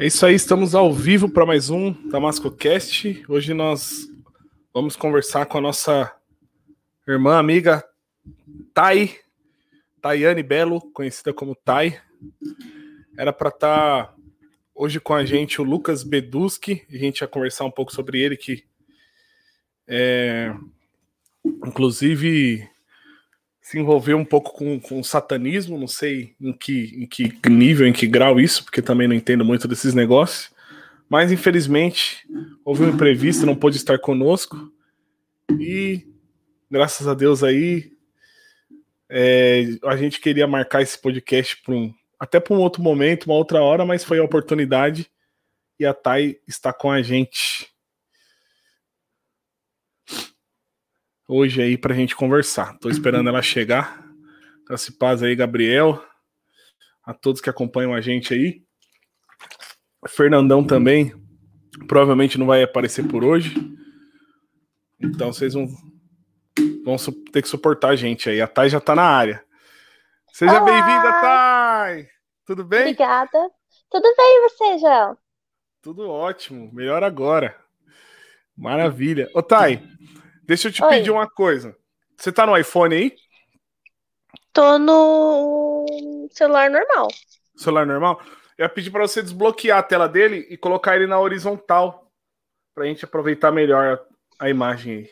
[0.00, 3.22] É isso aí, estamos ao vivo para mais um Damasco Cast.
[3.28, 4.08] Hoje nós
[4.72, 6.10] vamos conversar com a nossa
[7.06, 7.84] irmã amiga
[8.72, 9.14] Tai,
[10.00, 12.00] Tayane Belo, conhecida como Tai.
[13.18, 14.14] Era para estar tá
[14.74, 18.38] hoje com a gente o Lucas Beduski, a gente ia conversar um pouco sobre ele,
[18.38, 18.64] que
[19.86, 20.54] é,
[21.44, 22.66] inclusive
[23.60, 27.86] se envolveu um pouco com, com o satanismo, não sei em que, em que nível,
[27.86, 30.50] em que grau isso, porque também não entendo muito desses negócios.
[31.08, 32.26] Mas infelizmente
[32.64, 34.72] houve um imprevisto, não pôde estar conosco.
[35.58, 36.06] E
[36.70, 37.92] graças a Deus aí
[39.08, 43.60] é, a gente queria marcar esse podcast um, até para um outro momento, uma outra
[43.60, 45.10] hora, mas foi a oportunidade
[45.78, 47.69] e a Thay está com a gente.
[51.30, 52.74] Hoje aí para a gente conversar.
[52.74, 54.04] Estou esperando ela chegar.
[54.66, 56.04] Graças paz aí, Gabriel.
[57.04, 58.62] A todos que acompanham a gente aí.
[60.08, 61.14] Fernandão também.
[61.86, 63.54] Provavelmente não vai aparecer por hoje.
[65.00, 65.68] Então vocês vão,
[66.84, 66.96] vão
[67.32, 68.40] ter que suportar a gente aí.
[68.40, 69.44] A Thay já está na área.
[70.32, 72.08] Seja bem-vinda, Thay!
[72.44, 72.80] Tudo bem?
[72.80, 73.50] Obrigada.
[73.88, 75.18] Tudo bem você, Joel?
[75.80, 76.70] Tudo ótimo.
[76.72, 77.56] Melhor agora.
[78.56, 79.28] Maravilha.
[79.34, 79.82] Ô, Thay,
[80.50, 80.88] Deixa eu te Oi.
[80.88, 81.76] pedir uma coisa.
[82.16, 83.14] Você tá no iPhone aí?
[84.52, 85.86] Tô no
[86.32, 87.06] celular normal.
[87.54, 88.20] Celular normal?
[88.58, 92.10] Eu ia pedir para você desbloquear a tela dele e colocar ele na horizontal.
[92.74, 94.00] Pra gente aproveitar melhor
[94.40, 95.10] a, a imagem aí.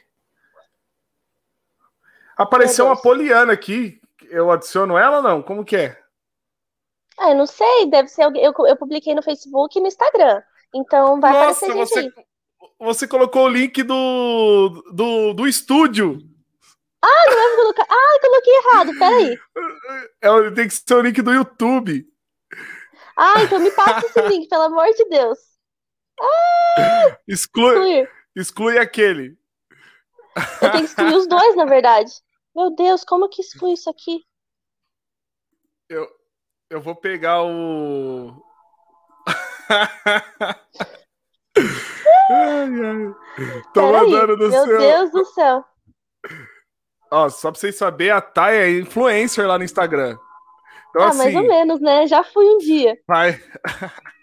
[2.37, 4.01] Apareceu uma Poliana aqui.
[4.23, 5.41] Eu adiciono ela ou não?
[5.41, 6.03] Como que é?
[7.17, 7.87] Ah, eu não sei.
[7.87, 8.43] Deve ser alguém.
[8.43, 10.43] Eu, eu publiquei no Facebook e no Instagram.
[10.75, 12.01] Então vai Nossa, aparecer gente você...
[12.01, 12.29] aí
[12.79, 16.19] você colocou o link do, do, do estúdio.
[17.03, 17.87] Ah, não é colocar.
[17.89, 19.39] Ah, coloquei errado, peraí.
[20.21, 22.07] É, tem que ser o link do YouTube.
[23.17, 25.39] Ah, então me passa esse link, pelo amor de Deus.
[26.21, 29.37] Ah, exclui, exclui, exclui aquele.
[30.63, 32.13] Eu tenho que excluir os dois, na verdade.
[32.55, 34.25] Meu Deus, como que exclui isso aqui?
[35.89, 36.09] Eu,
[36.71, 38.41] eu vou pegar o.
[42.31, 43.15] Ai, ai.
[43.73, 44.79] Tô mandando no Meu seu.
[44.79, 45.65] Deus do céu.
[47.11, 50.19] Ó, só pra vocês saberem, a Thay é influencer lá no Instagram.
[50.91, 52.07] Então, ah, assim, mais ou menos, né?
[52.07, 52.99] Já fui um dia.
[53.07, 53.41] Vai.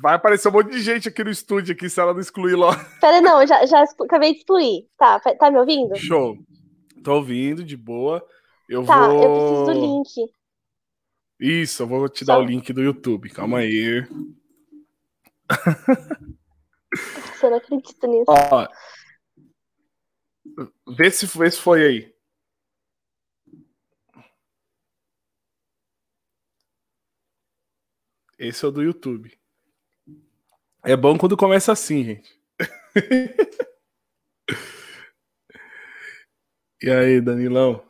[0.00, 2.74] Vai aparecer um monte de gente aqui no estúdio aqui, se ela não excluir lá.
[3.00, 4.86] Pera, não, já, já acabei de excluir.
[4.98, 5.96] Tá, tá me ouvindo?
[5.96, 6.36] Show.
[7.04, 8.24] Tô ouvindo, de boa.
[8.68, 9.22] Eu tá, vou...
[9.22, 10.32] eu preciso do link.
[11.38, 13.30] Isso, eu vou te dar o link do YouTube.
[13.30, 14.06] Calma aí.
[16.92, 18.24] Você não acredita nisso.
[18.28, 18.68] Ó,
[20.88, 22.14] vê se, vê se foi aí.
[28.38, 29.38] Esse é o do YouTube.
[30.82, 32.40] É bom quando começa assim, gente.
[36.82, 37.84] e aí, Danilão?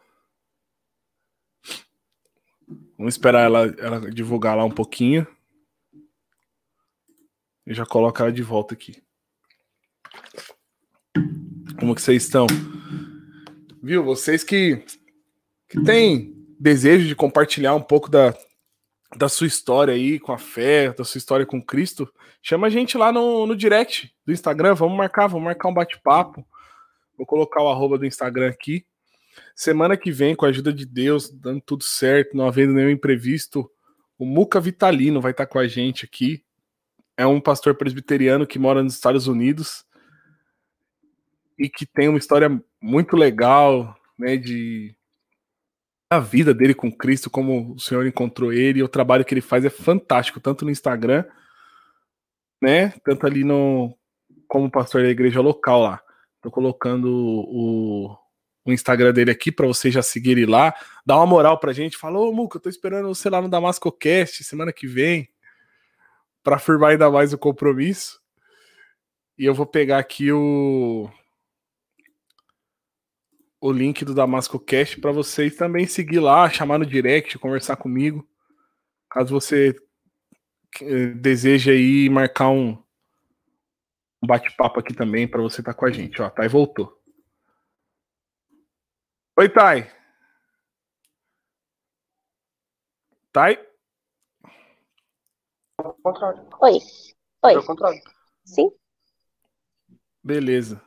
[2.98, 5.24] Vamos esperar ela, ela divulgar lá um pouquinho.
[7.70, 9.00] Eu já coloco ela de volta aqui.
[11.78, 12.48] Como que vocês estão?
[13.80, 14.02] Viu?
[14.02, 14.84] Vocês que,
[15.68, 18.36] que têm desejo de compartilhar um pouco da,
[19.16, 22.98] da sua história aí com a fé, da sua história com Cristo, chama a gente
[22.98, 24.74] lá no, no direct do Instagram.
[24.74, 26.44] Vamos marcar, vamos marcar um bate-papo.
[27.16, 28.84] Vou colocar o arroba do Instagram aqui.
[29.54, 33.70] Semana que vem, com a ajuda de Deus, dando tudo certo, não havendo nenhum imprevisto,
[34.18, 36.42] o Muca Vitalino vai estar com a gente aqui
[37.20, 39.84] é um pastor presbiteriano que mora nos Estados Unidos
[41.58, 42.48] e que tem uma história
[42.80, 44.96] muito legal, né, de
[46.08, 49.42] a vida dele com Cristo, como o Senhor encontrou ele, e o trabalho que ele
[49.42, 51.26] faz é fantástico, tanto no Instagram,
[52.60, 53.94] né, tanto ali no
[54.48, 56.02] como pastor da igreja local lá.
[56.40, 58.16] Tô colocando o,
[58.64, 60.74] o Instagram dele aqui para vocês já seguirem lá,
[61.04, 63.92] dá uma moral pra gente, fala, ô Muca, eu tô esperando você lá no Damasco
[63.92, 65.28] Cast semana que vem
[66.42, 68.20] para firmar ainda mais o compromisso.
[69.38, 71.10] E eu vou pegar aqui o
[73.60, 78.26] o link do Damasco Cast para vocês também seguir lá, chamar no direct, conversar comigo.
[79.10, 79.76] Caso você
[80.80, 82.70] eh, deseje aí marcar um,
[84.22, 86.22] um bate-papo aqui também para você estar tá com a gente.
[86.22, 86.98] Ó, Thay voltou.
[89.36, 89.90] Oi, Thay.
[93.32, 93.69] Thay?
[96.02, 96.46] Contrário.
[96.60, 96.78] Oi.
[97.42, 97.54] Oi.
[97.54, 98.00] Ao contrário.
[98.44, 98.70] Sim.
[100.22, 100.80] Beleza.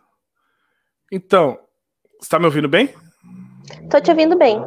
[1.11, 1.57] Então,
[2.19, 2.93] você tá me ouvindo bem?
[3.89, 4.59] Tô te ouvindo bem.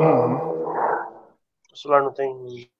[0.00, 0.36] Uhum.
[1.72, 2.70] O celular não tem.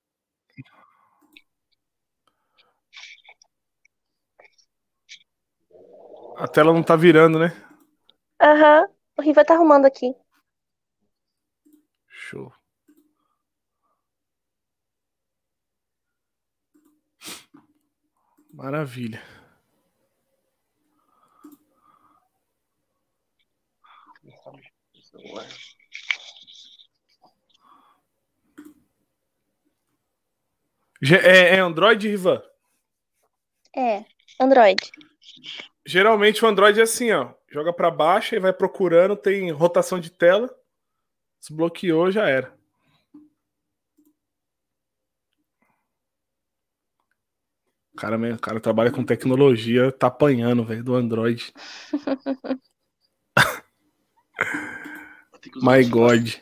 [6.37, 7.53] A tela não tá virando, né?
[8.43, 8.89] Aham.
[9.17, 10.15] O Riva tá arrumando aqui.
[12.09, 12.53] Show.
[18.55, 19.21] Maravilha.
[31.03, 32.43] É, é Android, Rivan?
[33.77, 34.05] É,
[34.41, 34.81] Android.
[35.85, 37.35] Geralmente o Android é assim, ó.
[37.51, 40.49] Joga pra baixo e vai procurando, tem rotação de tela.
[41.41, 42.57] Desbloqueou, já era.
[48.05, 51.53] Cara, o cara trabalha com tecnologia, tá apanhando, velho, do Android.
[55.63, 55.85] My.
[55.85, 56.35] God.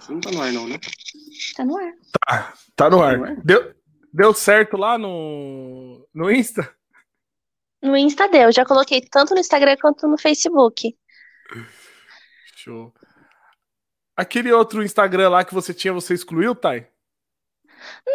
[0.00, 0.78] Você não tá no ar, não, né?
[1.56, 1.92] Tá no ar.
[2.76, 3.22] Tá no no ar.
[3.22, 3.36] ar?
[3.44, 3.74] Deu,
[4.12, 6.74] deu certo lá no, no Insta?
[7.82, 8.52] No Insta deu.
[8.52, 10.96] Já coloquei tanto no Instagram quanto no Facebook.
[12.56, 12.92] Show.
[14.16, 16.86] Aquele outro Instagram lá que você tinha, você excluiu, Thay?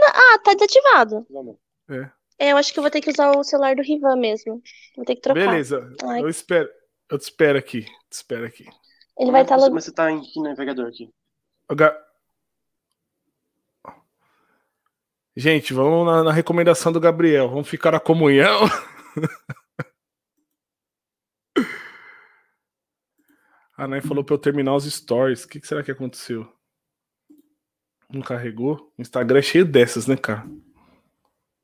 [0.03, 1.25] Ah, tá desativado.
[1.29, 1.57] Não,
[2.37, 4.61] É, eu acho que eu vou ter que usar o celular do Rivan mesmo.
[4.95, 5.39] Vou ter que trocar.
[5.47, 5.91] Beleza.
[6.03, 6.21] Ai.
[6.21, 6.69] Eu espero.
[7.09, 7.81] Eu te espero aqui.
[7.83, 8.65] Te espero aqui.
[9.17, 11.09] Ele vai estar tá você- Mas você tá em que navegador aqui?
[11.73, 11.97] Ga-
[15.35, 17.49] Gente, vamos na, na recomendação do Gabriel.
[17.49, 18.61] Vamos ficar na comunhão.
[23.77, 25.43] A Nai falou pra eu terminar os stories.
[25.43, 26.49] O que, que será que aconteceu?
[28.09, 28.93] Não carregou?
[28.97, 30.47] O Instagram é cheio dessas, né, cara?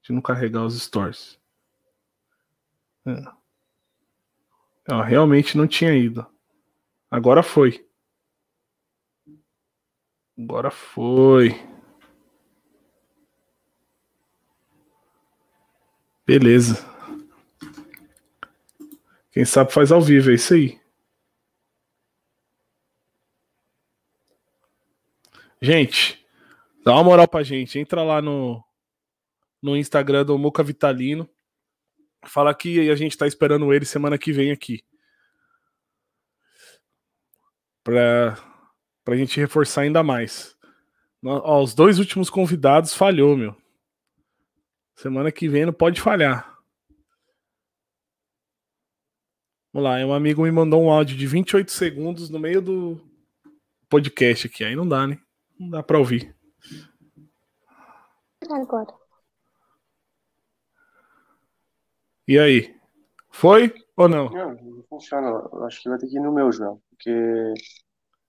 [0.03, 1.39] De não carregar os stories.
[3.05, 3.41] É.
[5.05, 6.25] Realmente não tinha ido.
[7.09, 7.87] Agora foi.
[10.37, 11.51] Agora foi.
[16.25, 16.90] Beleza.
[19.31, 20.79] Quem sabe faz ao vivo, é isso aí.
[25.61, 26.25] Gente,
[26.83, 27.79] dá uma moral pra gente.
[27.79, 28.63] Entra lá no,
[29.61, 31.29] no Instagram do Muca Vitalino.
[32.25, 34.83] Fala que a gente tá esperando ele semana que vem aqui.
[37.83, 38.37] Pra,
[39.03, 40.57] pra gente reforçar ainda mais.
[41.23, 43.55] Ó, os dois últimos convidados falhou, meu.
[44.95, 46.50] Semana que vem não pode falhar.
[49.73, 52.99] Vamos lá, um amigo me mandou um áudio de 28 segundos no meio do
[53.89, 54.63] podcast aqui.
[54.65, 55.17] Aí não dá, né?
[55.57, 56.35] Não dá pra ouvir.
[58.49, 58.93] agora.
[62.27, 62.75] E aí?
[63.29, 64.29] Foi ou não?
[64.29, 65.27] Não, não funciona.
[65.27, 66.81] Eu acho que vai ter que ir no meu, João.
[66.89, 67.53] Porque.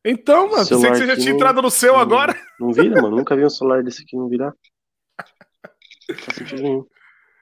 [0.04, 2.34] Então, mano, pensei que você já tinha entrado no seu não- agora.
[2.58, 3.16] Não vira, mano.
[3.16, 4.52] Nunca vi um celular desse aqui não virar.
[6.08, 6.86] Não faz sentido nenhum.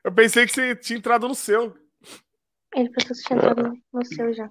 [0.03, 1.77] Eu pensei que você tinha entrado no seu.
[2.75, 4.49] Ele pensou que tinha entrado no- seu já.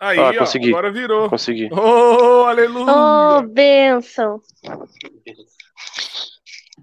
[0.00, 0.68] Aí, Ah, ó, consegui.
[0.70, 1.28] agora virou.
[1.28, 1.68] Consegui.
[1.72, 2.92] Oh, aleluia!
[2.92, 4.40] Oh, benção.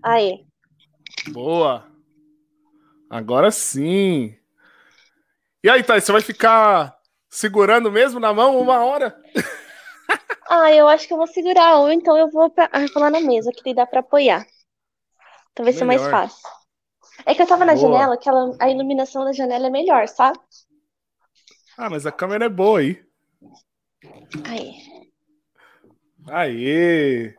[0.03, 0.45] Aí.
[1.31, 1.83] Boa.
[3.09, 4.35] Agora sim.
[5.63, 6.95] E aí, Thay, você vai ficar
[7.29, 9.15] segurando mesmo na mão uma hora?
[10.49, 12.69] Ah, eu acho que eu vou segurar, ou então eu vou, pra...
[12.71, 14.45] ah, eu vou lá na mesa, que daí dá pra apoiar.
[15.55, 16.11] Talvez seja mais Melhor.
[16.11, 16.49] fácil.
[17.25, 17.91] É que eu tava na Boa.
[17.91, 18.55] janela, aquela...
[18.59, 20.37] a iluminação da janela é melhor, sabe?
[21.77, 23.01] Ah, mas a câmera é boa aí.
[24.45, 24.73] Aí.
[26.27, 27.33] Aê!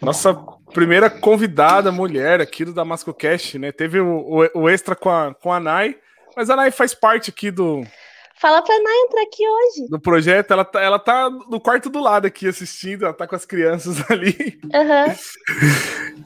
[0.00, 0.34] Nossa
[0.72, 3.72] primeira convidada mulher aqui do Damasco Cast, né?
[3.72, 5.96] Teve o, o- o extra com a, com a Nai,
[6.36, 7.82] mas a Nai faz parte aqui do,
[8.40, 9.88] Fala pra Nai entrar aqui hoje.
[9.88, 10.50] do projeto.
[10.52, 13.96] Ela tá, ela tá no quarto do lado aqui assistindo, ela tá com as crianças
[14.10, 14.58] ali.
[14.74, 15.14] Aham.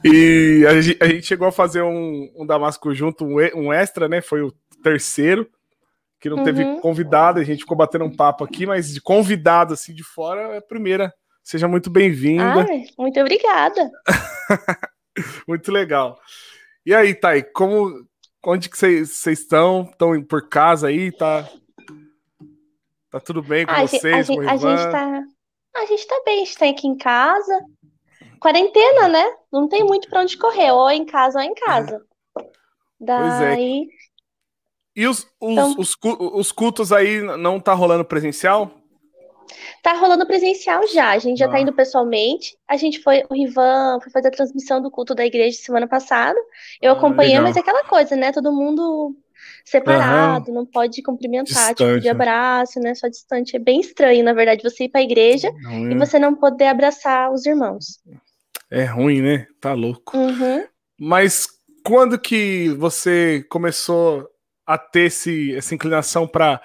[0.03, 4.07] E a gente, a gente chegou a fazer um, um Damasco junto, um, um extra,
[4.07, 4.21] né?
[4.21, 4.51] Foi o
[4.83, 5.47] terceiro,
[6.19, 6.79] que não teve Uhum.
[6.81, 10.57] convidado, a gente ficou batendo um papo aqui, mas de convidado assim de fora é
[10.57, 11.13] a primeira.
[11.43, 12.65] Seja muito bem-vinda.
[12.69, 13.89] Ai, muito obrigada.
[15.47, 16.17] Muito legal.
[16.85, 18.05] E aí, Thay, como
[18.45, 19.89] onde que vocês estão?
[19.91, 21.11] Estão por casa aí?
[21.11, 21.45] Tá
[23.11, 25.23] Tá tudo bem com a vocês, gente, a gente tá.
[25.75, 27.65] A gente tá bem, a gente tá aqui em casa.
[28.39, 29.33] Quarentena, né?
[29.51, 32.01] Não tem muito pra onde correr, ou em casa ou em casa.
[32.37, 32.43] É.
[32.99, 33.87] Daí.
[34.95, 35.95] E os, os, Então- os,
[36.33, 38.71] os cultos aí não tá rolando presencial?
[39.81, 41.09] Tá rolando presencial já.
[41.11, 41.61] A gente já tá Ah.
[41.61, 42.57] indo pessoalmente.
[42.67, 46.37] A gente foi, o Rivan foi fazer a transmissão do culto da igreja semana passada.
[46.81, 47.43] Eu Ah, acompanhei, legal.
[47.47, 48.31] mas é aquela coisa, né?
[48.31, 49.15] Todo mundo
[49.65, 52.11] separado, não pode cumprimentar, tipo, Distante, de né?
[52.11, 52.95] abraço, né?
[52.95, 53.55] Só distante.
[53.55, 56.67] É bem estranho, na verdade, você ir pra igreja Não, e é- você não poder
[56.67, 57.99] abraçar os irmãos.
[58.71, 59.47] É ruim, né?
[59.59, 60.15] Tá louco.
[60.17, 60.63] Uhum.
[60.99, 61.47] Mas
[61.85, 64.27] quando que você começou
[64.65, 66.61] a ter esse, essa inclinação para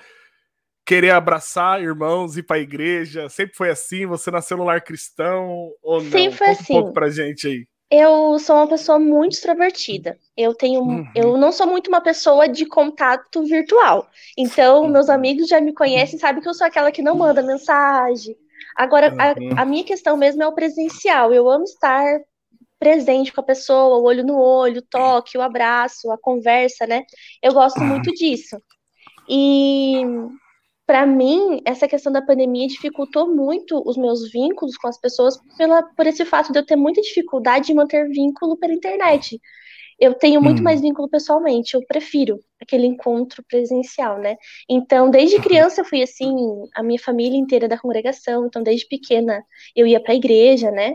[0.87, 3.29] querer abraçar irmãos, ir para a igreja?
[3.31, 4.05] Sempre foi assim?
[4.05, 6.11] Você nasceu no lar cristão ou não?
[6.11, 6.73] Sempre foi Conta assim.
[6.75, 7.67] um pouco pra gente aí.
[7.91, 10.19] Eu sou uma pessoa muito extrovertida.
[10.37, 11.05] Eu tenho, Uhum.
[11.15, 14.09] eu não sou muito uma pessoa de contato virtual.
[14.37, 15.15] Então, meus Uhum.
[15.15, 18.37] amigos já me conhecem, sabem que eu sou aquela que não manda mensagem.
[18.77, 19.55] Agora, Uhum.
[19.57, 21.33] a, a minha questão mesmo é o presencial.
[21.33, 22.21] Eu amo estar
[22.79, 27.05] presente com a pessoa, o olho no olho, o toque, o abraço, a conversa, né?
[27.43, 28.61] Eu gosto muito disso.
[29.29, 30.03] E
[30.87, 35.83] para mim, essa questão da pandemia dificultou muito os meus vínculos com as pessoas pela,
[35.83, 39.41] por esse fato de eu ter muita dificuldade de manter vínculo pela internet.
[39.99, 40.65] Eu tenho muito Hum.
[40.65, 44.37] mais vínculo pessoalmente, eu prefiro aquele encontro presencial, né?
[44.69, 46.35] Então, desde criança eu fui assim,
[46.75, 49.43] a minha família inteira da congregação, então desde pequena
[49.77, 50.95] eu ia para a igreja, né?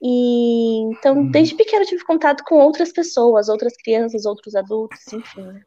[0.00, 1.30] E então, Hum.
[1.30, 5.42] desde pequena eu tive contato com outras pessoas, outras crianças, outros adultos, enfim.
[5.42, 5.62] né?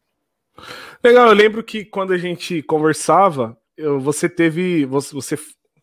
[1.04, 4.86] Legal, eu lembro que quando a gente conversava, eu- você teve.
[4.86, 5.38] Você, você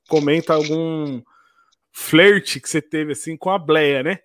[0.09, 1.21] comenta algum
[1.93, 4.19] flerte que você teve assim com a Bleia, né?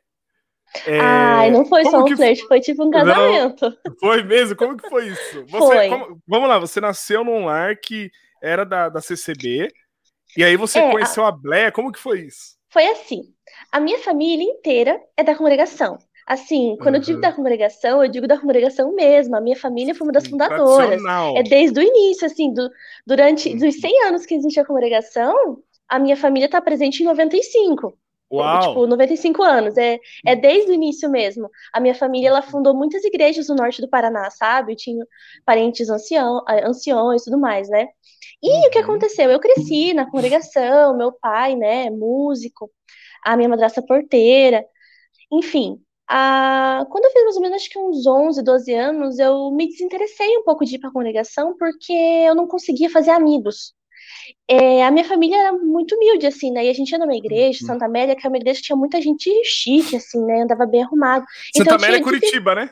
[0.86, 2.92] É, Ai, não foi como só um que flerte, foi tipo um Não.
[3.06, 3.78] casamento.
[4.00, 4.56] Foi mesmo?
[4.56, 5.46] Como que foi isso?
[5.52, 5.90] Você, Foi.
[5.90, 8.10] como- vamos lá, você nasceu num lar que
[8.42, 9.68] era da, da CCB,
[10.38, 12.56] e aí você É, a- conheceu a Bleia, como que foi isso?
[12.70, 13.22] Foi assim.
[13.70, 15.98] A minha família inteira é da congregação.
[16.32, 17.22] Assim, quando eu digo Uhum.
[17.22, 19.36] da congregação, eu digo da congregação mesmo.
[19.36, 21.02] A minha família foi uma das fundadoras.
[21.36, 22.70] É desde o início, assim, do-
[23.06, 23.58] durante Uhum.
[23.58, 25.36] dos 100 anos que existe a congregação,
[25.90, 27.98] a minha família está presente em 95.
[28.32, 28.62] Uau!
[28.70, 29.78] Tipo, 95 anos.
[29.78, 31.50] É, é desde o início mesmo.
[31.74, 34.72] A minha família, ela fundou muitas igrejas no norte do Paraná, sabe?
[34.72, 35.06] Eu tinha
[35.46, 37.88] parentes ancião, anciões e tudo mais, né?
[38.42, 38.86] E o que Uhum.
[38.86, 39.30] aconteceu?
[39.30, 42.72] Eu cresci na congregação, meu pai, né, músico,
[43.26, 44.66] a minha madrasta porteira,
[45.32, 45.80] enfim.
[46.08, 46.86] A...
[46.90, 50.38] Quando eu fiz mais ou menos, acho que uns 11, 12 anos, eu me desinteressei
[50.38, 53.74] um pouco de ir para a congregação porque eu não conseguia fazer amigos.
[54.48, 56.66] É, a minha família era muito humilde, assim, né?
[56.66, 57.68] E a gente ia numa igreja, Uhum.
[57.68, 60.42] Santa Amélia, que é uma igreja que tinha muita gente chique, assim, né?
[60.44, 61.26] Andava bem arrumado.
[61.56, 62.70] Santa então, Amélia é Curitiba, né?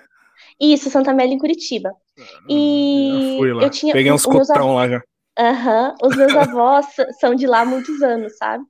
[0.59, 1.93] Isso, Santa Amélia em Curitiba.
[2.49, 3.63] E Já fui lá.
[3.63, 5.01] eu tinha Peguei uns os meus cotão lá já.
[5.37, 6.85] Aham, Os meus avós
[7.19, 8.63] são de lá há muitos anos, sabe?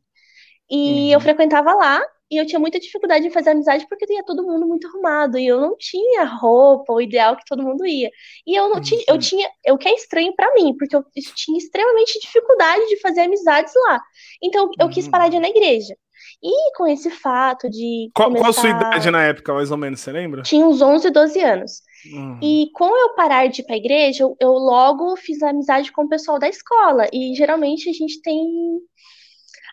[0.69, 1.11] E Uhum.
[1.11, 2.01] eu frequentava lá
[2.31, 5.47] e eu tinha muita dificuldade em fazer amizade porque ia todo mundo muito arrumado e
[5.47, 8.09] eu não tinha roupa, o ideal que todo mundo ia.
[8.45, 9.19] E eu não tinha, eu Uhum.
[9.19, 11.03] tinha, o que é estranho pra mim, porque eu
[11.35, 14.01] tinha extremamente dificuldade de fazer amizades lá.
[14.43, 15.11] Então eu quis Uhum.
[15.11, 15.95] parar de ir na igreja.
[16.43, 19.77] E com esse fato de Qual, qual a sua começar- idade na época, mais ou
[19.77, 20.41] menos, você lembra?
[20.43, 21.81] Tinha uns 11, 12 anos.
[22.13, 22.39] Uhum.
[22.41, 26.07] E com eu parar de ir pra igreja, eu, eu logo fiz amizade com o
[26.09, 27.07] pessoal da escola.
[27.11, 28.45] E geralmente a gente tem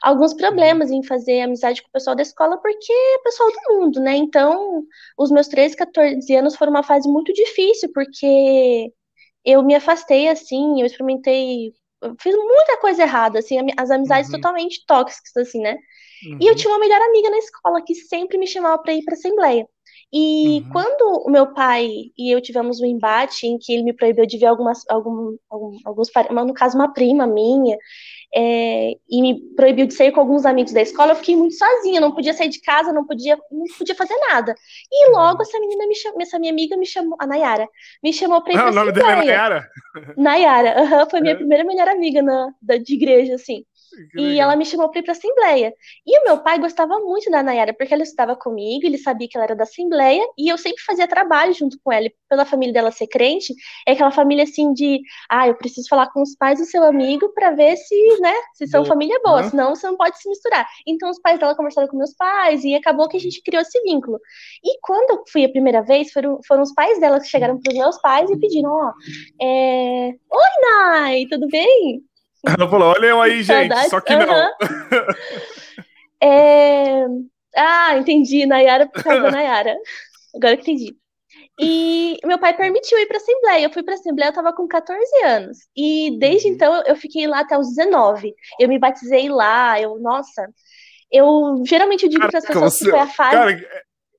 [0.09, 4.01] alguns problemas em fazer amizade com o pessoal da escola, porque é pessoal do mundo,
[4.01, 4.17] né?
[4.17, 4.83] Então,
[5.19, 8.93] os meus 13, 14 anos foram uma fase muito difícil, porque
[9.45, 11.73] eu me afastei assim, eu experimentei.
[12.03, 14.31] eu fiz muita coisa errada, assim, as amizades Uhum.
[14.31, 15.77] totalmente tóxicas, assim, né?
[16.41, 19.15] E eu tinha uma melhor amiga na escola que sempre me chamava para ir para
[19.15, 19.67] assembleia.
[20.13, 20.67] E Uhum.
[20.71, 24.39] quando o meu pai e eu tivemos um embate em que ele me proibiu de
[24.39, 26.09] ver algumas, algum, algum- alguns,
[26.47, 27.77] no caso, uma prima minha,
[28.35, 32.01] é, e me proibiu de sair com alguns amigos da escola, eu fiquei muito sozinha,
[32.01, 34.55] não podia sair de casa, não podia, não podia fazer nada.
[34.93, 37.69] E logo essa menina me chamou, essa minha amiga me chamou, a Nayara,
[38.03, 39.17] me chamou para ir Ah, para o nome dela é.
[39.17, 39.69] Nayara?
[40.17, 41.37] Nayara, foi minha É.
[41.37, 43.65] primeira melhor amiga na, da, de igreja, assim.
[44.19, 45.75] E ela me chamou para ir para assembleia.
[46.07, 49.37] E o meu pai gostava muito da Nayara, porque ela estudava comigo, ele sabia que
[49.37, 52.07] ela era da assembleia, e eu sempre fazia trabalho junto com ela.
[52.07, 53.55] E pela família dela ser crente,
[53.87, 57.29] é aquela família assim de, ah, eu preciso falar com os pais do seu amigo
[57.35, 58.89] para ver se, né, se são Boa.
[58.95, 59.51] família boa, Uhum.
[59.51, 60.67] senão você não pode se misturar.
[60.87, 63.81] Então os pais dela conversaram com meus pais e acabou que a gente criou esse
[63.83, 64.19] vínculo.
[64.65, 67.71] E quando eu fui a primeira vez, foram, foram os pais dela que chegaram para
[67.73, 68.93] os meus pais e pediram, ó,
[69.41, 70.09] é...
[70.31, 72.03] Oi, Nai, tudo bem?
[72.47, 73.91] Ela falou: olha eu aí, gente, Saudades.
[73.91, 74.51] só que não.
[76.23, 77.05] É...
[77.57, 78.47] Ah, entendi.
[78.47, 79.77] Nayara por causa da Nayara.
[80.35, 80.97] Agora que entendi.
[81.59, 83.65] E meu pai permitiu ir para assembleia.
[83.65, 85.59] Eu fui para assembleia, eu tava com 14 anos.
[85.77, 86.55] E desde Uhum.
[86.55, 88.35] então eu fiquei lá até os 19.
[88.61, 89.81] Eu me batizei lá.
[89.81, 90.47] Eu, nossa,
[91.11, 93.31] eu geralmente eu digo para as pessoas que você- foi a fase.
[93.37, 93.67] Cara,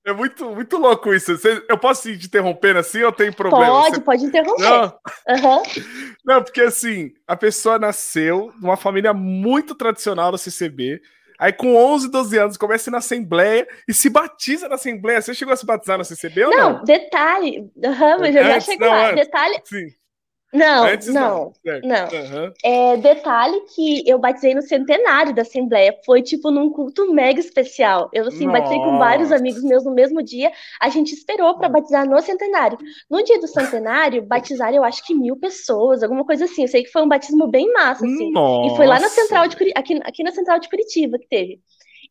[0.07, 1.33] É muito, muito louco isso.
[1.67, 3.81] Eu posso ir te interrompendo assim ou tem problema?
[3.81, 4.61] Pode, Você- pode interromper.
[4.63, 5.63] Não, Aham.
[6.25, 11.01] não, porque assim, a pessoa nasceu numa família muito tradicional da CCB.
[11.37, 15.21] Aí com 11, 12 anos começa na Assembleia e se batiza na Assembleia.
[15.21, 16.73] Você chegou a se batizar na CCB ou não?
[16.77, 17.69] Não, detalhe.
[17.83, 19.11] Aham, mas eu já Antes, chego não, lá.
[19.11, 19.61] Detalhe.
[19.65, 19.87] Sim.
[20.53, 21.51] Não, Antes não.
[21.61, 21.85] Certo.
[21.85, 22.05] não.
[22.05, 22.53] Aham.
[22.63, 25.93] É, detalhe que eu batizei no centenário da Assembleia.
[26.05, 28.09] Foi tipo num culto mega especial.
[28.13, 29.41] Eu assim, batizei com vários Nossa.
[29.41, 30.51] amigos meus no mesmo dia.
[30.79, 32.77] A gente esperou para batizar no centenário.
[33.09, 36.61] No dia do centenário, batizaram eu acho que mil pessoas, alguma coisa assim.
[36.61, 38.31] Eu sei que foi um batismo bem massa, assim.
[38.31, 38.73] Nossa.
[38.73, 41.59] E foi lá na central de Curi- aqui, aqui na central de Curitiba que teve.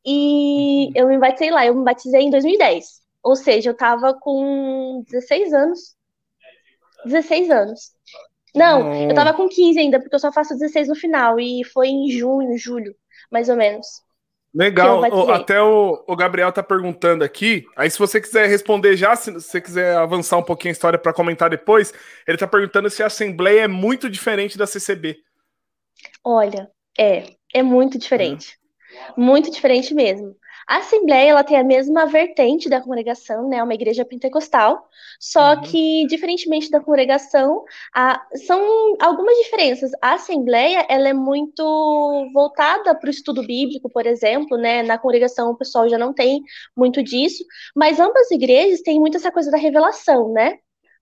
[0.05, 3.01] E eu me batizei lá, eu me batizei em 2010.
[3.23, 5.97] Ou seja, eu tava com 16 anos.
[7.07, 7.93] 16 anos.
[8.55, 11.39] Não, eu tava com 15 ainda, porque eu só faço 16 no final.
[11.41, 12.95] E foi em junho, julho,
[13.31, 13.87] mais ou menos.
[14.55, 15.01] Legal.
[15.13, 17.67] O- até o, o Gabriel tá perguntando aqui.
[17.77, 21.13] Aí, se você quiser responder já, se você quiser avançar um pouquinho a história para
[21.13, 21.93] comentar depois,
[22.27, 25.17] ele tá perguntando se a Assembleia é muito diferente da CCB.
[26.25, 28.59] Olha, é, é muito diferente.
[29.17, 30.37] Muito diferente mesmo.
[30.69, 33.63] A Assembleia, ela tem a mesma vertente da congregação, né?
[33.63, 34.89] Uma igreja pentecostal,
[35.21, 35.61] só Uhum.
[35.61, 39.93] que, diferentemente da congregação, a- são algumas diferenças.
[40.03, 41.63] A Assembleia, ela é muito
[42.33, 44.83] voltada para o estudo bíblico, por exemplo, né?
[44.83, 46.43] Na congregação o pessoal já não tem
[46.77, 47.45] muito disso,
[47.75, 50.59] mas ambas as igrejas têm muito essa coisa da revelação, né?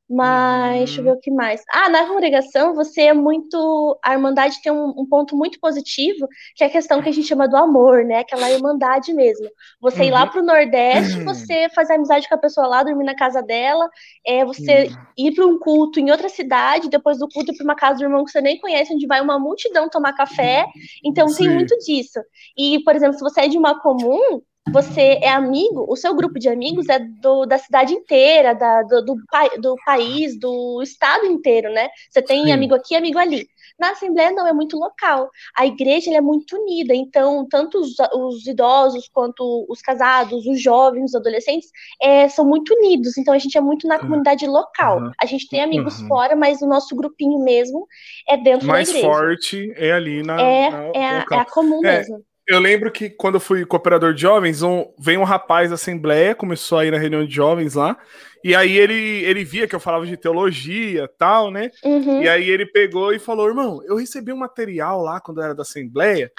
[0.08, 1.62] Mas, deixa eu ver o que mais.
[1.72, 3.98] Ah, na congregação você é muito.
[4.04, 7.26] A Irmandade tem um, um ponto muito positivo, que é a questão que a gente
[7.26, 8.18] chama do amor, né?
[8.18, 9.48] Aquela irmandade mesmo.
[9.80, 10.30] Você ir lá Uhum.
[10.30, 13.88] pro Nordeste, você fazer amizade com a pessoa lá, dormir na casa dela,
[14.26, 17.74] é você ir para um culto em outra cidade, depois do culto ir para uma
[17.76, 20.66] casa do irmão que você nem conhece, onde vai uma multidão tomar café.
[21.04, 21.54] Então tem Sim.
[21.54, 22.20] muito disso.
[22.56, 24.40] E, por exemplo, se você é de uma comum,
[24.72, 29.04] você é amigo, o seu grupo de amigos é do, da cidade inteira, da, do,
[29.04, 29.16] do,
[29.60, 31.88] do país, do estado inteiro, né?
[32.10, 32.52] Você tem Sim.
[32.52, 33.46] amigo aqui, amigo ali.
[33.78, 35.30] Na Assembleia não, é muito local.
[35.56, 41.10] A igreja é muito unida, então tanto os, os idosos quanto os casados, os jovens,
[41.10, 41.68] os adolescentes,
[42.00, 43.18] é, são muito unidos.
[43.18, 45.00] Então a gente é muito na comunidade local.
[45.00, 45.10] Uhum.
[45.20, 46.08] A gente tem amigos Uhum.
[46.08, 47.86] fora, mas o nosso grupinho mesmo
[48.28, 49.06] é dentro Mais da igreja.
[49.14, 50.40] forte é ali na.
[50.40, 52.24] É, na- é, a, é a comum É, mesmo.
[52.46, 56.34] Eu lembro que quando eu fui cooperador de jovens, um, veio um rapaz da Assembleia,
[56.34, 57.96] começou a ir na reunião de jovens lá,
[58.44, 61.70] e aí ele, ele via que eu falava de teologia tal, né?
[61.82, 62.22] Uhum.
[62.22, 65.54] E aí ele pegou e falou: irmão, eu recebi um material lá quando eu era
[65.54, 66.30] da Assembleia,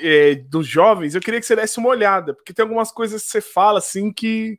[0.00, 3.28] é, dos jovens, eu queria que você desse uma olhada, porque tem algumas coisas que
[3.28, 4.58] você fala assim que,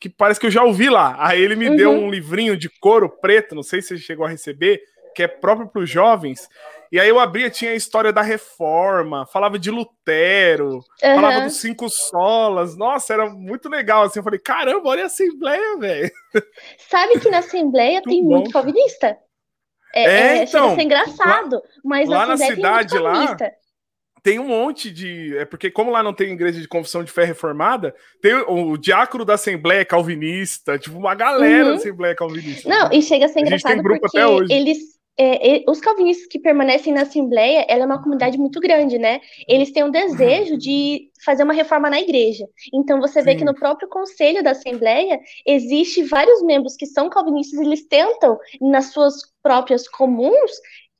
[0.00, 1.16] que parece que eu já ouvi lá.
[1.18, 2.06] Aí ele me deu Uhum.
[2.06, 4.80] um livrinho de couro preto, não sei se você chegou a receber,
[5.14, 6.48] que é próprio para os jovens.
[6.90, 11.46] E aí eu abria, tinha a história da reforma, falava de Lutero, falava Aham.
[11.46, 12.76] dos cinco solas.
[12.76, 14.18] Nossa, era muito legal assim.
[14.18, 16.10] Eu falei, caramba, olha a Assembleia, velho.
[16.88, 19.18] Sabe que na Assembleia tem bom, muito calvinista?
[19.94, 23.36] É, É, é, chega a então, ser engraçado, mas lá na Assembleia tem cidade, lá,
[24.26, 25.38] tem um monte de.
[25.38, 28.76] É porque, como lá não tem igreja de confissão de fé reformada, tem o, o
[28.76, 31.70] diácono da Assembleia é calvinista, tipo, uma galera Uhum.
[31.70, 32.68] da Assembleia é calvinista.
[32.68, 34.18] Não, e chega a ser A engraçado grupo porque
[34.52, 34.95] eles.
[35.18, 39.20] É, os calvinistas que permanecem na Assembleia, ela é uma comunidade muito grande, né?
[39.48, 42.46] Eles têm um desejo de fazer uma reforma na igreja.
[42.72, 43.38] Então você vê Sim.
[43.38, 48.92] que no próprio conselho da Assembleia existe vários membros que são calvinistas, eles tentam, nas
[48.92, 50.50] suas próprias comuns,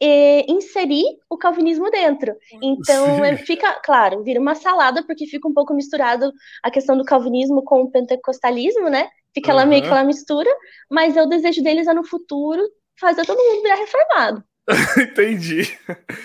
[0.01, 2.35] eh, inserir o calvinismo dentro.
[2.63, 3.23] Então Sim.
[3.23, 7.63] é, fica, claro, vira uma salada, porque fica um pouco misturado a questão do calvinismo
[7.63, 9.09] com o pentecostalismo, né?
[9.35, 10.51] Fica lá meio que aquela mistura,
[10.91, 12.63] mas é o desejo deles é no futuro
[13.01, 14.45] fazer todo mundo virar reformado.
[14.99, 15.79] Entendi.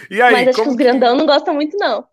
[0.09, 2.07] E aí, mas acho que como os grandão não gostam muito, não.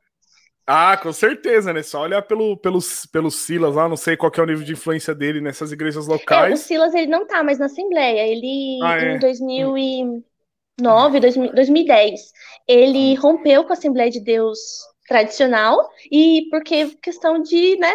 [0.66, 1.82] Ah, com certeza, né?
[1.82, 2.78] Só olhar pelo, pelo,
[3.10, 6.06] pelo Silas lá, não sei qual que é o nível de influência dele nessas igrejas
[6.30, 6.56] É, o locais.
[6.56, 8.26] Silas, ele não tá mais na Assembleia.
[8.26, 9.14] Ele, Ah, é?
[9.14, 12.32] em 2009, 2000 2010,
[12.66, 14.58] ele rompeu com a Assembleia de Deus
[15.08, 17.92] tradicional e porque questão de, né,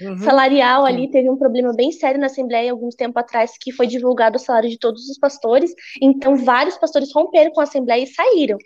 [0.00, 0.18] Uhum.
[0.18, 4.36] salarial ali, teve um problema bem sério na Assembleia alguns tempo atrás, que foi divulgado
[4.36, 8.58] o salário de todos os pastores, então vários pastores romperam com a Assembleia e saíram.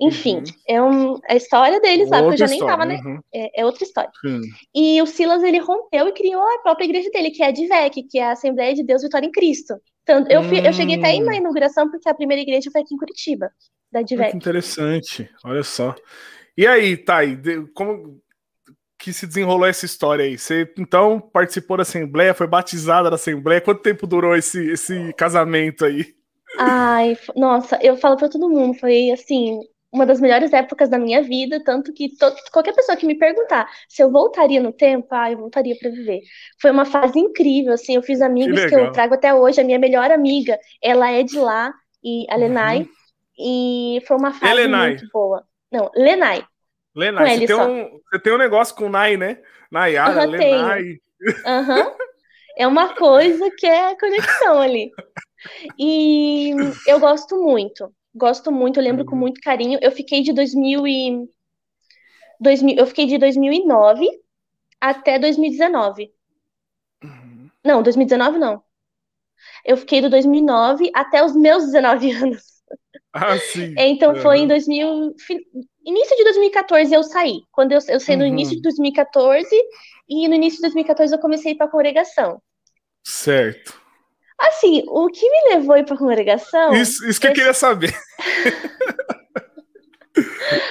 [0.00, 0.44] Enfim, Uhum.
[0.68, 2.98] é um, a história deles lá, porque eu já nem tava, né?
[3.04, 3.18] uhum.
[3.34, 4.10] É, é outra história.
[4.24, 4.40] Sim.
[4.74, 8.04] E o Silas, ele rompeu e criou a própria igreja dele, que é a DIVEC,
[8.04, 9.74] que é a Assembleia de Deus Vitória em Cristo.
[10.04, 11.24] Tanto, eu, fui- eu cheguei até aí Hum.
[11.24, 13.50] na inauguração, porque a primeira igreja foi aqui em Curitiba,
[13.90, 14.36] da que DIVEC.
[14.36, 15.94] interessante, olha só.
[16.56, 17.38] E aí, Thay,
[17.74, 18.20] como
[18.98, 20.38] que se desenrolou essa história aí?
[20.38, 23.60] Você então participou da Assembleia, foi batizada da Assembleia.
[23.60, 26.14] Quanto tempo durou esse, esse casamento aí?
[26.56, 29.60] Ai, nossa, eu falo pra todo mundo, foi assim,
[29.92, 33.68] uma das melhores épocas da minha vida, tanto que to- qualquer pessoa que me perguntar
[33.88, 36.20] se eu voltaria no tempo, ah, eu voltaria para viver.
[36.60, 38.90] Foi uma fase incrível, assim, eu fiz amigos que, eu legal.
[38.90, 42.88] trago até hoje, a minha melhor amiga, ela é de lá, e a Lenai, Uhum.
[43.38, 44.68] e foi uma fase Lenai?
[44.68, 45.44] muito boa.
[45.70, 46.44] Não, Lenai.
[46.98, 49.42] Lenai, você tem, um, você tem um negócio com Nai, né?
[49.70, 50.98] Nayara, Aham, Lenai.
[51.46, 51.96] Aham.
[52.56, 54.92] É uma coisa que é conexão ali.
[55.78, 56.50] E
[56.86, 57.92] eu gosto muito.
[58.14, 59.20] Gosto muito, eu lembro com Uhum.
[59.20, 59.78] muito carinho.
[59.82, 61.28] Eu fiquei de 2000 e
[62.40, 64.06] 2000, eu fiquei de 2009
[64.80, 66.12] até 2019.
[67.02, 67.50] Uhum.
[67.64, 68.62] Não, 2019 não.
[69.64, 72.42] Eu fiquei do 2009 até os meus 19 anos.
[73.12, 73.74] Ah, sim.
[73.76, 74.48] Então foi em Uhum.
[74.48, 75.46] 2000, fi-
[75.88, 77.40] início de 2014 eu saí.
[77.50, 78.28] Quando eu, eu saí no Uhum.
[78.28, 79.48] início de 2014
[80.08, 82.40] e no início de 2014 eu comecei para congregação.
[83.04, 83.80] Certo.
[84.38, 87.54] Assim, o que me levou a ir para congregação, Isso, isso que eu esse- queria
[87.54, 87.92] saber.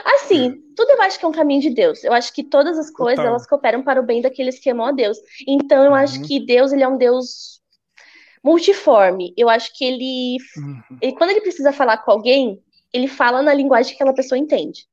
[0.06, 2.04] assim, tudo eu acho que é um caminho de Deus.
[2.04, 3.32] Eu acho que todas as coisas Total.
[3.32, 5.18] elas cooperam para o bem daqueles que amam a Deus.
[5.48, 6.28] Então eu acho Uhum.
[6.28, 7.62] que Deus ele é um Deus
[8.44, 9.34] multiforme.
[9.38, 10.82] Eu acho que ele, Uhum.
[11.02, 12.62] ele quando ele precisa falar com alguém,
[12.94, 14.86] ele fala na linguagem que aquela pessoa entende.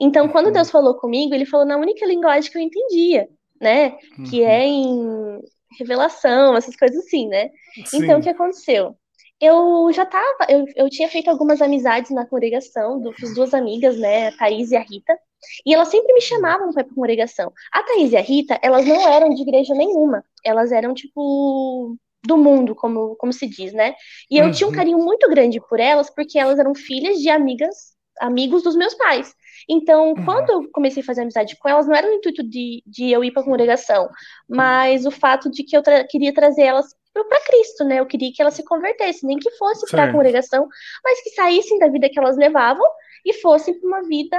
[0.00, 0.52] Então, quando Uhum.
[0.52, 3.28] Deus falou comigo, ele falou na única linguagem que eu entendia,
[3.60, 3.96] né?
[4.24, 4.50] Que Uhum.
[4.50, 5.40] é em
[5.78, 7.50] revelação, essas coisas assim, né?
[7.84, 7.92] Sim.
[7.92, 8.96] Então, o que aconteceu?
[9.40, 13.98] Eu já tava, eu, eu tinha feito algumas amizades na congregação, do, fiz duas amigas,
[13.98, 15.18] né, a Thaís e a Rita,
[15.64, 17.52] e elas sempre me chamavam para ir pra congregação.
[17.72, 22.36] A Thaís e a Rita, elas não eram de igreja nenhuma, elas eram, tipo, do
[22.38, 23.94] mundo, como, como se diz, né?
[24.30, 24.76] E eu tinha um Uhum.
[24.76, 29.34] carinho muito grande por elas, porque elas eram filhas de amigas, amigos dos meus pais.
[29.68, 30.24] Então, Uhum.
[30.24, 33.24] quando eu comecei a fazer amizade com elas, não era o intuito de, de eu
[33.24, 34.08] ir para congregação,
[34.48, 37.98] mas o fato de que eu tra- queria trazer elas para Cristo, né?
[38.00, 40.68] Eu queria que elas se convertessem, nem que fosse para a congregação,
[41.02, 42.84] mas que saíssem da vida que elas levavam
[43.24, 44.36] e fossem para uma vida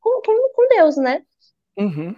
[0.00, 1.22] com, com, com Deus, né?
[1.76, 2.16] Uhum.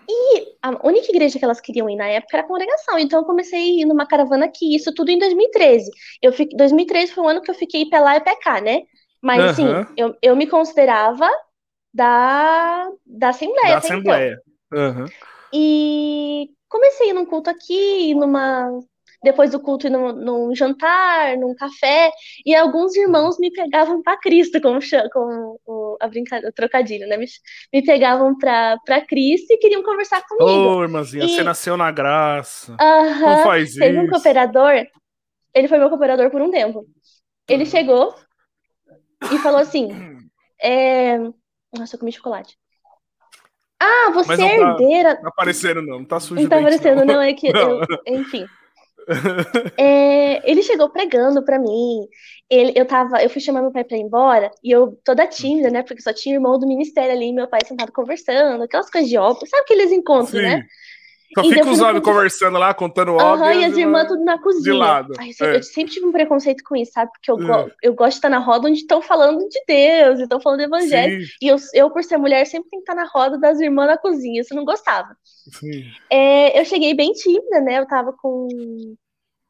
[0.63, 2.99] A única igreja que elas queriam ir na época era a congregação.
[2.99, 5.91] Então eu comecei a ir numa caravana aqui, isso tudo em 2013.
[6.23, 8.83] Eu fiquei, 2013 foi o ano que eu fiquei pé lá e pé cá, né?
[9.23, 9.87] Mas assim, Aham.
[9.97, 11.29] eu, eu me considerava
[11.93, 13.99] da, da Assembleia Da até então.
[14.13, 14.43] Assembleia.
[14.73, 15.07] Aham.
[15.53, 18.69] E comecei num culto aqui, numa.
[19.23, 22.11] Depois do culto, num, num jantar, num café,
[22.47, 24.79] e alguns irmãos me pegavam para Cristo, como,
[25.13, 27.19] como o, a brincadeira, o trocadilho, né?
[27.19, 27.27] Me,
[27.71, 30.79] me pegavam para Cristo e queriam conversar comigo.
[30.79, 32.75] Ô, irmãzinha, E- você nasceu na graça.
[32.81, 33.37] Aham.
[33.37, 34.13] Não faz Teve um isso.
[34.13, 34.87] cooperador,
[35.53, 36.87] ele foi meu cooperador por um tempo.
[37.47, 38.15] Ele chegou
[39.23, 39.89] e falou assim:
[40.63, 41.19] é...
[41.77, 42.57] Nossa, eu comi chocolate.
[43.83, 45.15] Ah, você Mas é não tá- herdeira.
[45.15, 45.99] Não tá aparecendo, não.
[46.01, 47.81] Não tá sujo Não tá aparecendo, não, é que Não.
[47.81, 48.47] eu, enfim.
[49.77, 52.07] É, ele chegou pregando pra mim.
[52.49, 55.69] Ele, eu tava, eu fui chamar meu pai pra ir embora e eu toda tímida,
[55.71, 55.83] né?
[55.83, 59.17] Porque só tinha irmão do ministério ali, e meu pai sentado conversando, aquelas coisas de
[59.17, 60.43] óbvio, sabe aqueles encontros, Sim.
[60.43, 60.65] né?
[61.33, 63.61] Só E fica os homens conversando lá, contando Aham, óbvio.
[63.61, 64.75] e as irmãs tudo na cozinha.
[64.77, 65.59] lado, Ai, eu, sempre, é.
[65.59, 67.13] eu sempre tive um preconceito com isso, sabe?
[67.13, 67.75] Porque eu, go- É.
[67.83, 70.65] eu gosto de estar na roda onde estão falando de Deus, e estão falando do
[70.65, 71.21] evangelho.
[71.23, 73.87] Sim, E eu, eu, por ser mulher, sempre tenho que estar na roda das irmãs
[73.87, 74.41] na cozinha.
[74.41, 75.17] Isso eu não gostava.
[76.11, 77.79] É, eu cheguei bem tímida, né?
[77.79, 78.49] Eu tava com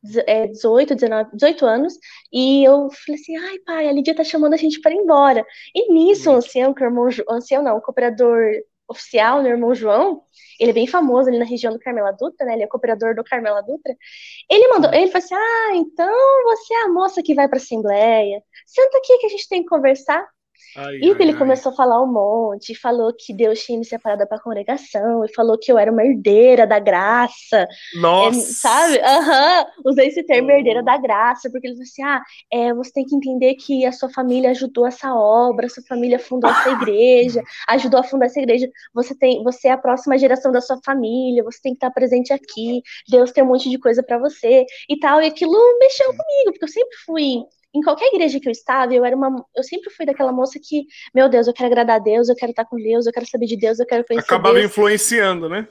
[0.03, 1.95] deze- é, 18, 19, 18 anos,
[2.33, 5.45] e eu falei assim: ai, pai, a Lídia tá chamando a gente para ir embora.
[5.75, 8.45] E nisso, o ancião, que é o irmão, o ancião não, o cooperador
[8.91, 10.23] oficial, meu irmão João,
[10.59, 12.55] ele é bem famoso ali na região do Carmela Dutra, né?
[12.55, 13.97] Ele é cooperador do Carmela Dutra.
[14.51, 18.43] Ele mandou, ele falou assim: ah, então você é a moça que vai pra Assembleia.
[18.67, 20.29] Senta aqui que a gente tem que conversar.
[20.75, 21.39] Ai, E ai, ele ai.
[21.39, 25.33] começou a falar um monte, falou que Deus tinha me separado para a congregação, e
[25.35, 27.67] falou que eu era uma herdeira da graça,
[28.19, 28.53] é, Nossa!
[28.53, 28.99] sabe?
[29.01, 33.07] Aham, usei esse termo herdeira da graça, porque ele falou assim: ah, é, você tem
[33.07, 37.43] que entender que a sua família ajudou essa obra, a sua família fundou essa igreja,
[37.69, 41.43] ajudou a fundar essa igreja, você tem, você é a próxima geração da sua família,
[41.45, 44.99] você tem que estar presente aqui, Deus tem um monte de coisa para você e
[44.99, 48.93] tal, e aquilo mexeu comigo, porque eu sempre fui em qualquer igreja que eu estava,
[48.95, 52.01] eu era uma, eu sempre fui daquela moça que, meu Deus, eu quero agradar a
[52.01, 54.55] Deus, eu quero estar com Deus, eu quero saber de Deus, eu quero conhecer Acabava
[54.57, 54.67] Deus.
[54.67, 55.69] influenciando, né?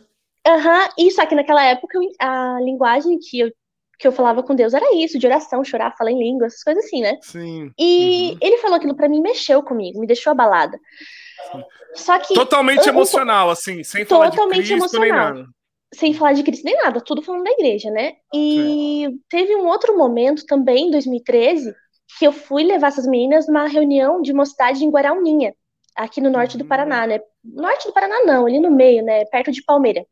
[0.48, 3.52] Aham, e só que naquela época eu- a linguagem que eu,
[4.00, 6.86] que eu falava com Deus era isso, de oração, chorar, falar em língua, essas coisas
[6.86, 7.18] assim, né?
[7.22, 7.70] Sim.
[7.78, 8.38] E Uhum.
[8.42, 10.80] ele falou aquilo pra mim, mexeu comigo, me deixou abalada.
[11.96, 15.34] Só que, Totalmente eu- eu- emocional, assim, sem falar Totalmente de Cristo nem emocional.
[15.36, 15.50] nada.
[15.92, 18.14] sem falar de Cristo nem nada, tudo falando da igreja, né?
[18.32, 21.74] E teve um outro momento também, em 2013,
[22.18, 25.54] que eu fui levar essas meninas numa reunião de mocidade em Guarauninha,
[25.96, 26.68] aqui no norte do Uhum.
[26.68, 27.20] Paraná, né?
[27.44, 29.26] Norte do Paraná não, ali no meio, né?
[29.26, 30.06] Perto de Palmeira.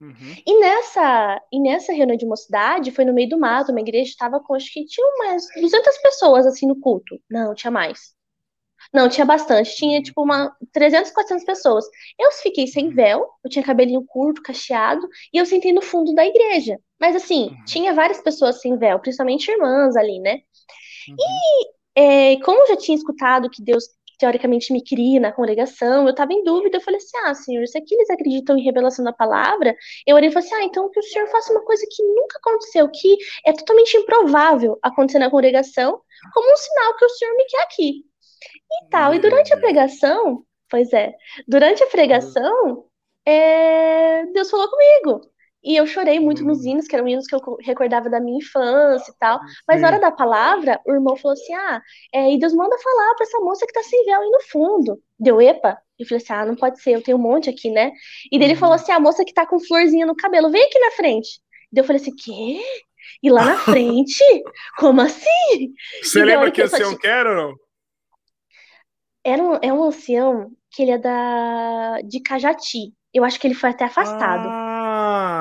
[0.00, 0.42] Uhum.
[0.46, 4.40] E nessa, e nessa reunião de mocidade, foi no meio do mato, uma igreja estava
[4.40, 7.18] com, acho que tinha umas 200 pessoas, assim, no culto.
[7.30, 8.14] Não, tinha mais.
[8.92, 9.76] Não, tinha bastante.
[9.76, 11.84] Tinha, tipo, uma 300, 400 pessoas.
[12.18, 16.24] Eu fiquei sem véu, eu tinha cabelinho curto, cacheado, e eu sentei no fundo da
[16.26, 16.78] igreja.
[17.00, 17.64] Mas, assim, Uhum.
[17.64, 20.40] tinha várias pessoas sem véu, principalmente irmãs ali, né?
[21.08, 21.76] Uhum.
[21.94, 23.84] É, como eu já tinha escutado que Deus,
[24.18, 26.76] teoricamente, me queria na congregação, eu tava em dúvida.
[26.76, 29.74] Eu falei assim: ah, senhor, se aqui eles acreditam em revelação da palavra,
[30.06, 32.38] eu orei e falei assim: ah, então que o senhor faça uma coisa que nunca
[32.38, 33.16] aconteceu, que
[33.46, 36.00] é totalmente improvável acontecer na congregação,
[36.34, 38.04] como um sinal que o senhor me quer aqui
[38.82, 39.14] e tal.
[39.14, 41.14] E durante a pregação, pois é,
[41.48, 42.84] durante a pregação,
[43.24, 45.35] é, Deus falou comigo.
[45.66, 46.64] E eu chorei muito nos Hum.
[46.64, 49.40] hinos, que eram hinos que eu recordava da minha infância e tal.
[49.68, 51.82] Mas na hora da palavra, o irmão falou assim: Ah,
[52.14, 55.02] é, e Deus manda falar pra essa moça que tá sem véu aí no fundo.
[55.18, 55.78] Deu, epa.
[55.98, 57.92] Eu falei assim: Ah, não pode ser, eu tenho um monte aqui, né?
[58.32, 58.60] E daí ele Uhum.
[58.60, 61.40] falou assim: A moça que tá com florzinha no cabelo, vem aqui na frente.
[61.72, 62.60] Daí eu falei assim: Quê?
[63.22, 64.22] E lá na frente?
[64.78, 65.74] Como assim?
[66.00, 67.54] Você lembra que que eu esse só quero ou não?
[69.24, 72.94] Era um, é um ancião que ele é da de Cajati.
[73.12, 74.56] Eu acho que ele foi até afastado.
[74.58, 74.65] Ah,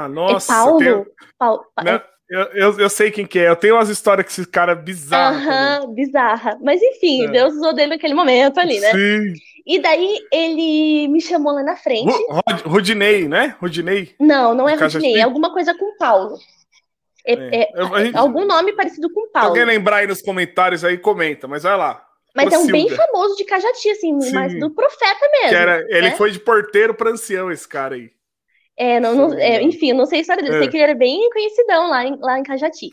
[0.06, 0.54] é nossa.
[0.54, 0.80] Paulo?
[0.80, 1.06] tem-
[1.38, 3.50] Paulo Não, é, eu, eu, eu sei quem que é.
[3.50, 5.50] Eu tenho umas histórias com esse cara bizarro também.
[5.54, 6.58] aham, bizarra.
[6.62, 7.32] Mas enfim, É.
[7.32, 8.92] Deus usou dele naquele momento ali, né?
[8.92, 9.34] Sim.
[9.68, 12.06] E daí ele me chamou lá na frente.
[12.12, 13.56] Ru- Rod- Rudinei, né?
[13.60, 14.14] Rudinei.
[14.20, 14.76] Não, não é?
[14.76, 16.38] Rudinei, é alguma coisa com Paulo.
[17.26, 17.70] É, É.
[17.74, 19.50] é- gente- algum nome parecido com Paulo.
[19.50, 22.04] alguém lembrar aí nos comentários aí, comenta, mas vai lá.
[22.36, 24.34] Mas é um bem famoso de Cajati, assim, Sim.
[24.34, 25.58] mas do profeta mesmo.
[25.58, 26.16] Era, ele né?
[26.18, 28.12] foi de porteiro pra ancião, esse cara aí.
[28.78, 30.56] É, não, não- é, enfim, eu não sei a história dele.
[30.56, 30.60] É.
[30.60, 32.90] sei que ele era bem conhecidão lá em, lá em Cajati.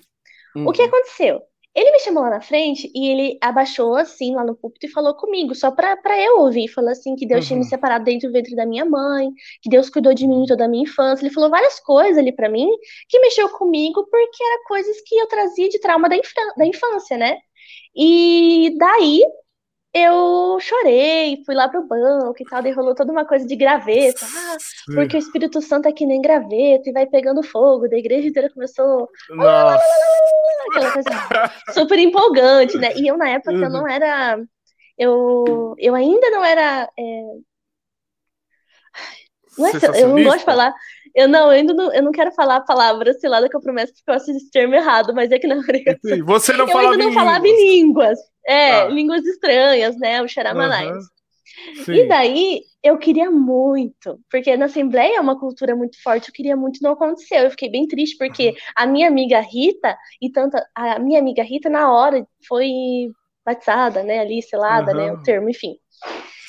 [0.66, 0.88] O que Uhum.
[0.88, 1.42] aconteceu?
[1.74, 5.14] Ele me chamou lá na frente e ele abaixou assim lá no púlpito e falou
[5.14, 6.68] comigo, só pra, pra eu ouvir.
[6.68, 7.68] Falou assim que Deus tinha me Uhum.
[7.70, 9.30] separado dentro do ventre da minha mãe,
[9.62, 11.24] que Deus cuidou de mim toda a minha infância.
[11.24, 12.68] Ele falou várias coisas ali pra mim
[13.08, 17.16] que mexeu comigo porque era coisas que eu trazia de trauma da, infra- da infância,
[17.16, 17.38] né?
[17.96, 19.22] E daí
[19.94, 24.24] eu chorei, fui lá pro banco e tal, daí rolou toda uma coisa de graveto.
[24.24, 24.56] Ah,
[24.94, 27.88] porque o Espírito Santo é que nem graveto e vai pegando fogo.
[27.88, 29.08] Da igreja inteira começou
[30.70, 31.10] aquela coisa
[31.74, 32.94] super empolgante, né?
[32.96, 34.40] E eu, na época, eu não era.
[34.96, 36.88] Eu, eu ainda não era.
[36.98, 37.02] é,
[39.58, 40.74] não é, eu não gosto de falar.
[41.14, 43.92] Eu não, eu ainda não, eu não quero falar a palavra cilada que eu prometo
[43.94, 46.24] porque eu acho esse termo errado, mas é que na obrigação.
[46.26, 47.58] Você não Eu falava ainda não em falava línguas.
[47.60, 48.18] em línguas.
[48.46, 48.84] É, Ah.
[48.86, 50.22] línguas estranhas, né?
[50.22, 50.90] O Xaramanais.
[50.90, 51.94] Aham.
[51.94, 56.56] E daí eu queria muito, porque na Assembleia é uma cultura muito forte, eu queria
[56.56, 57.40] muito, não aconteceu.
[57.44, 61.68] Eu fiquei bem triste, porque a minha amiga Rita, e tanto a minha amiga Rita,
[61.68, 63.10] na hora, foi
[63.44, 64.20] batizada, né?
[64.20, 65.12] Ali, selada, né?
[65.12, 65.74] O termo, enfim.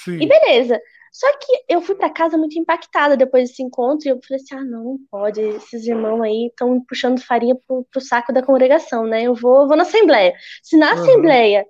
[0.06, 0.19] Sim.
[0.21, 0.80] E beleza.
[1.13, 4.56] Só que eu fui pra casa muito impactada depois desse encontro, e eu falei assim:
[4.56, 9.06] ah, não, não pode, esses irmãos aí estão puxando farinha pro, pro saco da congregação,
[9.06, 9.21] né?
[9.21, 10.34] Eu vou, vou na Assembleia.
[10.63, 11.02] Se na Aham.
[11.02, 11.67] Assembleia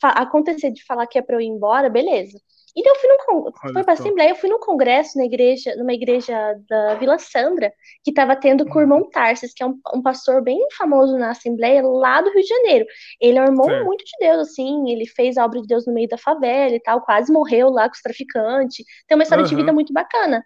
[0.00, 2.38] acontecer de falar que é pra eu ir embora, beleza.
[2.76, 3.08] E daí eu fui
[3.64, 4.02] Olha foi pra só.
[4.02, 6.34] Assembleia, eu fui num congresso na igreja, numa igreja
[6.68, 8.80] da Vila Sandra, que estava tendo com o Uhum.
[8.82, 12.48] irmão Tarsis, que é um, um pastor bem famoso na Assembleia, lá do Rio de
[12.48, 12.86] Janeiro.
[13.20, 13.84] Ele é um irmão Certo.
[13.84, 16.80] muito de Deus, assim, ele fez a obra de Deus no meio da favela e
[16.80, 18.84] tal, quase morreu lá com os traficantes.
[19.06, 19.62] Tem uma história de Aham.
[19.62, 20.44] vida muito bacana.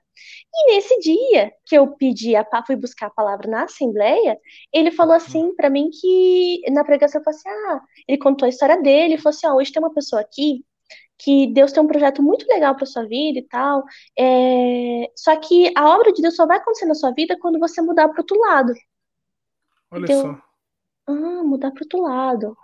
[0.54, 4.38] E nesse dia que eu pedi, a, fui buscar a palavra na Assembleia,
[4.72, 8.48] ele falou assim pra mim que, na pregação, eu falei assim, ah, ele contou a
[8.48, 10.64] história dele, falou assim, ó, hoje tem uma pessoa aqui
[11.18, 13.84] que Deus tem um projeto muito legal para sua vida e tal.
[14.18, 17.80] é, Só que a obra de Deus só vai acontecer na sua vida quando você
[17.82, 18.72] mudar para outro lado.
[19.90, 20.42] Olha Deu- só.
[21.06, 22.56] Ah, mudar para outro lado.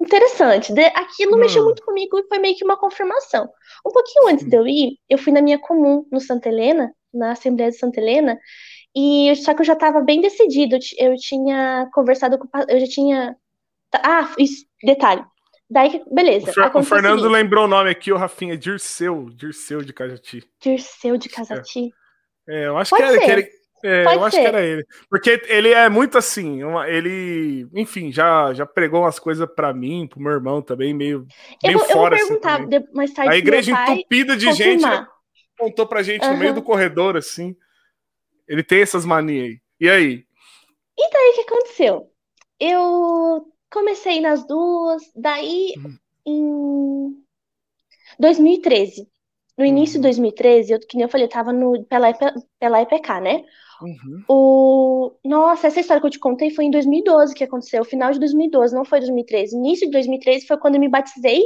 [0.00, 0.72] Interessante.
[0.72, 1.40] De- Aquilo Hum.
[1.40, 3.48] mexeu muito comigo e foi meio que uma confirmação.
[3.86, 7.32] Um pouquinho antes de eu ir, eu fui na minha comum, no Santa Helena, na
[7.32, 8.38] Assembleia de Santa Helena,
[8.96, 10.78] e só que eu já estava bem decidida.
[10.98, 12.48] Eu, eu tinha conversado com.
[12.68, 13.36] Eu já tinha.
[13.94, 15.24] Ah, isso, detalhe.
[15.68, 16.52] Daí, que- beleza.
[16.74, 17.32] O, o Fernando seguinte.
[17.32, 20.48] lembrou o nome aqui, o Rafinha, Dirceu, Dirceu de Cajati.
[20.60, 21.92] Dirceu de Casati.
[22.48, 23.50] É, eu acho Pode que era, que ele-
[23.84, 24.86] é, eu acho que era ele.
[25.10, 30.06] Porque ele é muito assim, uma- ele, enfim, já, já pregou umas coisas pra mim,
[30.06, 31.26] pro meu irmão também, meio,
[31.64, 34.52] Eu meio vou, eu vou fora assim perguntar de- mais tarde A igreja entupida de
[34.52, 34.98] gente, confirmar.
[35.00, 35.08] ele
[35.58, 37.56] contou pra gente no meio do corredor, assim.
[38.48, 39.60] Ele tem essas manias aí.
[39.80, 40.24] E aí?
[40.96, 42.10] E daí o que aconteceu?
[42.60, 45.98] Eu comecei nas duas, daí Uhum.
[46.26, 47.16] em
[48.18, 49.08] 2013.
[49.58, 50.02] No início de Uhum.
[50.02, 52.12] 2013, eu, que nem eu falei, eu tava no, pela,
[52.60, 53.44] pela EPK, né?
[53.80, 54.24] Uhum.
[54.28, 55.12] O...
[55.24, 58.74] Nossa, essa história que eu te contei foi em 2012 que aconteceu, final de 2012,
[58.74, 59.56] não foi 2013.
[59.56, 61.42] Início de 2013 foi quando eu me batizei.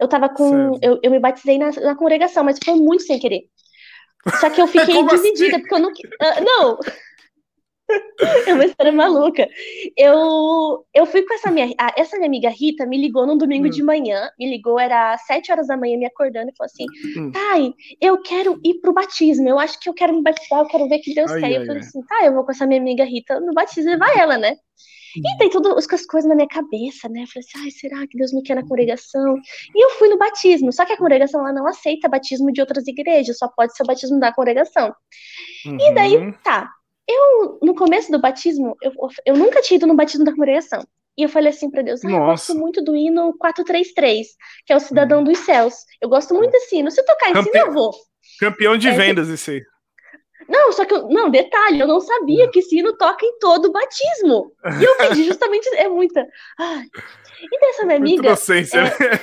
[0.00, 0.78] Eu tava com.
[0.82, 3.42] Eu, eu me batizei na, na congregação, mas foi muito sem querer.
[4.40, 5.32] Só que eu fiquei Como assim?
[5.32, 5.90] dividida, porque eu não.
[6.20, 6.78] Ah, não!
[8.46, 9.48] É uma história maluca.
[9.96, 11.72] Eu, eu fui com essa minha.
[11.96, 13.70] Essa minha amiga Rita me ligou num domingo hum.
[13.70, 14.28] de manhã.
[14.38, 16.84] Me ligou, era às 7 horas da manhã, me acordando, e falou assim:
[17.18, 17.32] hum.
[17.32, 19.48] Thay, eu quero ir pro batismo.
[19.48, 21.46] Eu acho que eu quero me batizar, eu quero ver que Deus ai, quer.
[21.46, 21.88] Ai, eu falei ai.
[21.88, 24.56] assim: tá, eu vou com essa minha amiga Rita no batismo e vai ela, né?
[25.16, 27.22] E tem todas as coisas na minha cabeça, né?
[27.22, 29.36] Eu falei assim, ai, será que Deus me quer na congregação?
[29.74, 32.86] E eu fui no batismo, só que a congregação lá não aceita batismo de outras
[32.86, 34.94] igrejas, só pode ser o batismo da congregação.
[35.66, 35.78] Uhum.
[35.80, 36.70] E daí, tá.
[37.08, 38.92] Eu, no começo do batismo, eu,
[39.24, 40.86] eu nunca tinha ido no batismo da congregação.
[41.16, 44.28] E eu falei assim para Deus, ah, eu gosto muito do hino 433,
[44.64, 45.74] que é o Cidadão dos Céus.
[46.00, 46.90] Eu gosto muito desse hino.
[46.90, 47.92] Se eu tocar esse hino, eu vou.
[48.38, 49.62] Campeão de é, vendas, esse aí.
[50.48, 54.52] Não, só que eu, não, detalhe, eu não sabia que sino toca em todo batismo.
[54.80, 56.24] E eu pedi justamente, é muita.
[57.40, 58.26] E dessa minha amiga.
[58.26, 59.20] Inocência, é, né?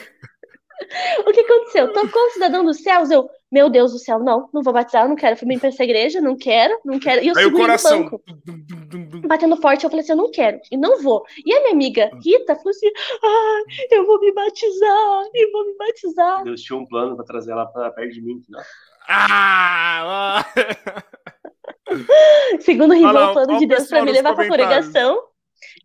[1.25, 1.91] O que aconteceu?
[1.93, 5.15] Tocou o cidadão dos céus, eu, meu Deus do céu, não, não vou batizar, não
[5.15, 7.23] quero, fui bem pra essa igreja, não quero, não quero.
[7.23, 8.03] E eu Aí o coração.
[8.03, 8.21] banco,
[9.27, 11.23] batendo forte, eu falei assim, eu não quero, e não vou.
[11.45, 12.87] E a minha amiga Rita falou assim,
[13.23, 13.59] ah,
[13.91, 16.43] eu vou me batizar, e vou me batizar.
[16.43, 18.61] Deus tinha um plano pra trazer ela pra perto de mim, não?
[19.07, 20.45] Ah!
[22.59, 25.21] Segundo o Rival, o plano de Deus para me levar pra congregação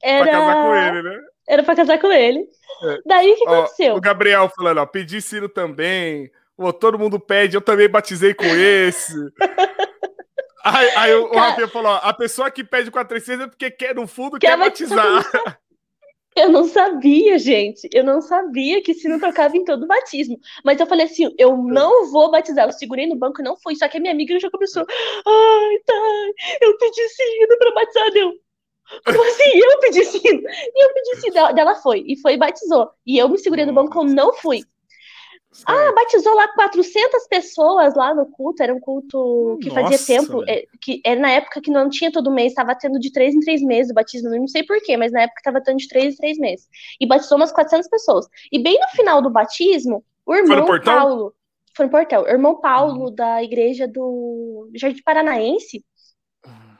[0.03, 0.25] era.
[0.25, 1.21] Pra casar com ele, né?
[1.51, 2.49] Era pra casar com ele.
[2.85, 2.99] É.
[3.05, 3.97] Daí o que ó, aconteceu?
[3.97, 6.31] O Gabriel falando, ó, pedi Ciro também.
[6.57, 9.13] Ó, todo mundo pede, eu também batizei com esse.
[10.63, 11.49] aí, aí o, Cara...
[11.49, 14.39] Rafinha falou: ó, a pessoa que pede com a tristeza é porque quer, no fundo,
[14.39, 15.29] quer, quer batizar.
[16.37, 17.89] Eu não sabia, gente.
[17.93, 20.39] Eu não sabia que sino tocava em todo batismo.
[20.65, 22.69] Mas eu falei assim: eu não vou batizar.
[22.69, 23.75] Eu segurei no banco e não fui.
[23.75, 24.87] Só que a minha amiga já começou.
[24.87, 25.95] Ai, tá.
[26.61, 28.11] Eu pedi sino pra batizar.
[28.13, 28.33] Deu.
[29.05, 29.59] Como assim?
[29.59, 30.41] Eu pedi sino.
[30.49, 31.37] E eu pedi sino.
[31.37, 32.05] Ela foi.
[32.07, 32.91] E foi e batizou.
[33.07, 34.63] E eu me segurei no banco e não fui.
[35.67, 38.63] Ah, batizou lá 400 pessoas lá no culto.
[38.63, 40.45] Era um culto que Nossa, fazia tempo.
[40.49, 43.41] É, que era na época que não tinha todo mês, estava tendo de três em
[43.41, 44.31] três meses o batismo.
[44.31, 46.69] Não sei porquê, mas na época estava tendo de três em três meses.
[47.01, 48.27] E batizou umas 400 pessoas.
[48.53, 51.35] E bem no final do batismo, o irmão Paulo.
[51.75, 52.25] Foi no portal.
[52.25, 53.15] O irmão Paulo, uhum.
[53.15, 55.85] da igreja do Jardim Paranaense,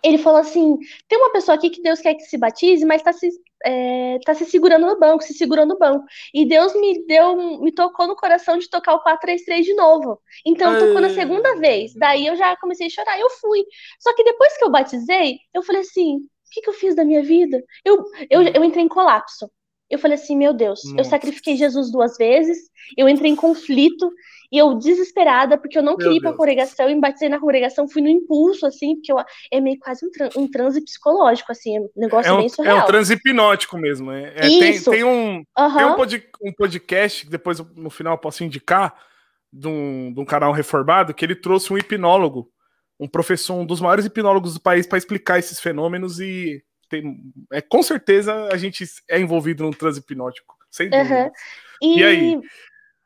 [0.03, 3.13] ele falou assim: tem uma pessoa aqui que Deus quer que se batize, mas está
[3.13, 3.31] se
[3.65, 6.05] é, tá se segurando no banco, se segurando no banco.
[6.33, 10.21] E Deus me deu, me tocou no coração de tocar o 433 de novo.
[10.47, 11.93] Então tocou na segunda vez.
[11.95, 13.65] Daí eu já comecei a chorar, eu fui.
[13.99, 17.05] Só que depois que eu batizei, eu falei assim: o que, que eu fiz da
[17.05, 17.63] minha vida?
[17.85, 19.51] Eu, eu, eu entrei em colapso.
[19.89, 21.01] Eu falei assim, meu Deus, Nossa.
[21.01, 24.09] eu sacrifiquei Jesus duas vezes, eu entrei em conflito,
[24.51, 27.89] e eu desesperada, porque eu não queria ir pra congregação, e me batizei na congregação,
[27.89, 29.19] fui no impulso, assim, porque eu,
[29.51, 32.49] é meio quase um, tran um transe psicológico, assim, é um negócio é um, bem
[32.49, 32.79] surreal.
[32.79, 34.11] É um transe hipnótico mesmo.
[34.11, 34.41] É, é.
[34.41, 35.77] Tem, tem, um, uhum.
[35.77, 38.95] tem um, pod, um podcast, que depois no final eu posso indicar,
[39.53, 42.49] de um, de um canal reformado, que ele trouxe um hipnólogo,
[42.99, 47.17] um professor, um dos maiores hipnólogos do país, para explicar esses fenômenos e tem,
[47.53, 51.25] é, com certeza a gente é envolvido num transe hipnótico, sem dúvida.
[51.25, 51.31] Uhum.
[51.83, 52.41] E, e aí?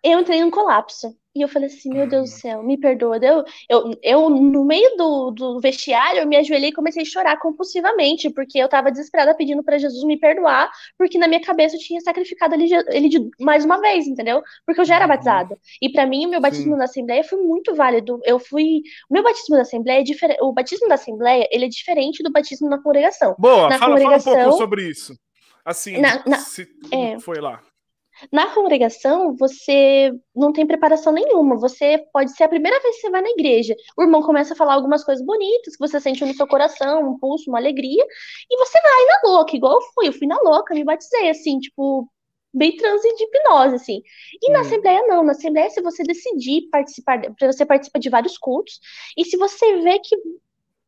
[0.05, 1.17] Eu entrei num colapso.
[1.37, 3.17] E eu falei assim, meu Deus do céu, me perdoa.
[3.17, 7.41] Eu, eu, eu no meio do, do vestiário, eu me ajoelhei e comecei a chorar
[7.41, 11.81] compulsivamente, porque eu tava desesperada pedindo para Jesus me perdoar, porque na minha cabeça eu
[11.81, 14.45] tinha sacrificado ele, ele de, mais uma vez, entendeu?
[14.65, 15.09] Porque eu já era uhum.
[15.09, 15.59] batizada.
[15.83, 16.79] E para mim, o meu batismo Sim.
[16.79, 18.21] na Assembleia foi muito válido.
[18.23, 18.83] Eu fui.
[19.11, 20.39] O meu batismo na Assembleia é diferente.
[20.41, 23.35] O batismo da Assembleia, ele é diferente do batismo na congregação.
[23.37, 25.19] Boa, na fala, congregação, fala um pouco sobre isso.
[25.65, 27.61] Assim, na, na, se é, foi lá.
[28.33, 31.57] Na congregação, você não tem preparação nenhuma.
[31.57, 33.75] Você pode ser a primeira vez que você vai na igreja.
[33.97, 37.19] O irmão começa a falar algumas coisas bonitas que você sente no seu coração, um
[37.19, 38.05] pulso, uma alegria,
[38.51, 40.09] e você vai na louca, igual eu fui.
[40.09, 42.09] Eu fui na louca, me batizei, assim, tipo,
[42.53, 44.03] bem transe de hipnose, assim.
[44.43, 44.53] E hum.
[44.53, 45.25] na Assembleia, não.
[45.25, 48.79] Na Assembleia, se você decidir participar, você participa de vários cultos,
[49.17, 50.17] e se você vê que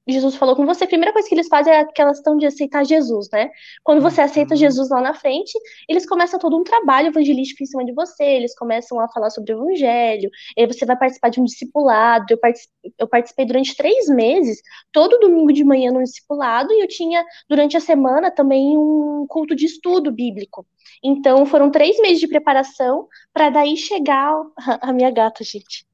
[0.08, 2.84] Jesus falou com você, a primeira coisa que eles fazem é aquela questão de aceitar
[2.84, 3.50] Jesus, né?
[3.82, 4.60] Quando você aceita uhum.
[4.60, 5.52] Jesus lá na frente,
[5.88, 9.52] eles começam todo um trabalho evangelístico em cima de você, eles começam a falar sobre
[9.52, 12.26] o evangelho, e você vai participar de um discipulado.
[12.30, 14.60] Eu participei, eu participei durante três meses,
[14.92, 19.56] todo domingo de manhã no discipulado, e eu tinha, durante a semana, também um culto
[19.56, 20.64] de estudo bíblico.
[21.02, 24.34] Então, foram três meses de preparação para daí chegar
[24.80, 25.84] a minha gata, gente.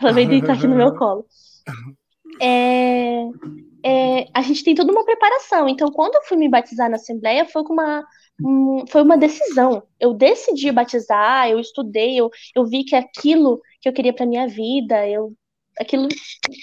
[0.00, 1.26] Ela veio deitar aqui no meu colo.
[2.40, 3.24] É,
[3.84, 5.68] é, a gente tem toda uma preparação.
[5.68, 8.04] Então, quando eu fui me batizar na Assembleia, foi uma,
[8.42, 9.82] um, foi uma decisão.
[10.00, 14.48] Eu decidi batizar, eu estudei, eu, eu vi que aquilo que eu queria para minha
[14.48, 15.32] vida, eu
[15.78, 16.08] aquilo,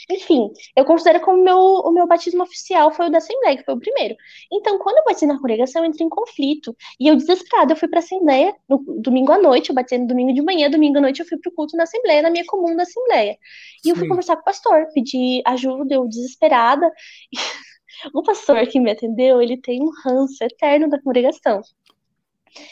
[0.10, 3.74] enfim, eu considero como meu, o meu batismo oficial foi o da Assembleia, que foi
[3.74, 4.16] o primeiro.
[4.52, 6.76] Então, quando eu batizei na congregação, eu entrei em conflito.
[7.00, 10.34] E eu, desesperada, eu fui pra Assembleia no domingo à noite, eu batizei no domingo
[10.34, 12.84] de manhã, domingo à noite eu fui pro culto na Assembleia, na minha comum da
[12.84, 13.38] Assembleia.
[13.80, 13.90] E Sim.
[13.92, 16.92] eu fui conversar com o pastor, pedir ajuda, eu desesperada.
[18.14, 21.62] O pastor que me atendeu, ele tem um ranço eterno da congregação.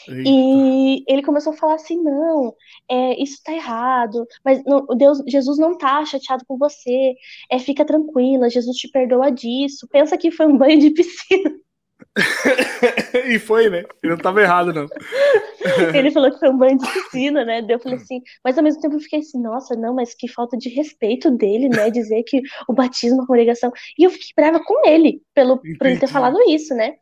[0.08, 2.54] E ele começou a falar assim: não,
[2.88, 7.14] é, isso tá errado, mas não, Deus, Jesus não tá chateado com você,
[7.50, 9.88] é, fica tranquila, Jesus te perdoa disso.
[9.90, 11.50] Pensa que foi um banho de piscina.
[13.28, 13.84] e foi, né?
[14.02, 14.86] Ele não tava errado, não.
[15.94, 17.62] Ele falou que foi um banho de piscina, né?
[17.62, 20.28] Daí eu falei assim, mas ao mesmo tempo eu fiquei assim, nossa, não, mas que
[20.28, 21.90] falta de respeito dele, né?
[21.90, 23.72] Dizer que o batismo é uma congregação.
[23.98, 26.94] E eu fiquei brava com ele, pelo, por ele ter falado isso, né?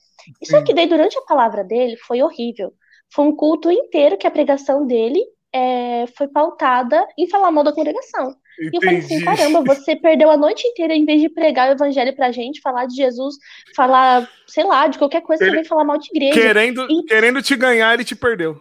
[0.42, 2.72] E Só que daí, durante a palavra dele, foi horrível.
[3.12, 5.20] Foi um culto inteiro que a pregação dele
[5.52, 8.34] é, foi pautada em falar mal da congregação.
[8.60, 9.24] E eu falei assim, Entendi.
[9.24, 12.86] caramba, você perdeu a noite inteira em vez de pregar o evangelho pra gente, falar
[12.86, 13.36] de Jesus,
[13.74, 16.40] falar, sei lá, de qualquer coisa, Ele- vem falar mal de igreja.
[16.40, 18.60] Querendo, E- querendo te ganhar, ele te perdeu.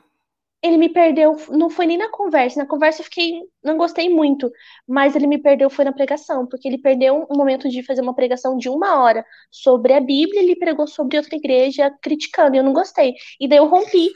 [0.63, 2.59] Ele me perdeu, não foi nem na conversa.
[2.59, 4.51] Na conversa eu fiquei, não gostei muito,
[4.87, 8.15] mas ele me perdeu foi na pregação, porque ele perdeu um momento de fazer uma
[8.15, 12.63] pregação de uma hora sobre a Bíblia, ele pregou sobre outra igreja criticando, e eu
[12.63, 13.13] não gostei.
[13.39, 14.09] E daí eu rompi,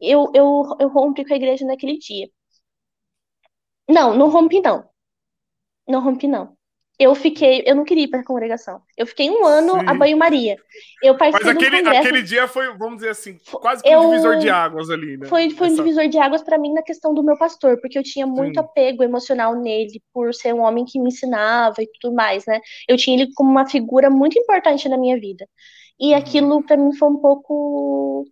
[0.00, 2.28] eu, eu, eu rompi com a igreja naquele dia.
[3.88, 4.88] Não, não rompi não.
[5.88, 6.54] Não rompi não.
[6.98, 8.80] Eu fiquei, eu não queria ir para a congregação.
[8.96, 9.86] Eu fiquei um ano Sim.
[9.86, 10.56] a banho-maria.
[11.02, 12.00] Eu Mas participei um aquele, congresso.
[12.08, 15.26] aquele dia foi, vamos dizer assim, quase que um Eu- divisor de águas ali, né?
[15.26, 17.98] Foi, foi um Essa- divisor de águas para mim na questão do meu pastor, porque
[17.98, 18.60] eu tinha muito Sim.
[18.60, 22.62] apego emocional nele, por ser um homem que me ensinava e tudo mais, né?
[22.88, 25.46] Eu tinha ele como uma figura muito importante na minha vida.
[26.00, 26.18] E Uhum.
[26.18, 28.24] aquilo para mim foi um pouco.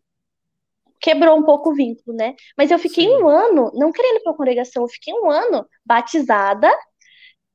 [1.00, 2.34] Quebrou um pouco o vínculo, né?
[2.56, 3.22] Mas eu fiquei Sim.
[3.22, 6.70] um ano, não querendo ir pra congregação, eu fiquei um ano batizada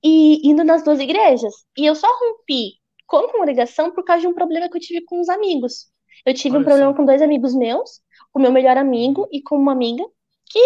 [0.03, 1.53] e indo nas duas igrejas.
[1.77, 2.73] E eu só rompi
[3.05, 5.91] com a congregação por causa de um problema que eu tive com os amigos.
[6.25, 6.97] Eu tive um Olha problema só.
[6.97, 10.03] com dois amigos meus, com o meu melhor amigo e com uma amiga,
[10.45, 10.59] que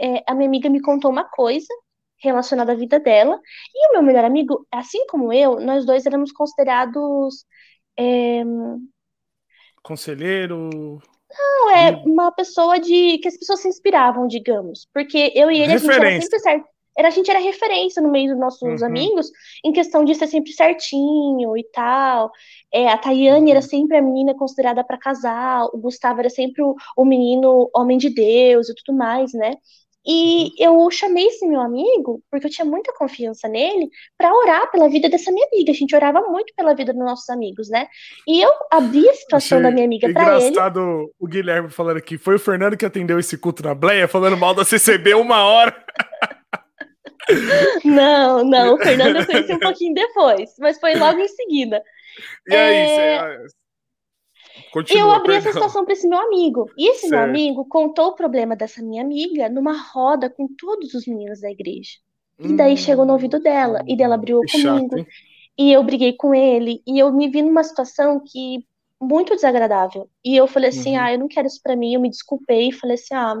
[0.00, 1.72] é, a minha amiga me contou uma coisa
[2.20, 3.40] relacionada à vida dela,
[3.74, 7.46] e o meu melhor amigo, assim como eu, nós dois éramos considerados
[7.96, 8.42] é,
[9.82, 11.00] Conselheiro.
[11.30, 15.72] não, é uma pessoa de que as pessoas se inspiravam, digamos, porque eu e ele
[15.74, 16.68] a gente era sempre certo.
[16.98, 18.86] Era, a gente era referência no meio dos nossos Uhum.
[18.86, 19.30] amigos
[19.64, 22.30] em questão de ser sempre certinho e tal.
[22.72, 23.66] É, a Tayane era Uhum.
[23.66, 28.10] sempre a menina considerada para casar, o Gustavo era sempre o, o menino homem de
[28.10, 29.54] Deus e tudo mais, né?
[30.10, 34.88] E eu chamei esse meu amigo, porque eu tinha muita confiança nele, para orar pela
[34.88, 35.70] vida dessa minha amiga.
[35.70, 37.86] A gente orava muito pela vida dos nossos amigos, né?
[38.26, 40.46] E eu abri a situação Achei da minha amiga para ele.
[40.46, 42.16] Engraçado o Guilherme falando aqui.
[42.16, 45.76] Foi o Fernando que atendeu esse culto na Bleia, falando mal da CCB uma hora.
[47.84, 51.82] Não, não, o Fernando eu conheci um pouquinho depois, mas foi logo em seguida.
[52.48, 53.38] E aí, É.
[53.38, 53.48] você.
[54.56, 55.62] E Continua, eu abri essa perdão.
[55.62, 56.70] situação para esse meu amigo.
[56.76, 57.30] E esse meu Certo.
[57.30, 61.92] amigo contou o problema dessa minha amiga numa roda com todos os meninos da igreja.
[62.40, 64.42] E daí chegou no ouvido dela, e dela abriu Hum.
[64.42, 65.06] Que chato, comigo, hein?
[65.58, 68.64] e eu briguei com ele, e eu me vi numa situação que
[69.00, 70.08] muito desagradável.
[70.24, 71.02] E eu falei assim: Uhum.
[71.02, 71.94] ah, eu não quero isso pra mim.
[71.94, 73.36] Eu me desculpei e falei assim: ah.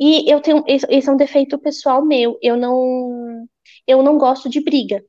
[0.00, 0.64] E eu tenho.
[0.66, 2.38] Esse é um defeito pessoal meu.
[2.42, 3.46] Eu não.
[3.86, 5.04] Eu não gosto de briga.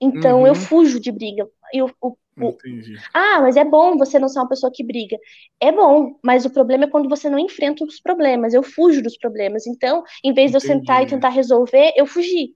[0.00, 0.58] Então eu Uhum.
[0.60, 1.46] fujo de briga.
[1.74, 2.94] Eu, o- o- Entendi.
[3.12, 5.18] ah, mas é bom você não ser uma pessoa que briga.
[5.60, 8.54] É bom, mas o problema é quando você não enfrenta os problemas.
[8.54, 9.66] Eu fujo dos problemas.
[9.66, 11.14] Então, em vez de eu sentar e Entendi.
[11.16, 12.54] tentar resolver, eu fugi.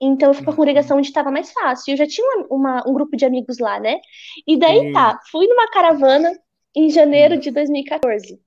[0.00, 0.56] Então, eu fui pra Uhum.
[0.56, 1.92] congregação onde estava mais fácil.
[1.92, 4.00] Eu já tinha uma- uma- um grupo de amigos lá, né?
[4.46, 4.92] E daí Sim.
[4.94, 6.32] tá, fui numa caravana
[6.74, 7.38] em janeiro Hum.
[7.38, 8.40] de 2014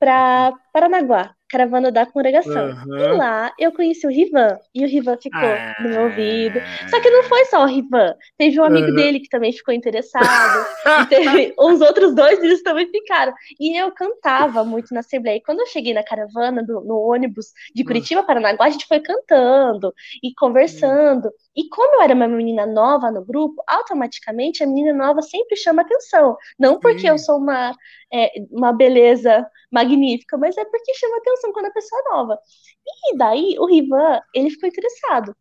[0.00, 2.68] pra Paranaguá, caravana da congregação.
[2.68, 2.72] E
[3.06, 3.16] Aham.
[3.16, 5.74] lá eu conheci o Rivan, e o Rivan ficou Ah.
[5.80, 6.60] no meu ouvido.
[6.90, 8.94] Só que não foi só o Rivan, teve um amigo Aham.
[8.96, 10.66] dele que também ficou interessado,
[11.02, 13.32] e teve os outros dois, eles também ficaram.
[13.58, 15.36] E eu cantava muito na Assembleia.
[15.38, 17.84] E quando eu cheguei na caravana, do- no ônibus de.
[17.86, 21.30] Curitiba para Paranaguá, a gente foi cantando e conversando.
[21.56, 25.80] E como eu era uma menina nova no grupo, automaticamente a menina nova sempre chama
[25.82, 26.36] atenção.
[26.58, 27.08] Não porque Sim.
[27.08, 27.72] eu sou uma,
[28.12, 32.38] é, uma beleza magnífica, mas é porque chama atenção quando a pessoa é nova.
[33.10, 35.34] E daí o Rivan, ele ficou interessado.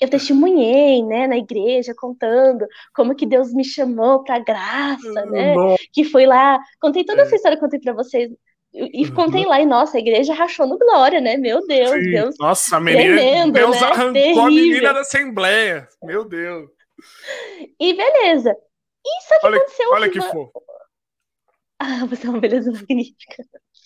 [0.00, 5.54] Eu testemunhei, né, na igreja, contando como que Deus me chamou pra graça, né?
[5.54, 7.24] Nossa, Que foi lá, contei toda É.
[7.26, 8.30] essa história que contei pra vocês.
[8.72, 9.14] E Uhum.
[9.14, 11.36] contei lá, e nossa, a igreja rachou no glória, né?
[11.36, 12.10] Meu Deus, sim.
[12.12, 12.36] Deus.
[12.38, 13.02] Nossa, a menina.
[13.16, 13.86] Tremendo, Deus né?
[13.88, 14.10] arrancou
[14.42, 14.94] a menina Terrível.
[14.94, 15.88] da Assembleia.
[16.02, 16.70] Meu Deus.
[17.78, 18.56] E beleza.
[19.04, 20.62] E só que Olha, aconteceu olha que Rivan- fofo.
[21.78, 23.44] Ah, você é uma beleza magnífica.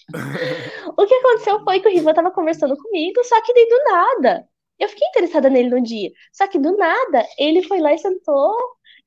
[0.96, 4.48] O que aconteceu foi que o Rivan tava conversando comigo, só que daí do nada.
[4.78, 6.11] Eu fiquei interessada nele no dia.
[6.32, 8.57] Só que do nada, ele foi lá e sentou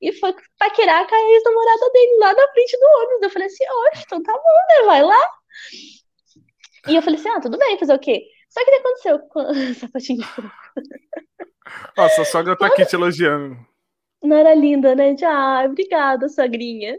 [0.00, 3.22] e foi paquerar com a ex-namorada dele lá na frente do ônibus.
[3.22, 4.86] Eu falei assim, oxe, então tá bom, né?
[4.86, 5.30] Vai lá.
[6.88, 8.24] E eu falei assim, ah, tudo bem, fazer o quê?
[8.48, 9.44] Só que o que aconteceu com
[9.74, 10.26] sapatinho de?
[11.96, 13.56] Nossa, a sogra tá aqui te elogiando.
[14.22, 15.12] Não era linda, né?
[15.14, 16.98] De, ah, obrigada, sogrinha.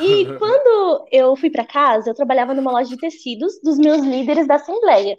[0.00, 4.46] E quando eu fui para casa, eu trabalhava numa loja de tecidos dos meus líderes
[4.46, 5.16] da Assembleia.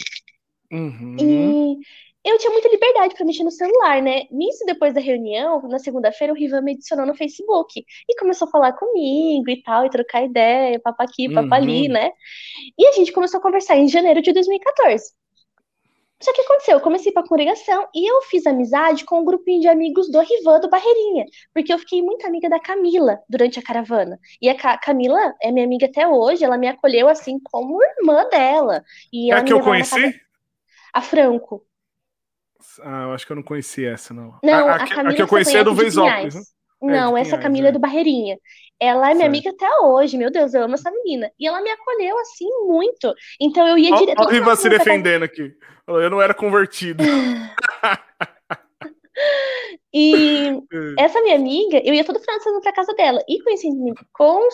[0.71, 1.15] Uhum.
[1.19, 1.77] E
[2.25, 4.23] eu tinha muita liberdade para mexer no celular, né?
[4.29, 8.51] Nisso, depois da reunião, na segunda-feira, o Rivan me adicionou no Facebook e começou a
[8.51, 11.93] falar comigo e tal, e trocar ideia, papaqui, papali, Uhum.
[11.93, 12.11] né?
[12.77, 15.11] E a gente começou a conversar em janeiro de 2014.
[16.21, 19.61] Só que aconteceu, eu comecei para a congregação e eu fiz amizade com um grupinho
[19.61, 23.63] de amigos do Rivan do Barreirinha, porque eu fiquei muito amiga da Camila durante a
[23.63, 24.19] caravana.
[24.41, 28.27] E a Ca- Camila é minha amiga até hoje, ela me acolheu assim como irmã
[28.29, 28.83] dela.
[29.13, 29.95] E É a que eu conheci?
[30.01, 30.13] casa-
[30.93, 31.65] A Franco.
[32.81, 34.37] Ah, eu acho que eu não conheci essa, não.
[34.43, 35.75] Não, a, a, a, que- a que eu conheci é do.
[35.75, 36.35] Pinhais.
[36.35, 36.41] né?
[36.81, 37.71] Não, essa Pinhais, Camila é é.
[37.71, 38.37] do Barreirinha.
[38.79, 39.27] Ela é minha Certo.
[39.27, 41.31] amiga até hoje, meu Deus, eu amo essa menina.
[41.39, 43.13] E ela me acolheu assim muito.
[43.39, 44.19] Então eu ia direto.
[44.19, 45.53] ó o todo Riva se defendendo aqui.
[45.87, 47.03] Eu não era convertido.
[49.93, 50.51] E
[50.97, 53.23] essa minha amiga, eu ia todo final de semana pra casa dela.
[53.27, 54.47] E coincidentemente, com...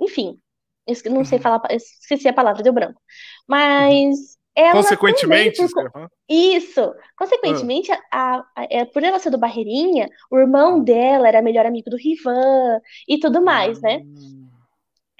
[0.00, 0.38] enfim,
[0.86, 3.00] es- não sei falar, esqueci a palavra, deu branco.
[3.48, 6.10] Mas ela Consequentemente, também, por?
[6.28, 6.94] Isso.
[7.16, 11.90] Consequentemente, a, a- é, por ela ser do Barreirinha, o irmão dela era melhor amigo
[11.90, 13.98] do Rivan e tudo mais, né?
[13.98, 14.48] Hum.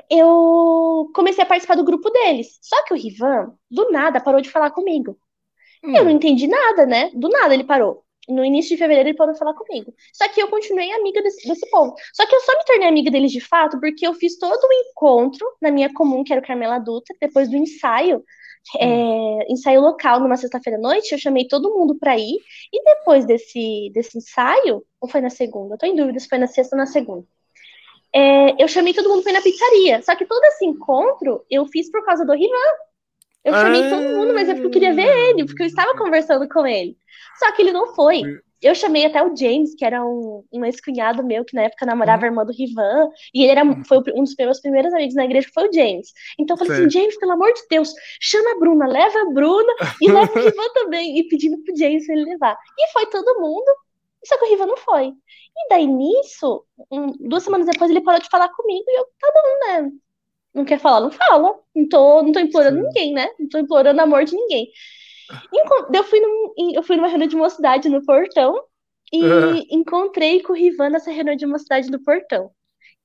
[0.09, 2.59] Eu comecei a participar do grupo deles.
[2.63, 5.19] Só que o Rivan, do nada, parou de falar comigo.
[5.83, 6.17] Eu não Hum.
[6.17, 7.11] entendi nada, né?
[7.15, 8.05] Do nada ele parou.
[8.29, 9.95] No início de fevereiro ele parou de falar comigo.
[10.13, 11.95] Só que eu continuei amiga desse, desse povo.
[12.13, 14.73] Só que eu só me tornei amiga deles de fato porque eu fiz todo um
[14.91, 18.25] encontro na minha comum, que era o Carmela Dutra, depois do ensaio,
[18.81, 21.13] é, ensaio local numa sexta-feira à noite.
[21.13, 22.37] Eu chamei todo mundo pra ir.
[22.73, 25.75] E depois desse, desse ensaio, ou foi na segunda?
[25.75, 27.25] Eu tô em dúvida se foi na sexta ou na segunda.
[28.15, 30.03] É, eu chamei todo mundo pra ir na pizzaria.
[30.03, 32.55] Só que todo esse encontro eu fiz por causa do Rivan.
[33.45, 33.91] Eu chamei Ah.
[33.91, 36.97] todo mundo, mas é porque eu queria ver ele, porque eu estava conversando com ele.
[37.39, 38.23] Só que ele não foi.
[38.63, 42.25] Eu chamei até o James, que era um, um ex-cunhado meu, que na época namorava
[42.25, 45.49] a irmã do Rivan, e ele era, foi um dos meus primeiros amigos na igreja,
[45.53, 46.13] foi o James.
[46.39, 46.93] Então eu falei assim, Certo.
[46.93, 50.73] James, pelo amor de Deus, chama a Bruna, leva a Bruna e leva o Rivan
[50.75, 52.57] também, e pedindo pro James ele levar.
[52.79, 53.71] E foi todo mundo,
[54.25, 55.09] só que o Rivan não foi.
[55.09, 59.33] E daí nisso, um- duas semanas depois ele parou de falar comigo, e eu, tá
[59.35, 59.91] bom, né?
[60.55, 61.55] Não quer falar, não fala.
[61.75, 62.85] Não tô, não tô implorando Sim.
[62.87, 63.29] ninguém, né?
[63.39, 64.71] Não tô implorando amor de ninguém.
[65.93, 68.63] Eu fui, num, eu fui numa reunião de mocidade no portão
[69.13, 72.51] e encontrei com o Rivan nessa reunião de mocidade no portão.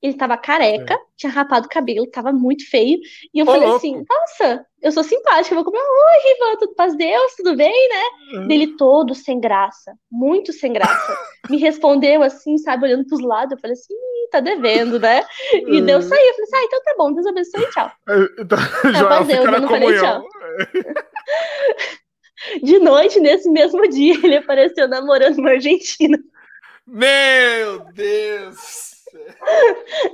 [0.00, 2.98] Ele tava careca, tinha rapado o cabelo, tava muito feio.
[3.32, 3.76] E eu Ô, falei louco.
[3.76, 5.78] assim: Nossa, eu sou simpática, eu vou comer.
[5.78, 8.02] Oi, Rivan, tudo paz Deus, tudo bem, né?
[8.40, 8.46] Uhum.
[8.48, 11.16] Dele todo sem graça, muito sem graça.
[11.48, 13.52] Me respondeu assim, sabe, olhando pros lados.
[13.52, 15.24] Eu falei assim: "Ih, tá devendo, né?
[15.68, 15.86] E Uhum.
[15.86, 16.26] deu sair.
[16.26, 17.92] Eu falei assim: Ah, então tá bom, Deus abençoe, tchau.
[18.40, 18.58] Então,
[18.92, 20.26] Joel fica eu não falei comunhão.
[22.62, 26.18] De noite, nesse mesmo dia, ele apareceu namorando uma argentina.
[26.86, 28.92] Meu Deus!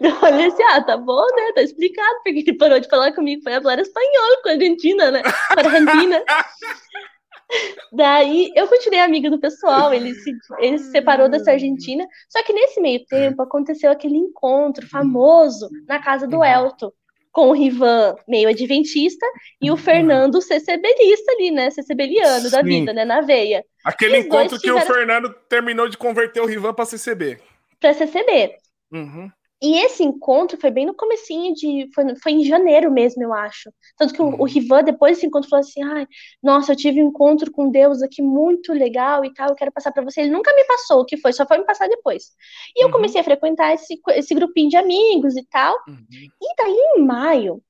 [0.00, 1.52] Eu falei assim, ah, tá bom, né?
[1.54, 5.22] Tá explicado, porque ele parou de falar comigo, foi falar espanhol com a Argentina, né?
[5.22, 6.24] Com a Argentina.
[7.92, 12.06] Daí eu continuei amiga do pessoal, ele se, ele se separou dessa Argentina.
[12.28, 16.92] Só que nesse meio tempo aconteceu aquele encontro famoso na casa do Elton,
[17.38, 19.24] com o Rivan meio adventista
[19.62, 21.70] e o Fernando CCBlista ali, né?
[21.70, 23.04] CCBliano da vida, né?
[23.04, 23.64] Na veia.
[23.84, 27.38] Aquele encontro que o Fernando terminou de converter o Rivan pra CCB.
[27.78, 28.56] Pra CCB.
[28.90, 29.30] Uhum.
[29.60, 31.88] E esse encontro foi bem no comecinho de.
[31.92, 33.72] Foi, foi em janeiro mesmo, eu acho.
[33.96, 36.06] Tanto que o, o Rivan, depois desse encontro, falou assim: ai,
[36.42, 39.90] nossa, eu tive um encontro com Deus aqui muito legal e tal, eu quero passar
[39.92, 40.20] pra você.
[40.20, 42.30] Ele nunca me passou o que foi, só foi me passar depois.
[42.76, 42.92] E eu Uhum.
[42.92, 45.74] comecei a frequentar esse, esse grupinho de amigos e tal.
[45.88, 46.06] Uhum.
[46.42, 47.62] E daí, em maio,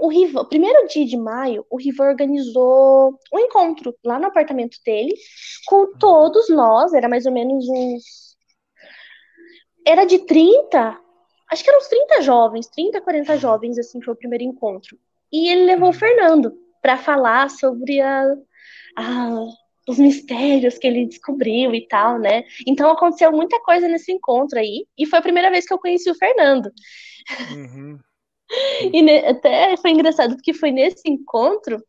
[0.00, 5.14] o Rivan, primeiro dia de maio, o Rivan organizou um encontro lá no apartamento dele,
[5.66, 8.29] com todos nós, era mais ou menos uns.
[9.86, 10.98] Era de 30,
[11.50, 14.98] acho que eram uns 30 jovens, 30, 40 jovens, assim, foi o primeiro encontro.
[15.32, 16.52] E ele levou o Fernando
[16.82, 18.24] para falar sobre a,
[18.96, 19.44] a-
[19.88, 22.44] os mistérios que ele descobriu e tal, né?
[22.66, 26.10] Então aconteceu muita coisa nesse encontro aí, e foi a primeira vez que eu conheci
[26.10, 26.70] o Fernando.
[27.50, 27.98] Uhum.
[28.92, 31.80] E ne- até foi engraçado porque foi nesse encontro,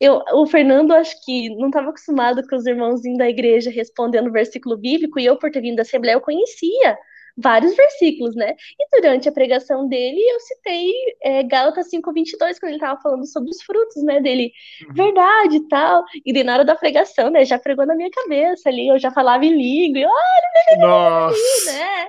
[0.00, 4.76] eu, o Fernando acho que não estava acostumado com os irmãozinhos da igreja respondendo versículo
[4.76, 6.98] bíblico, e eu, por ter vindo da Assembleia, eu conhecia
[7.40, 8.54] vários versículos, né?
[8.78, 13.50] E durante a pregação dele, eu citei é, Gálatas 5:22, quando ele estava falando sobre
[13.50, 14.20] os frutos, né?
[14.20, 14.52] Dele,
[14.94, 16.02] verdade e tal.
[16.26, 17.44] E daí, na hora da pregação, né?
[17.44, 21.72] Já pregou na minha cabeça ali, eu já falava em língua, e eu, Nossa!
[21.72, 22.08] né?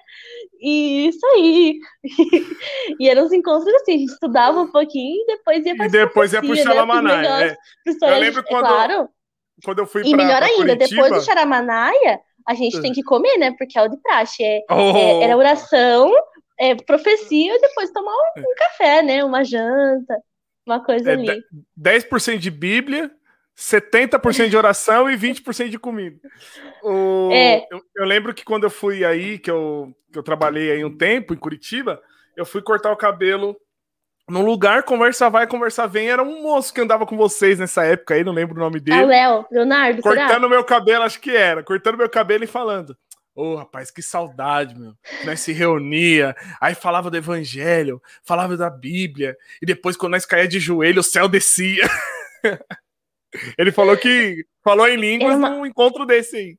[0.62, 1.80] E isso aí.
[3.00, 5.90] E eram uns encontros assim, a gente estudava um pouquinho e depois ia pra E
[5.90, 7.22] depois ia pro né, pros Xalamanaia.
[7.22, 7.58] negócios, É.
[7.84, 9.10] pro história- lembro é quando- claro.
[9.64, 12.20] Quando eu fui E melhor pra ainda, Curitiba, depois do Charamanaia,
[12.50, 13.54] a gente tem que comer, né?
[13.58, 14.44] Porque é o de praxe.
[14.44, 14.98] É, Oh.
[14.98, 16.12] é- era oração,
[16.60, 19.24] é, profecia e depois tomar um, um café, né?
[19.24, 20.18] Uma janta,
[20.66, 21.44] uma coisa É, ali.
[21.78, 23.12] 10% de Bíblia,
[23.56, 26.18] 70% de oração e 20% de comida.
[26.82, 27.68] O- É.
[27.72, 30.98] eu, eu lembro que quando eu fui aí, que eu, que eu trabalhei aí um
[30.98, 32.02] tempo em Curitiba,
[32.36, 33.56] eu fui cortar o cabelo
[34.30, 36.10] num lugar, conversa vai, conversa vem.
[36.10, 38.80] Era um moço que andava com vocês nessa época aí, não lembro o nome Ah,
[38.80, 39.06] o dele.
[39.06, 40.26] Léo, Leonardo, será?
[40.28, 41.64] cortando meu cabelo, acho que era.
[41.64, 42.96] Cortando meu cabelo e falando.
[43.36, 44.94] Ô, rapaz, que saudade, meu.
[45.24, 50.48] Nós se reunia, aí falava do evangelho, falava da Bíblia, e depois, quando nós caía
[50.48, 51.88] de joelho, o céu descia.
[53.58, 56.58] Ele falou que falou em línguas uma- num encontro desse aí.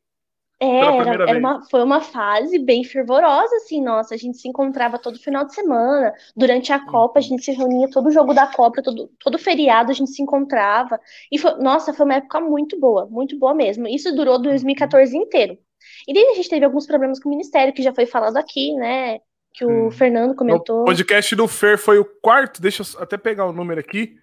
[0.62, 4.98] É, era, era uma, foi uma fase bem fervorosa, assim, nossa, a gente se encontrava
[4.98, 8.82] todo final de semana, durante a Copa, a gente se reunia todo jogo da Copa,
[8.82, 11.00] todo, todo feriado a gente se encontrava,
[11.32, 15.56] e foi, nossa, foi uma época muito boa, muito boa mesmo, isso durou 2014 inteiro.
[16.06, 18.74] E daí a gente teve alguns problemas com o Ministério, que já foi falado aqui,
[18.74, 19.20] né,
[19.54, 19.90] que o Hum.
[19.90, 23.80] Fernando O comentou, podcast do Fer foi o quarto, deixa eu até pegar o número
[23.80, 24.14] aqui.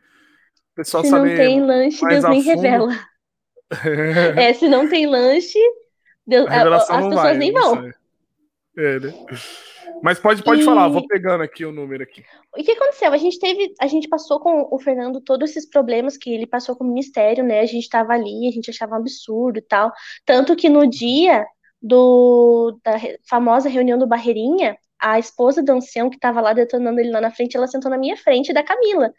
[0.74, 2.92] O pessoal se não tem lanche, Deus nem revela.
[4.38, 5.60] É, se não tem lanche,
[6.28, 7.38] Deus, A revelação as não pessoas vai.
[7.38, 7.92] nem vão.
[8.78, 9.14] É, né?
[10.04, 12.24] Mas pode, pode E- falar, vou pegando aqui o número aqui.
[12.56, 13.12] O que aconteceu?
[13.12, 16.76] A gente teve, a gente passou com o Fernando todos esses problemas que ele passou
[16.76, 17.62] com o ministério, né?
[17.62, 19.92] A gente estava ali, a gente achava um absurdo e tal.
[20.26, 21.46] Tanto que no dia
[21.82, 22.94] do, da
[23.28, 27.32] famosa reunião do Barreirinha, a esposa do ancião que estava lá detonando ele lá na
[27.32, 29.12] frente, ela sentou na minha frente da Camila.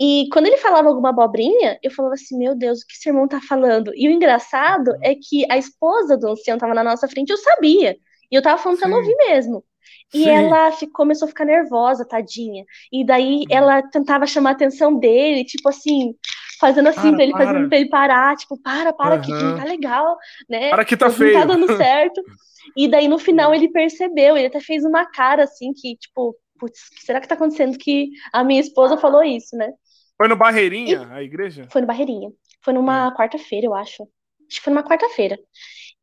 [0.00, 3.28] E quando ele falava alguma abobrinha, eu falava assim, meu Deus, o que esse irmão
[3.28, 3.92] tá falando?
[3.94, 7.96] E o engraçado é que a esposa do ancião estava na nossa frente, eu sabia.
[8.30, 9.00] E eu tava falando pra ela Sim.
[9.00, 9.64] ouvir mesmo.
[10.12, 10.30] E Sim.
[10.30, 12.64] ela fi- começou a ficar nervosa, tadinha.
[12.92, 13.46] E daí Uhum.
[13.50, 16.14] ela tentava chamar a atenção dele, tipo assim,
[16.60, 17.44] fazendo assim Para, pra ele, para.
[17.44, 20.16] fazendo pra ele parar, tipo, para, para, que, que não tá legal,
[20.48, 20.70] né?
[20.70, 21.32] Para que tá Não feio.
[21.32, 22.20] tá dando certo.
[22.76, 26.90] E daí no final ele percebeu, ele até fez uma cara assim que, tipo, putz,
[27.00, 29.72] será que tá acontecendo que a minha esposa falou isso, né?
[30.16, 31.66] Foi no Barreirinha, a igreja?
[31.70, 32.30] Foi no Barreirinha.
[32.62, 34.02] Foi numa quarta-feira, eu acho.
[34.02, 35.38] Acho que foi numa quarta-feira.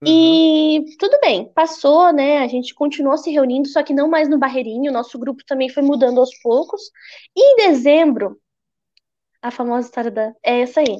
[0.04, 0.08] Uhum.
[0.08, 2.39] E tudo bem, passou, né?
[2.39, 4.91] A gente continuou se reunindo, só que não mais no Barreirinho.
[4.91, 6.82] O nosso grupo também foi mudando aos poucos.
[7.36, 8.39] E em dezembro,
[9.41, 10.34] a famosa história da.
[10.43, 10.97] É essa aí.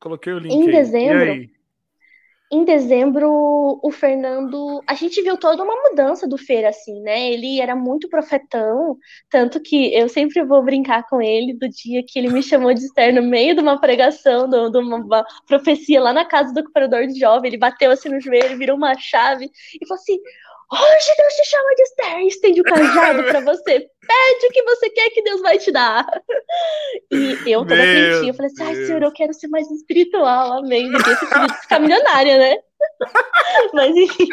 [0.00, 0.72] Coloquei o link Em aí.
[0.72, 1.55] dezembro, E?
[2.50, 4.80] Em dezembro, o Fernando.
[4.86, 7.32] A gente viu toda uma mudança do Fer, assim, né?
[7.32, 8.96] Ele era muito profetão,
[9.28, 12.84] tanto que eu sempre vou brincar com ele do dia que ele me chamou de
[12.84, 17.18] Esther no meio de uma pregação, de uma, profecia lá na casa do cooperador de
[17.18, 17.48] jovem.
[17.48, 20.16] Ele bateu assim no joelho, virou uma chave e falou assim:
[20.72, 23.78] Hoje Deus te chama de Esther, estende o cajado pra você.
[23.80, 26.04] Pede o que você quer que Deus vai te dar.
[27.12, 28.74] E eu toda quentinha, eu falei assim: Ai.
[28.86, 30.86] Senhor, eu quero ser mais espiritual, amém.
[30.92, 32.56] Eu queria ser- ficar milionária, né?
[33.74, 34.26] Mas enfim.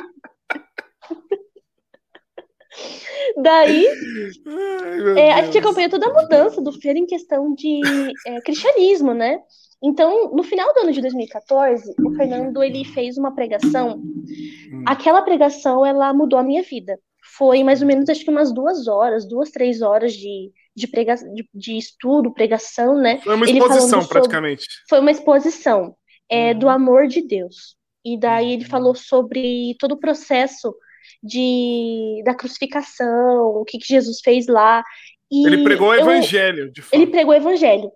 [3.37, 5.63] Daí, Ai, é, a gente Deus.
[5.65, 7.79] acompanhou toda a mudança do Fer em questão de
[8.25, 9.39] é, cristianismo, né?
[9.83, 13.97] Então, no final do ano de 2014, o Fernando ele fez uma pregação.
[13.97, 14.83] Hum.
[14.85, 16.97] Aquela pregação ela mudou a minha vida.
[17.35, 21.15] Foi mais ou menos acho que umas duas horas, duas, três horas de, de, prega,
[21.15, 23.19] de, de estudo, pregação, né?
[23.23, 24.65] Foi uma exposição, sobre- praticamente.
[24.89, 25.95] foi uma exposição
[26.29, 26.59] é, Uhum.
[26.59, 27.75] do amor de Deus.
[28.05, 30.73] E daí ele falou sobre todo o processo
[31.21, 34.83] de, da crucificação, o que, que Jesus fez lá.
[35.31, 36.93] E Ele pregou o eu- evangelho, de fato.
[36.93, 37.91] Ele pregou o evangelho.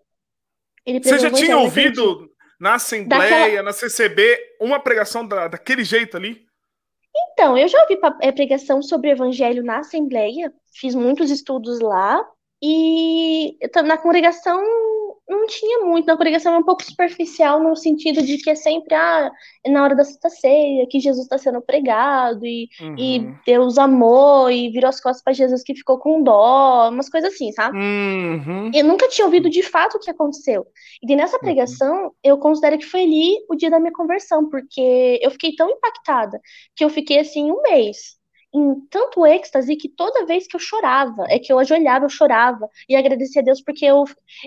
[1.03, 2.29] Você já tinha ouvido
[2.59, 6.45] na Assembleia, na CCB, uma pregação da- daquele jeito ali?
[7.33, 12.23] Então, eu já ouvi é, pregação sobre o evangelho na Assembleia, fiz muitos estudos lá,
[12.61, 14.59] e na congregação
[15.27, 18.95] não tinha muito, na congregação é um pouco superficial, no sentido de que é sempre
[18.95, 19.29] ah,
[19.63, 23.35] é na hora da Santa Ceia, que Jesus está sendo pregado, e, e Uhum.
[23.45, 27.51] Deus amou, e virou as costas para Jesus que ficou com dó, umas coisas assim,
[27.51, 27.77] sabe?
[27.77, 28.71] Uhum.
[28.73, 30.65] Eu nunca tinha ouvido de fato o que aconteceu.
[31.01, 35.31] E nessa pregação, eu considero que foi ali o dia da minha conversão, porque eu
[35.31, 36.39] fiquei tão impactada
[36.75, 38.16] que eu fiquei assim um mês
[38.57, 42.67] em tanto êxtase que toda vez que eu chorava, é que eu ajoelhava, eu chorava
[42.89, 44.03] e agradecia a Deus porque eu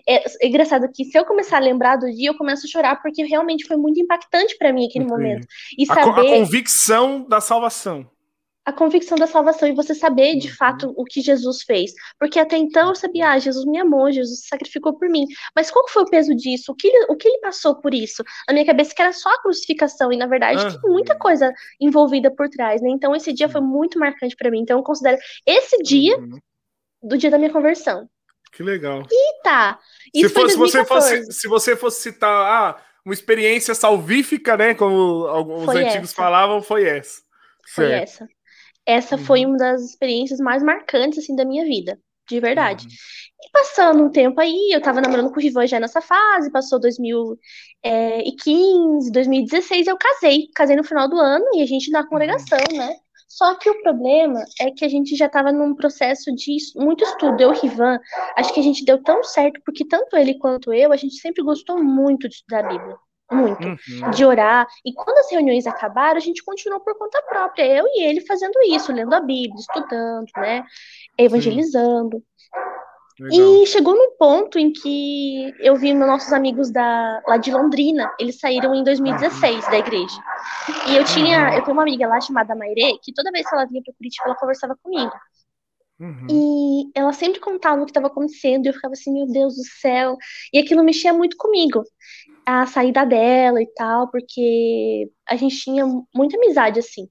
[0.09, 3.01] é, é engraçado que se eu começar a lembrar do dia, eu começo a chorar
[3.03, 5.23] porque realmente foi muito impactante para mim aquele Entendi.
[5.23, 5.47] momento.
[5.79, 8.09] E A, co- a saber convicção da salvação.
[8.71, 10.55] A convicção da salvação e você saber de Uhum.
[10.55, 11.93] fato o que Jesus fez.
[12.19, 15.27] Porque até então eu sabia, ah, Jesus me amou, Jesus se sacrificou por mim.
[15.55, 16.73] Mas qual foi o peso disso?
[16.73, 18.25] O que ele, o que ele passou por isso?
[18.49, 20.81] Na minha cabeça que era só a crucificação e na verdade Aham.
[20.81, 22.89] tem muita coisa envolvida por trás, né?
[22.91, 24.61] Então esse dia foi muito marcante para mim.
[24.61, 26.39] Então eu considero esse dia Uhum.
[27.03, 28.09] do dia da minha conversão.
[28.53, 29.03] Que legal.
[29.11, 29.79] E tá.
[30.15, 31.27] Se, Isso foi fosse, você 2014.
[31.27, 34.75] fosse, se você fosse citar, ah, uma experiência salvífica, né?
[34.75, 36.15] Como alguns Foi antigos essa.
[36.17, 37.23] falavam, foi essa.
[37.75, 38.03] Foi Certo.
[38.03, 38.29] essa.
[38.91, 39.25] Essa Uhum.
[39.25, 41.99] foi uma das experiências mais marcantes, assim, da minha vida.
[42.29, 42.87] De verdade.
[42.87, 42.93] Uhum.
[43.43, 46.79] E passando um tempo aí, eu tava namorando com o Rivan já nessa fase, passou
[46.79, 50.49] 2015, 2016, eu casei.
[50.55, 52.95] Casei no final do ano e a gente na congregação, né?
[53.29, 57.41] Só que o problema é que a gente já tava num processo de muito estudo.
[57.41, 57.99] Eu Rivan,
[58.37, 61.43] acho que a gente deu tão certo, porque tanto ele quanto eu, a gente sempre
[61.43, 62.97] gostou muito de estudar a Bíblia.
[63.31, 64.11] Muito Uhum.
[64.11, 64.67] de orar.
[64.85, 68.59] E quando as reuniões acabaram, a gente continuou por conta própria, eu e ele fazendo
[68.69, 70.65] isso, lendo a Bíblia, estudando, né?
[71.17, 72.23] Evangelizando.
[73.21, 73.63] Legal.
[73.63, 78.11] E chegou num ponto em que eu vi meus nossos amigos da, lá de Londrina,
[78.19, 80.19] eles saíram em 2016 da igreja.
[80.89, 83.67] E eu tinha, eu tenho uma amiga lá chamada Maire, que toda vez que ela
[83.67, 85.13] vinha para Curitiba, ela conversava comigo.
[86.01, 86.27] Uhum.
[86.31, 89.65] E ela sempre contava o que estava acontecendo, e eu ficava assim, meu Deus do
[89.65, 90.17] céu.
[90.51, 91.85] E aquilo mexia muito comigo,
[92.51, 97.09] a saída dela e tal, porque a gente tinha muita amizade assim.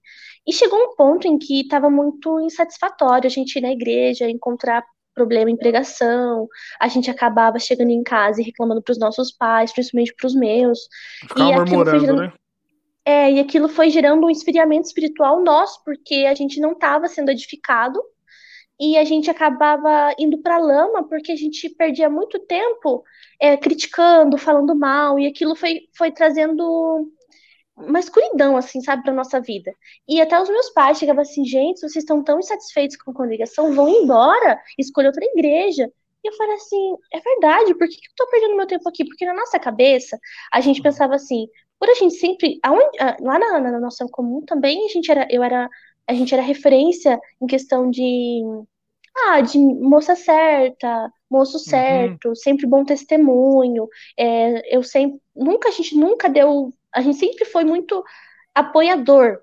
[0.47, 4.83] E chegou um ponto em que estava muito insatisfatório a gente ir na igreja, encontrar
[5.13, 6.47] problema em pregação,
[6.79, 10.35] a gente acabava chegando em casa e reclamando para os nossos pais, principalmente para os
[10.35, 10.79] meus.
[11.21, 12.33] Ficava e aquilo foi gerando- né?
[13.05, 17.31] É, e aquilo foi gerando um esfriamento espiritual nosso, porque a gente não estava sendo
[17.31, 17.99] edificado
[18.79, 23.03] e a gente acabava indo para lama porque a gente perdia muito tempo
[23.39, 27.11] é, criticando, falando mal, e aquilo foi, foi trazendo
[27.75, 29.73] uma escuridão, assim, sabe, para nossa vida.
[30.07, 33.73] E até os meus pais chegavam assim, gente, vocês estão tão insatisfeitos com a congregação,
[33.73, 35.89] vão embora, escolha outra igreja.
[36.23, 39.05] E eu falei assim, é verdade, por que, eu tô perdendo meu tempo aqui?
[39.05, 40.19] Porque na nossa cabeça,
[40.51, 41.47] a gente pensava assim,
[41.79, 45.41] por a gente sempre, aonde, lá na, na nossa comum também, a gente era, eu
[45.41, 45.69] era,
[46.09, 48.41] a gente era referência em questão de,
[49.27, 53.87] ah, de moça certa, moço certo, sempre bom testemunho,
[54.17, 58.03] é, eu sempre, nunca, a gente nunca deu, a gente sempre foi muito
[58.55, 59.39] apoiador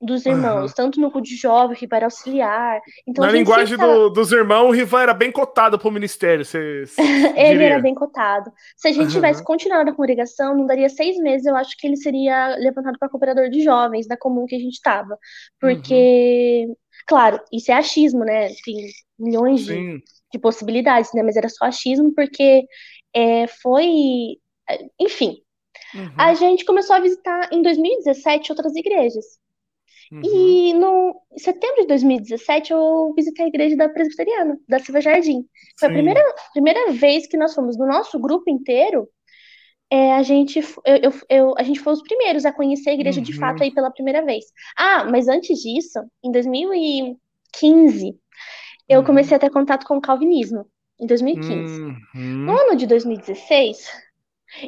[0.00, 4.08] dos irmãos, tanto no culto de jovem, que era auxiliar, então Na a linguagem do-
[4.10, 6.44] dos irmãos, o Rivan era bem cotado pro ministério.
[6.44, 6.96] Você, você
[7.36, 7.66] Ele diria.
[7.66, 8.50] era bem cotado.
[8.76, 9.10] Se a gente Aham.
[9.12, 13.08] tivesse continuado na congregação, não daria seis meses, eu acho que ele seria levantado para
[13.08, 15.18] cooperador de jovens, da comum que a gente estava.
[15.60, 16.66] Porque,
[17.06, 18.48] claro, isso é achismo, né?
[18.64, 18.76] Tem
[19.18, 21.22] milhões de, de possibilidades, né?
[21.22, 22.64] Mas era só achismo porque
[23.14, 23.86] é, foi.
[25.00, 25.36] Enfim,
[25.92, 26.08] Uhum.
[26.16, 29.24] a gente começou a visitar em 2017 outras igrejas.
[30.12, 30.22] Uhum.
[30.24, 35.44] E no em setembro de 2017 eu visitei a igreja da Presbiteriana, da Silva Jardim.
[35.78, 35.94] Foi a Sim.
[35.96, 36.20] primeira,
[36.52, 39.08] primeira vez que nós fomos, no nosso grupo inteiro,
[39.90, 43.20] é, a gente, eu, eu- eu- a gente foi os primeiros a conhecer a igreja
[43.20, 43.38] de Uhum.
[43.38, 44.44] fato aí pela primeira vez.
[44.76, 48.16] Ah, mas antes disso, em 2015,
[48.88, 49.06] eu Uhum.
[49.06, 50.66] comecei a ter contato com o calvinismo,
[51.00, 51.80] em 2015.
[51.82, 52.44] Uhum.
[52.46, 53.78] No ano de 2016,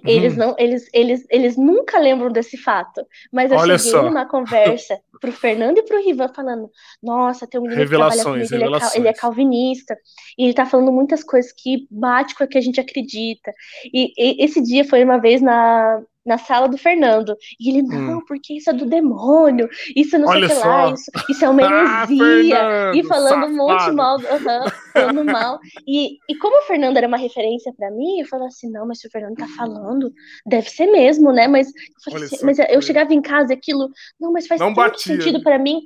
[0.07, 0.39] eles Uhum.
[0.39, 3.05] não, eles, eles, eles nunca lembram desse fato.
[3.33, 4.03] Mas eu Olha cheguei só.
[4.03, 6.71] numa conversa pro Fernando e pro Rivan falando:
[7.03, 9.97] Nossa, tem um menino que Revelações, comigo, ele é, ele é calvinista,
[10.39, 13.53] e ele tá falando muitas coisas que bate com o que a gente acredita.
[13.93, 17.37] E, e esse dia foi uma vez na, na sala do Fernando.
[17.59, 20.31] E ele, não, porque isso é do demônio, isso não Hum.
[20.33, 22.57] Olha sei o que lá, isso, isso é uma Ah, heresia.
[22.57, 23.97] Fernando, E falando um monte safado.
[23.97, 25.61] mal, aham, falando mal.
[25.87, 29.01] E, e como o Fernando era uma referência pra mim, eu falava assim, não, mas
[29.01, 30.13] se o Fernando tá falando,
[30.47, 31.49] deve ser mesmo, né?
[31.49, 31.69] Mas,
[32.09, 33.91] eu, assim, mas que eu chegava em casa e aquilo,
[34.21, 35.81] não, mas faz Não tanto sentido pra mim.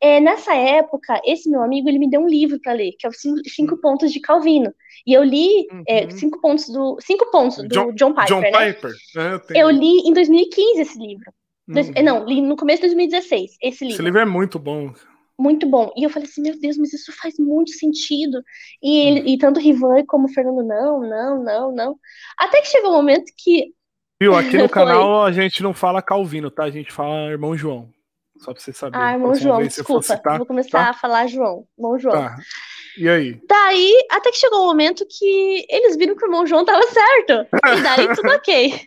[0.00, 3.10] É, nessa época, esse meu amigo, ele me deu um livro pra ler, que é
[3.10, 4.72] os cinco, cinco pontos de Calvino.
[5.06, 6.10] E eu li é, Uhum.
[6.10, 8.50] cinco pontos do cinco pontos do John- John, Piper, John né?
[8.72, 8.92] Piper?
[9.16, 9.58] É, tem.
[9.60, 11.30] Eu li em 2015 esse livro.
[11.68, 12.02] Dois- Uhum.
[12.02, 14.92] Não, li no começo de 2016, esse livro Esse livro é muito bom.
[15.38, 15.90] muito bom.
[15.96, 18.42] E eu falei assim, meu Deus, mas isso faz muito sentido.
[18.82, 19.08] E, Uhum.
[19.18, 21.96] ele, e tanto o Rivan como o Fernando, não, não, não, não.
[22.38, 23.72] Até que chegou um momento que.
[24.20, 24.34] Viu?
[24.34, 26.64] Aqui no canal a gente não fala Calvino, tá?
[26.64, 27.88] A gente fala irmão João.
[28.40, 28.96] Só pra você saber.
[28.98, 30.02] Ah, irmão João, desculpa.
[30.02, 30.90] citar, vou começar tá?
[30.90, 31.66] a falar João.
[31.78, 32.14] Irmão João.
[32.14, 32.36] Tá.
[32.98, 33.40] E aí?
[33.48, 37.46] Daí, até que chegou um momento que eles viram que o irmão João tava certo.
[37.78, 38.80] E daí tudo ok.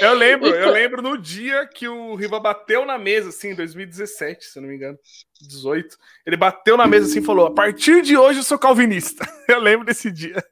[0.00, 3.54] Eu lembro, E eu lembro no dia que o Riva bateu na mesa, assim, em
[3.54, 4.96] 2017, se não me engano,
[5.40, 5.96] 18.
[6.26, 9.22] Ele bateu na mesa assim e falou: a partir de hoje eu sou calvinista.
[9.48, 10.42] Eu lembro desse dia.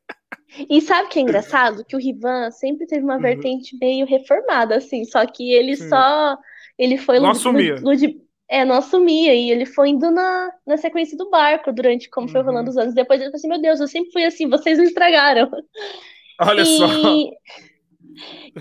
[0.69, 1.85] E sabe o que é engraçado?
[1.87, 3.23] Que o Rivan sempre teve uma Uhum.
[3.23, 5.05] vertente meio reformada, assim.
[5.05, 5.89] Só que ele Sim.
[5.89, 6.37] só.
[6.77, 7.19] Ele foi.
[7.21, 7.77] Não assumia.
[7.77, 8.21] lu- ludi-
[8.51, 9.35] É, não assumia.
[9.35, 12.47] E ele foi indo na, na sequência do barco durante como foi Uhum.
[12.47, 12.95] rolando os anos.
[12.95, 15.51] Depois ele falou assim: Meu Deus, eu sempre fui assim, vocês me estragaram.
[16.41, 16.87] Olha só.
[16.89, 17.31] E,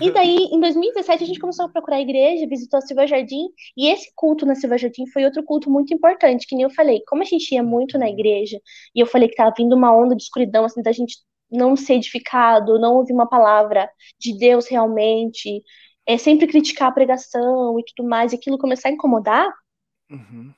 [0.00, 3.48] e daí, em 2017, a gente começou a procurar a igreja, visitou a Silva Jardim,
[3.76, 7.02] e esse culto na Silva Jardim foi outro culto muito importante, que nem eu falei,
[7.06, 8.58] como a gente ia muito na igreja,
[8.94, 11.16] e eu falei que tava vindo uma onda de escuridão, assim, da gente
[11.50, 15.62] não ser edificado, não ouvir uma palavra de Deus realmente,
[16.06, 19.52] é, sempre criticar a pregação e tudo mais, e aquilo começar a incomodar,
[20.10, 20.54] Uhum.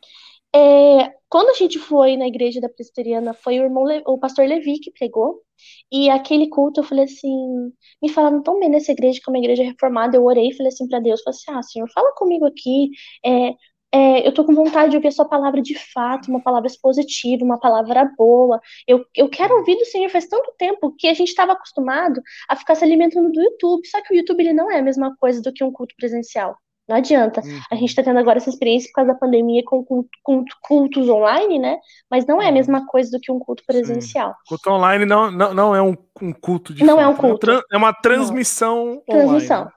[0.54, 4.46] é, quando a gente foi na igreja da presbiteriana, foi o irmão, Le- o pastor
[4.46, 5.42] Levi que pregou,
[5.90, 7.72] e aquele culto eu falei assim,
[8.02, 10.68] me falaram tão bem nessa igreja, que é uma igreja reformada, eu orei e falei
[10.72, 12.90] assim para Deus, falei assim, ah, Senhor, fala comigo aqui,
[13.24, 13.50] é,
[13.94, 17.44] é, eu tô com vontade de ouvir a sua palavra de fato, uma palavra expositiva,
[17.44, 21.28] uma palavra boa, eu, eu quero ouvir do Senhor, faz tanto tempo que a gente
[21.28, 24.78] estava acostumado a ficar se alimentando do YouTube, só que o YouTube ele não é
[24.78, 26.56] a mesma coisa do que um culto presencial,
[26.88, 27.78] não adianta, a Uhum.
[27.80, 31.58] gente está tendo agora essa experiência por causa da pandemia com cult- cult- cultos online,
[31.58, 31.78] né?
[32.10, 32.54] Mas não é a Uhum.
[32.54, 33.66] mesma coisa do que um culto Sim.
[33.66, 34.34] presencial.
[34.48, 37.38] Culto online não, não, não é um, um culto de Não é um fato, culto.
[37.38, 39.60] tran- É uma transmissão Transmissão.
[39.62, 39.72] online.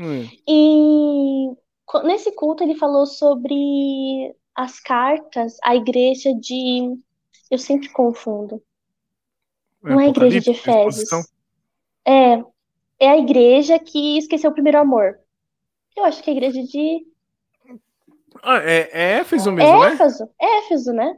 [0.00, 0.28] Hum.
[0.48, 6.94] E co- nesse culto ele falou sobre as cartas à igreja de.
[7.50, 8.60] Eu sempre confundo.
[9.82, 10.50] Não é a igreja de?
[10.50, 11.08] Efésios.
[12.06, 12.42] É,
[12.98, 15.18] é a igreja que esqueceu o primeiro amor.
[16.00, 17.06] Eu acho que é a igreja de
[18.42, 19.92] Ah, é, é Éfeso mesmo, né?
[19.92, 20.28] Éfeso.
[20.40, 21.14] Éfeso, né?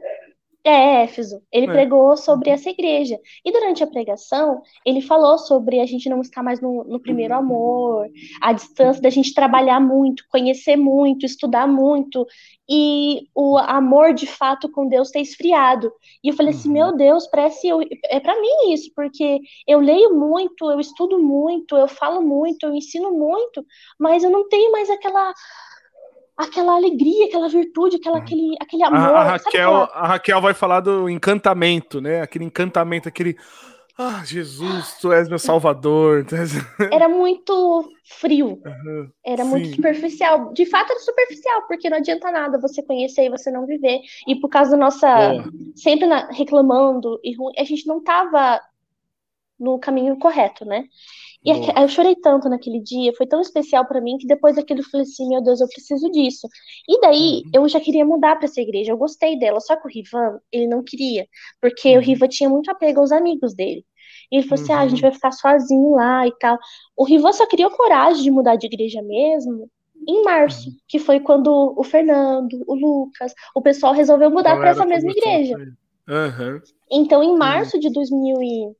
[0.65, 1.41] É, Éfeso.
[1.51, 1.71] Ele É.
[1.71, 3.19] pregou sobre essa igreja.
[3.43, 7.33] E durante a pregação, ele falou sobre a gente não estar mais no, no primeiro
[7.35, 8.07] amor,
[8.41, 12.25] a distância da gente trabalhar muito, conhecer muito, estudar muito,
[12.69, 15.91] e o amor de fato com Deus ter esfriado.
[16.23, 16.73] E eu falei assim: Uhum.
[16.75, 21.75] meu Deus, parece eu, é para mim isso, porque eu leio muito, eu estudo muito,
[21.75, 23.65] eu falo muito, eu ensino muito,
[23.99, 25.33] mas eu não tenho mais aquela.
[26.35, 28.99] Aquela alegria, aquela virtude, aquela, aquele, aquele A, amor.
[28.99, 32.21] a sabe Raquel, aquela- a Raquel vai falar do encantamento, né?
[32.21, 33.37] Aquele encantamento, aquele.
[33.95, 36.25] Ah, Jesus, tu és meu salvador.
[36.33, 36.55] és-
[36.91, 37.87] era muito
[38.19, 38.59] frio,
[39.23, 39.75] era muito Sim.
[39.75, 40.51] superficial.
[40.51, 43.99] De fato, era superficial, porque não adianta nada você conhecer e você não viver.
[44.27, 45.29] E por causa da nossa.
[45.33, 45.43] Boa.
[45.75, 48.59] Sempre na- reclamando e ruim, a gente não tava
[49.59, 50.85] no caminho correto, né?
[51.45, 54.85] E eu chorei tanto naquele dia, foi tão especial pra mim que depois daquilo eu
[54.89, 56.47] falei assim, meu Deus, eu preciso disso.
[56.87, 57.51] E daí Uhum.
[57.53, 60.67] eu já queria mudar pra essa igreja, eu gostei dela, só que o Rivan, ele
[60.67, 61.27] não queria,
[61.61, 62.01] porque o Uhum.
[62.01, 63.85] Rivan tinha muito apego aos amigos dele.
[64.31, 65.01] E ele falou assim, ah, a gente Uhum.
[65.01, 66.57] vai ficar sozinho lá e tal.
[66.95, 69.69] O Rivan só criou coragem de mudar de igreja mesmo
[70.07, 70.75] em março, Uhum.
[70.87, 75.11] que foi quando o Fernando, o Lucas, o pessoal resolveu mudar pra era essa mesma
[75.11, 75.55] igreja.
[76.07, 76.61] Aham.
[76.91, 78.71] Então, em março de 2000 e...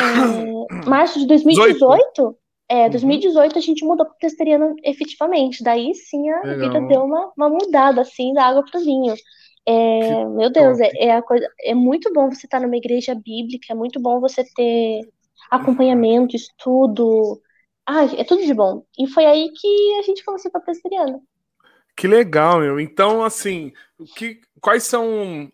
[0.00, 2.36] é, março de 2018,
[2.68, 2.90] é, Uhum.
[2.90, 5.62] 2018 a gente mudou para presbiteriana efetivamente.
[5.62, 6.70] Daí sim a Legal.
[6.70, 9.14] vida deu uma, uma mudada assim da água pro vinho.
[9.66, 13.74] É, meu Deus, é, é coisa, é muito bom você estar numa igreja bíblica, é
[13.74, 15.02] muito bom você ter
[15.50, 17.40] acompanhamento, estudo.
[17.86, 18.84] Ai, é tudo de bom.
[18.98, 21.20] E foi aí que a gente começou para presbiteriana.
[21.96, 22.80] Que legal, meu.
[22.80, 25.50] Então, assim, o que, quais são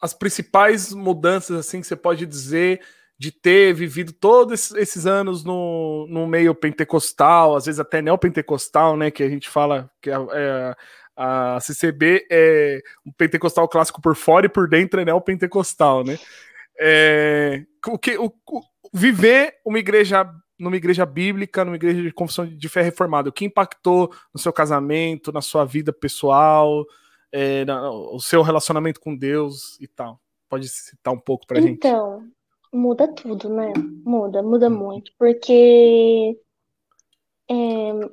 [0.00, 2.80] as principais mudanças assim que você pode dizer
[3.20, 9.10] de ter vivido todos esses- anos no, no meio pentecostal, às vezes até neopentecostal, né?
[9.10, 10.74] Que a gente fala que a, é,
[11.14, 16.18] a CCB é um pentecostal clássico por fora e por dentro é neopentecostal, né?
[16.80, 18.62] É, o que, o, o-
[18.94, 20.26] viver uma igreja
[20.58, 24.52] numa igreja bíblica, numa igreja de confissão de fé reformada, o que impactou no seu
[24.52, 26.86] casamento, na sua vida pessoal,
[27.30, 30.18] é, na- o seu relacionamento com Deus e tal.
[30.48, 31.76] Pode citar um pouco pra gente.
[31.76, 32.24] Então,
[32.72, 33.72] muda tudo, né?
[34.04, 34.78] Muda, muda Uhum.
[34.78, 36.36] muito, porque
[37.48, 38.10] é,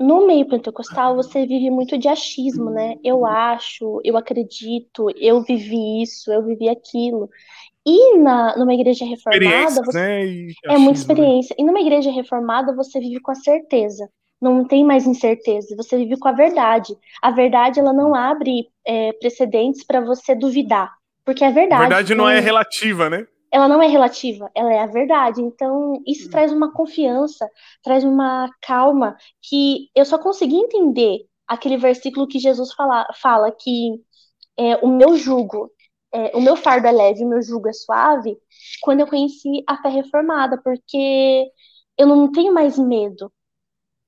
[0.00, 2.96] no meio pentecostal você vive muito de achismo, né?
[3.04, 7.30] Eu acho, eu acredito, eu vivi isso, eu vivi aquilo.
[7.86, 10.26] E na, numa igreja reformada, você, né?
[10.26, 11.00] E é muita né?
[11.00, 11.54] experiência.
[11.58, 14.08] E numa igreja reformada você vive com a certeza.
[14.40, 16.94] Não tem mais incerteza, você vive com a verdade.
[17.22, 20.92] A verdade ela não abre é, precedentes para você duvidar,
[21.24, 21.80] porque é A verdade.
[21.82, 23.26] verdade não é relativa, né?
[23.54, 25.40] Ela não é relativa, ela é a verdade.
[25.40, 27.48] Então, isso traz uma confiança,
[27.84, 34.02] traz uma calma que eu só consegui entender aquele versículo que Jesus fala, fala que
[34.58, 35.70] é, o meu jugo,
[36.12, 38.36] é, o meu fardo é leve, o meu jugo é suave,
[38.82, 41.46] quando eu conheci a fé reformada, porque
[41.96, 43.32] eu não tenho mais medo.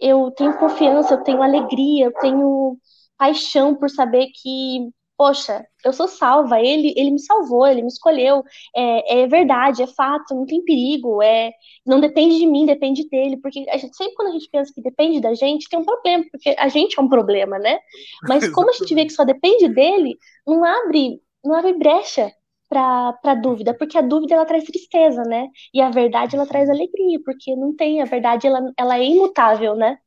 [0.00, 2.78] Eu tenho confiança, eu tenho alegria, eu tenho
[3.18, 8.42] paixão por saber que poxa, eu sou salva, ele, ele me salvou, ele me escolheu,
[8.74, 11.52] é, é verdade, é fato, não tem perigo, é,
[11.86, 14.82] não depende de mim, depende dele, porque a gente, sempre quando a gente pensa que
[14.82, 17.78] depende da gente, tem um problema, porque a gente é um problema, né?
[18.28, 22.30] Mas como a gente vê que só depende dele, não abre, não abre brecha
[22.68, 25.48] para dúvida, porque a dúvida ela traz tristeza, né?
[25.72, 29.74] E a verdade ela traz alegria, porque não tem, a verdade ela, ela é imutável,
[29.74, 29.98] né?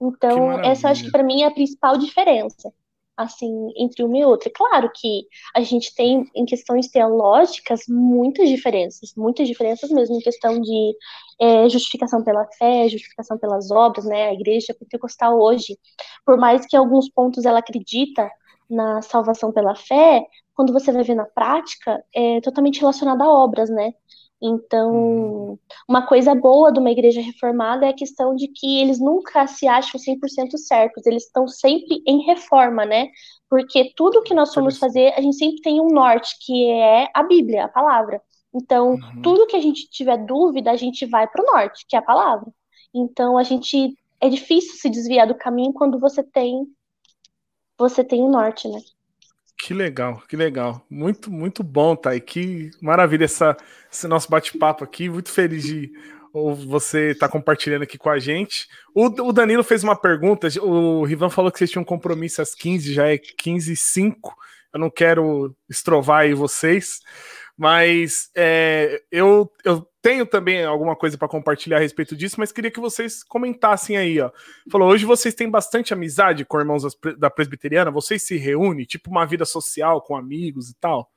[0.00, 2.72] Então, essa eu acho que para mim é a principal diferença.
[3.16, 4.50] Assim, entre uma e outra.
[4.54, 10.60] Claro que a gente tem, em questões teológicas, muitas diferenças, muitas diferenças mesmo em questão
[10.60, 10.96] de
[11.40, 14.28] é, justificação pela fé, justificação pelas obras, né?
[14.28, 15.78] A igreja pentecostal hoje,
[16.24, 18.30] por mais que em alguns pontos ela acredita
[18.68, 23.70] na salvação pela fé, quando você vai ver na prática, é totalmente relacionada a obras,
[23.70, 23.92] né?
[24.42, 25.58] Então, uhum.
[25.88, 29.66] uma coisa boa de uma igreja reformada é a questão de que eles nunca se
[29.66, 33.08] acham 100% certos, eles estão sempre em reforma, né?
[33.48, 37.22] Porque tudo que nós formos fazer, a gente sempre tem um norte, que é a
[37.22, 38.20] Bíblia, a palavra.
[38.54, 39.22] Então, uhum.
[39.22, 42.02] tudo que a gente tiver dúvida, a gente vai para o norte, que é a
[42.02, 42.52] palavra.
[42.94, 46.66] Então, a gente é difícil se desviar do caminho quando você tem
[47.78, 48.78] você tem o norte, né?
[49.58, 50.84] Que legal, que legal.
[50.88, 52.20] Muito, muito bom, Thay.
[52.20, 53.56] Que maravilha essa,
[53.90, 55.08] esse nosso bate-papo aqui.
[55.08, 55.92] Muito feliz de
[56.32, 58.68] você estar tá compartilhando aqui com a gente.
[58.94, 60.48] O, o, Danilo fez uma pergunta.
[60.60, 64.36] O Rivan falou que vocês tinham um compromisso às 15, já é 15 e 5.
[64.74, 67.00] Eu não quero estrovar aí vocês,
[67.56, 72.70] mas é, eu, eu tenho também alguma coisa para compartilhar a respeito disso, mas queria
[72.70, 74.30] que vocês comentassem aí, ó.
[74.70, 76.84] Falou, hoje vocês têm bastante amizade com irmãos
[77.18, 77.90] da presbiteriana?
[77.90, 81.10] Vocês se reúnem, tipo uma vida social com amigos e tal?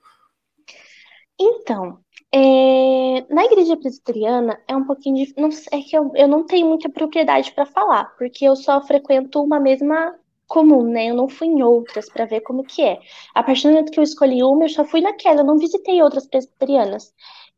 [1.39, 1.99] Então,
[2.33, 5.25] é, na igreja presbiteriana é um pouquinho.
[5.37, 9.41] Não, é que eu, eu não tenho muita propriedade para falar, porque eu só frequento
[9.41, 10.15] uma mesma
[10.49, 11.09] comum, né?
[11.09, 12.99] Eu não fui em outras para ver como que é.
[13.35, 16.01] A partir do momento que eu escolhi uma, eu só fui naquela, eu não visitei
[16.01, 17.13] outras presbiterianas.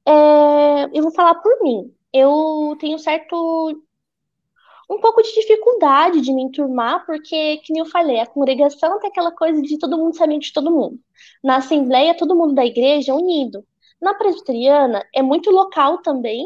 [0.05, 1.93] É, eu vou falar por mim.
[2.13, 3.35] Eu tenho certo.
[4.89, 9.09] um pouco de dificuldade de me enturmar, porque, que nem eu falei, a congregação tem
[9.09, 10.99] aquela coisa de todo mundo saber de todo mundo.
[11.43, 13.65] Na assembleia, todo mundo da igreja é unido.
[14.01, 16.45] Na presbiteriana, é muito local também,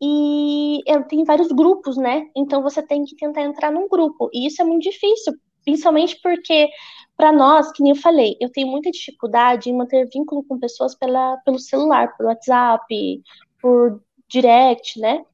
[0.00, 2.28] e tem vários grupos, né?
[2.36, 4.28] Então você tem que tentar entrar num grupo.
[4.32, 5.32] E isso é muito difícil,
[5.66, 6.70] principalmente porque
[7.16, 10.94] para nós, que nem eu falei, eu tenho muita dificuldade em manter vínculo com pessoas
[10.94, 13.22] pela, pelo celular, pelo WhatsApp,
[13.60, 15.24] por direct, né?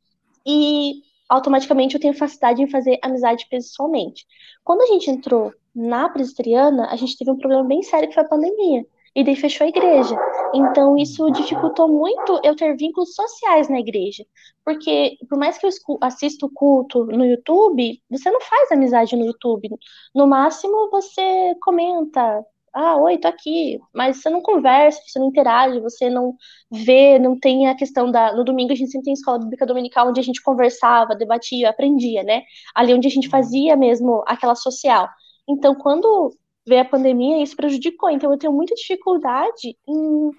[0.46, 4.26] E automaticamente eu tenho facilidade em fazer amizade pessoalmente.
[4.64, 8.22] Quando a gente entrou na presbiteriana, a gente teve um problema bem sério que foi
[8.22, 10.16] a pandemia e daí fechou a igreja.
[10.54, 14.24] Então isso dificultou muito eu ter vínculos sociais na igreja,
[14.64, 19.68] porque por mais que eu assisto culto no YouTube, você não faz amizade no YouTube.
[20.14, 22.44] No máximo você comenta,
[22.74, 26.34] ah, oi, tô aqui, mas você não conversa, você não interage, você não
[26.70, 28.34] vê, não tem a questão da.
[28.34, 32.22] No domingo a gente sempre tem escola bíblica dominical onde a gente conversava, debatia, aprendia,
[32.22, 32.42] né?
[32.74, 35.08] Ali onde a gente fazia mesmo aquela social.
[35.48, 36.30] Então, quando
[36.66, 38.10] veio a pandemia, isso prejudicou.
[38.10, 40.30] Então, eu tenho muita dificuldade em.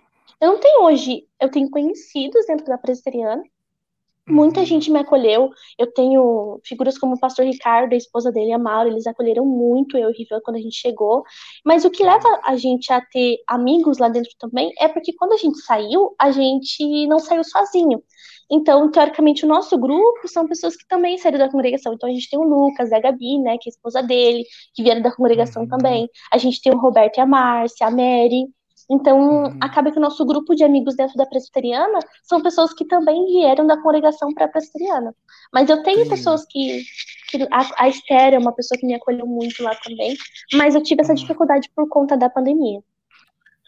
[0.42, 3.44] Eu não tenho hoje, eu tenho conhecidos dentro da presbiteriana,
[4.28, 4.66] Muita uhum.
[4.66, 5.50] gente me acolheu.
[5.78, 9.98] Eu tenho figuras como o pastor Ricardo, a esposa dele, a Mauro, eles acolheram muito
[9.98, 11.24] eu e o Rivel quando a gente chegou.
[11.66, 15.34] Mas o que leva a gente a ter amigos lá dentro também é porque quando
[15.34, 18.02] a gente saiu, a gente não saiu sozinho.
[18.50, 21.94] Então, teoricamente, o nosso grupo são pessoas que também saíram da congregação.
[21.94, 24.84] Então, a gente tem o Lucas a Gabi, né, que é a esposa dele, que
[24.84, 25.70] vieram da congregação uhum.
[25.70, 26.10] também.
[26.32, 28.46] A gente tem o Roberto e a Márcia, a Mary.
[28.90, 29.58] Então, uhum.
[29.62, 33.66] acaba que o nosso grupo de amigos dentro da presbiteriana são pessoas que também vieram
[33.66, 35.16] da congregação para a presbiteriana.
[35.54, 36.84] Mas eu tenho pessoas que.
[37.30, 40.16] que a, a Esther é uma pessoa que me acolheu muito lá também,
[40.54, 41.18] mas eu tive essa uhum.
[41.18, 42.82] dificuldade por conta da pandemia.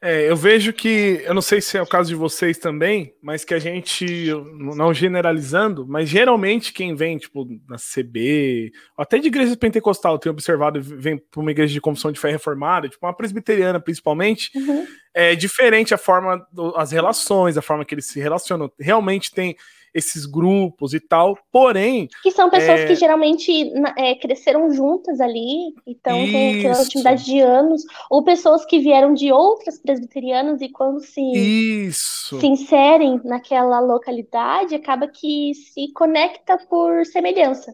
[0.05, 3.43] É, eu vejo que, eu não sei se é o caso de vocês também, mas
[3.43, 4.27] que a gente,
[4.75, 10.33] não generalizando, mas geralmente quem vem, tipo, na CB, até de igreja pentecostal, eu tenho
[10.33, 14.85] observado, vem para uma igreja de confissão de fé reformada, tipo, uma presbiteriana principalmente, uhum.
[15.11, 16.45] é diferente a forma,
[16.75, 18.71] as relações, a forma que eles se relacionam.
[18.79, 19.57] Realmente tem
[19.95, 22.09] esses grupos e tal, porém.
[22.21, 22.85] Que são pessoas é...
[22.85, 27.81] que geralmente é, cresceram juntas ali, então tem aquela atividade de anos,
[28.11, 32.37] ou pessoas que vieram de outras presbiterianas e quando se, Isso.
[32.41, 37.73] se inserem naquela localidade, acaba que se conecta por semelhança.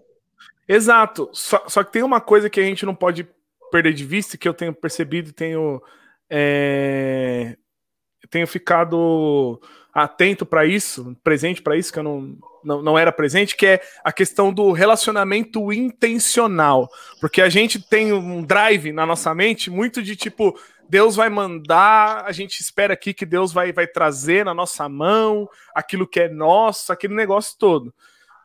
[0.67, 1.27] Exato.
[1.33, 3.27] Só, só que tem uma coisa que a gente não pode
[3.71, 5.81] perder de vista, que eu tenho percebido, tenho.
[6.29, 7.57] É,
[8.29, 9.59] tenho ficado
[9.93, 13.81] atento para isso, presente para isso, que eu não, não, não era presente, que é
[14.03, 16.89] a questão do relacionamento intencional.
[17.19, 20.57] Porque a gente tem um drive na nossa mente muito de tipo,
[20.89, 25.49] Deus vai mandar, a gente espera aqui que Deus vai, vai trazer na nossa mão
[25.73, 27.93] aquilo que é nosso, aquele negócio todo.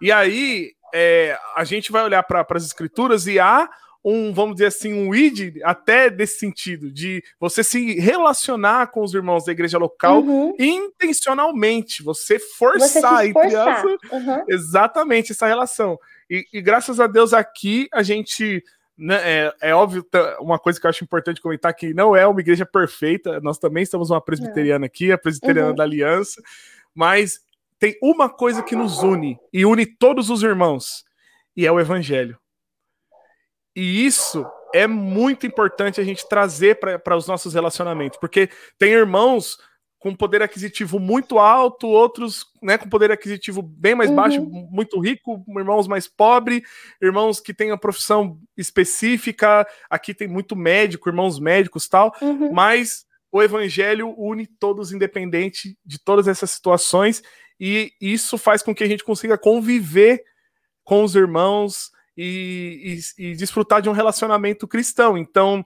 [0.00, 3.68] E aí é, a gente vai olhar para as escrituras e há
[4.08, 9.12] um, vamos dizer assim, um id até desse sentido, de você se relacionar com os
[9.12, 10.54] irmãos da igreja local uhum.
[10.60, 14.44] intencionalmente, você forçar, você entre uhum.
[14.46, 15.98] exatamente essa relação.
[16.30, 18.62] E, e, graças a Deus aqui a gente
[18.96, 20.06] né, é, é, óbvio,
[20.38, 23.82] uma coisa que eu acho importante comentar que não é uma igreja perfeita, nós também
[23.82, 25.74] estamos uma presbiteriana aqui, a presbiteriana uhum.
[25.74, 26.40] da Aliança,
[26.94, 27.40] mas
[27.76, 31.04] tem uma coisa que nos une e une todos os irmãos,
[31.56, 32.38] e é o evangelho.
[33.76, 38.48] E isso é muito importante a gente trazer para os nossos relacionamentos, porque
[38.78, 39.58] tem irmãos
[39.98, 44.16] com poder aquisitivo muito alto, outros né, com poder aquisitivo bem mais uhum.
[44.16, 46.62] baixo, muito rico, irmãos mais pobres,
[47.02, 52.52] irmãos que têm a profissão específica, aqui tem muito médico, irmãos médicos tal, uhum.
[52.52, 57.22] mas o evangelho une todos independente de todas essas situações
[57.58, 60.22] e isso faz com que a gente consiga conviver
[60.84, 65.18] com os irmãos e, e, e desfrutar de um relacionamento cristão.
[65.18, 65.64] Então,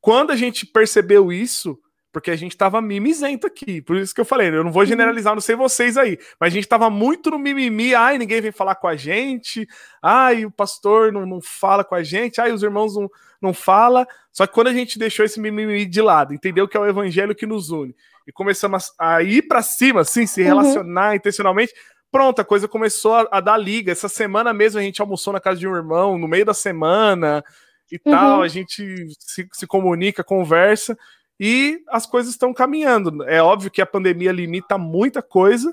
[0.00, 1.78] quando a gente percebeu isso,
[2.12, 3.82] porque a gente tava mimizento aqui.
[3.82, 4.88] Por isso que eu falei, eu não vou uhum.
[4.88, 8.52] generalizar, não sei vocês aí, mas a gente tava muito no mimimi, ai, ninguém vem
[8.52, 9.68] falar com a gente,
[10.02, 14.06] ai, o pastor não, não fala com a gente, ai, os irmãos não, não fala.
[14.32, 17.34] Só que quando a gente deixou esse mimimi de lado, entendeu que é o evangelho
[17.34, 17.94] que nos une,
[18.26, 20.46] e começamos a ir para cima, assim, se uhum.
[20.46, 21.16] relacionar uhum.
[21.16, 21.72] intencionalmente,
[22.10, 23.92] pronto, a coisa começou a, a, dar liga.
[23.92, 27.44] Essa semana mesmo a gente almoçou na casa de um irmão, no meio da semana
[27.90, 28.12] e uhum.
[28.12, 30.96] tal, a gente se, se comunica, conversa,
[31.40, 33.22] e as coisas estão caminhando.
[33.24, 35.72] É óbvio que a pandemia limita muita coisa,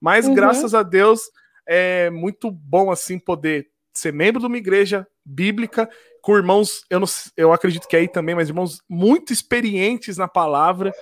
[0.00, 0.34] mas uhum.
[0.34, 1.22] graças a Deus
[1.66, 5.88] é muito bom assim poder ser membro de uma igreja bíblica
[6.26, 7.06] com irmãos, eu, não,
[7.36, 10.92] eu acredito que é aí também, mas irmãos muito experientes na palavra,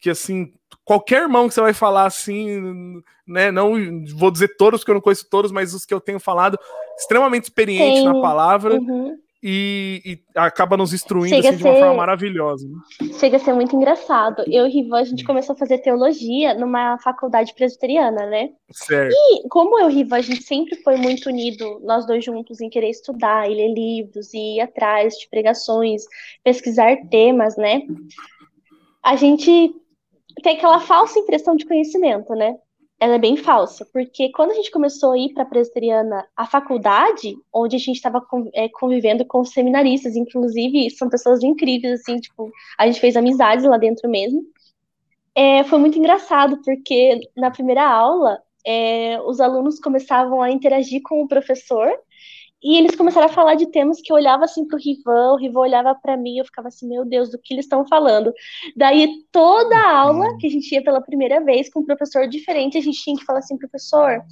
[0.00, 0.52] que assim,
[0.86, 3.74] qualquer irmão que você vai falar assim, né, não
[4.16, 6.58] vou dizer todos que eu não conheço todos, mas os que eu tenho falado,
[6.96, 8.76] extremamente experiente na palavra.
[8.76, 9.18] Uhum
[9.48, 12.66] e, e acaba nos instruindo assim, de uma forma maravilhosa.
[12.66, 13.12] Né?
[13.18, 14.42] Chega a ser muito engraçado.
[14.46, 18.50] Eu e Rivan, a gente começou a fazer teologia numa faculdade presbiteriana, né?
[18.72, 19.14] Certo.
[19.14, 22.68] E como eu e Rivan, a gente sempre foi muito unido, nós dois juntos, em
[22.68, 26.02] querer estudar e ler livros e ir atrás de pregações,
[26.42, 27.82] pesquisar temas, né?
[29.00, 29.72] A gente
[30.42, 32.56] tem aquela falsa impressão de conhecimento, né?
[32.98, 36.46] ela é bem falsa, porque quando a gente começou a ir para a presbiteriana, a
[36.46, 38.24] faculdade, onde a gente estava
[38.54, 43.76] é, convivendo com seminaristas, inclusive são pessoas incríveis, assim, tipo, a gente fez amizades lá
[43.76, 44.42] dentro mesmo.
[45.34, 51.22] É, foi muito engraçado, porque na primeira aula, é, os alunos começavam a interagir com
[51.22, 51.92] o professor
[52.62, 55.60] e eles começaram a falar de temas que eu olhava assim pro Rivan, o Rivan
[55.60, 58.32] olhava para mim, eu ficava assim, meu Deus, do que eles estão falando.
[58.76, 60.38] Daí toda a aula uhum.
[60.38, 63.24] que a gente ia pela primeira vez com um professor diferente, a gente tinha que
[63.24, 64.22] falar assim, professor,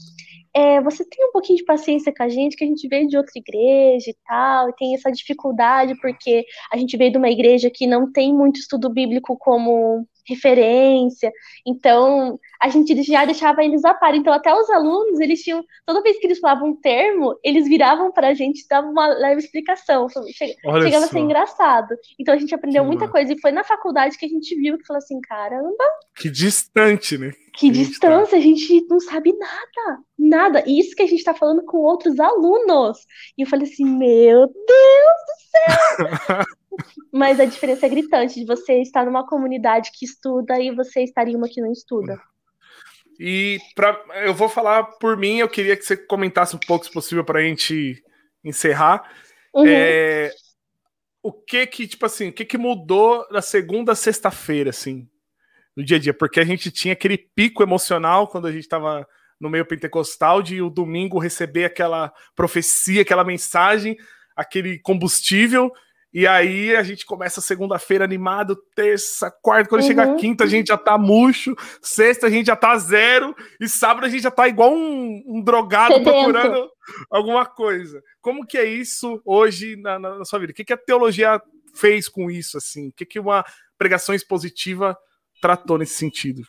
[0.55, 3.17] é, você tem um pouquinho de paciência com a gente, que a gente veio de
[3.17, 7.71] outra igreja e tal, e tem essa dificuldade porque a gente veio de uma igreja
[7.73, 11.33] que não tem muito estudo bíblico como referência.
[11.67, 14.15] Então, a gente já deixava eles a par.
[14.15, 18.13] Então, até os alunos, eles tinham, toda vez que eles falavam um termo, eles viravam
[18.13, 20.09] para a gente e davam uma leve explicação.
[20.09, 21.95] Chega, chegava a ser engraçado.
[22.19, 23.33] Então, a gente aprendeu que muita coisa.
[23.33, 25.85] E foi na faculdade que a gente viu que falou assim: caramba.
[26.17, 27.33] Que distante, né?
[27.55, 28.37] Que, que distância, tá...
[28.37, 30.03] a gente não sabe nada.
[30.19, 30.65] Nada.
[30.67, 32.99] E isso que a gente está falando com outros alunos.
[33.37, 36.45] E eu falei assim: meu Deus do céu!
[37.13, 41.29] Mas a diferença é gritante de você estar numa comunidade que estuda e você estar
[41.29, 42.21] em uma que não estuda.
[43.19, 46.93] E pra, eu vou falar por mim, eu queria que você comentasse um pouco, se
[46.93, 48.03] possível, para a gente
[48.43, 49.09] encerrar.
[49.55, 49.65] Uhum.
[49.67, 50.33] É,
[51.23, 55.09] o que que, tipo assim, o que que mudou da segunda a sexta-feira, assim,
[55.77, 56.13] no dia a dia?
[56.13, 59.07] Porque a gente tinha aquele pico emocional quando a gente estava
[59.41, 63.97] no meio pentecostal de o domingo receber aquela profecia, aquela mensagem,
[64.37, 65.73] aquele combustível,
[66.15, 69.89] e aí a gente começa segunda-feira animado, terça, quarta, quando uhum.
[69.89, 73.69] chega a quinta a gente já tá murcho, sexta a gente já tá zero, e
[73.69, 76.13] sábado a gente já tá igual um, um drogado Sedento.
[76.13, 76.71] procurando
[77.11, 78.01] alguma coisa.
[78.23, 80.53] Como que é isso hoje na, na, na sua vida?
[80.53, 81.43] O que, que a teologia
[81.75, 82.91] fez com isso, assim?
[82.91, 83.45] O que, que uma
[83.77, 84.97] pregação expositiva
[85.43, 86.43] tratou nesse sentido?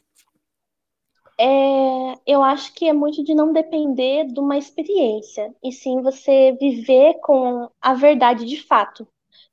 [1.40, 6.56] É, eu acho que é muito de não depender de uma experiência, e sim você
[6.62, 9.08] viver com a verdade de fato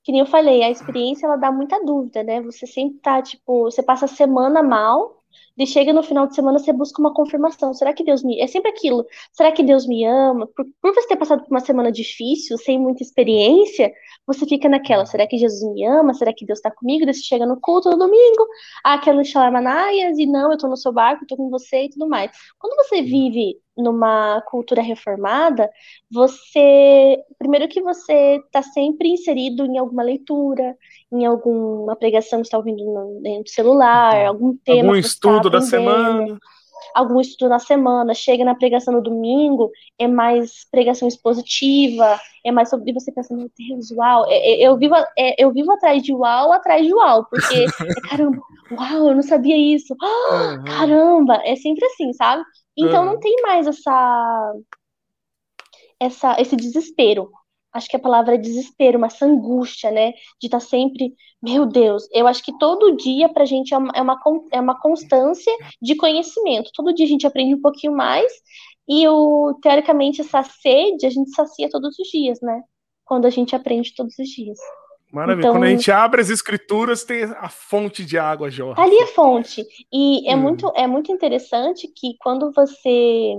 [0.05, 2.41] que nem eu falei, a experiência ela dá muita dúvida, né?
[2.43, 5.23] Você sempre tá, tipo, você passa a semana mal,
[5.59, 7.74] e chega no final de semana, você busca uma confirmação.
[7.74, 8.41] Será que Deus me.
[8.41, 9.05] É sempre aquilo.
[9.33, 10.47] Será que Deus me ama?
[10.47, 13.93] Por, por você ter passado por uma semana difícil, sem muita experiência,
[14.27, 15.05] você fica naquela.
[15.05, 16.15] Será que Jesus me ama?
[16.15, 17.05] Será que Deus está comigo?
[17.05, 18.47] Daí você chega no culto no domingo,
[18.85, 21.91] ah, aquela xalamanaias, e não, eu tô no seu barco, eu tô com você e
[21.91, 22.31] tudo mais.
[22.59, 25.70] Quando você vive numa cultura reformada,
[26.11, 30.77] você, primeiro que você está sempre inserido em alguma leitura,
[31.11, 34.81] em alguma pregação que está ouvindo no, no celular, algum tema.
[34.81, 34.93] Algum
[35.41, 36.39] tá estudo da semana.
[36.94, 42.69] algum estudo na semana, chega na pregação no domingo, é mais pregação expositiva, é mais
[42.69, 46.12] sobre você pensando, meu Deus, uau, é, é, eu vivo, é, eu vivo atrás de
[46.12, 47.66] uau, atrás de uau, porque,
[48.10, 48.43] caramba,
[48.73, 50.64] uau, eu não sabia isso, uhum.
[50.64, 52.43] caramba, é sempre assim, sabe?
[52.77, 53.12] Então uhum.
[53.12, 54.52] não tem mais essa,
[56.01, 57.31] essa, esse desespero
[57.73, 60.12] acho que a palavra é desespero, uma angústia, né?
[60.40, 63.93] De estar tá sempre, meu Deus, eu acho que todo dia pra gente é uma,
[63.94, 64.20] é uma,
[64.53, 66.70] é uma constância de conhecimento.
[66.74, 68.31] Todo dia a gente aprende um pouquinho mais
[68.89, 72.62] e, o, teoricamente, essa sede a gente sacia todos os dias, né?
[73.05, 74.59] Quando a gente aprende todos os dias.
[75.12, 75.40] Maravilha.
[75.40, 78.81] Então, Quando a gente abre as escrituras, tem a fonte de água, Jorge.
[78.81, 79.65] Ali é fonte.
[79.93, 80.40] E é, hum.
[80.40, 83.35] muito, é muito interessante que quando você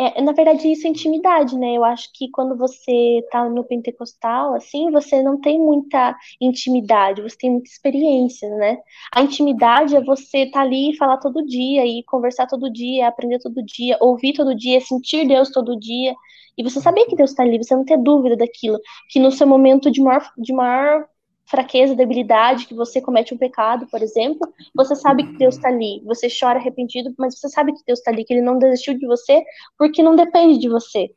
[0.00, 1.76] é, na verdade, isso é intimidade, né?
[1.76, 7.36] Eu acho que quando você tá no pentecostal, assim, você não tem muita intimidade, você
[7.36, 8.78] tem muita experiência, né?
[9.14, 13.38] A intimidade é você tá ali e falar todo dia, e conversar todo dia, aprender
[13.40, 16.14] todo dia, ouvir todo dia, sentir Deus todo dia,
[16.56, 18.78] e você saber que Deus está ali, você não ter dúvida daquilo,
[19.10, 21.06] que no seu momento de maior, de maior
[21.50, 26.00] fraqueza, debilidade, que você comete um pecado, por exemplo, você sabe que Deus está ali.
[26.04, 29.06] Você chora arrependido, mas você sabe que Deus está ali, que Ele não desistiu de
[29.06, 29.42] você,
[29.76, 31.10] porque não depende de você.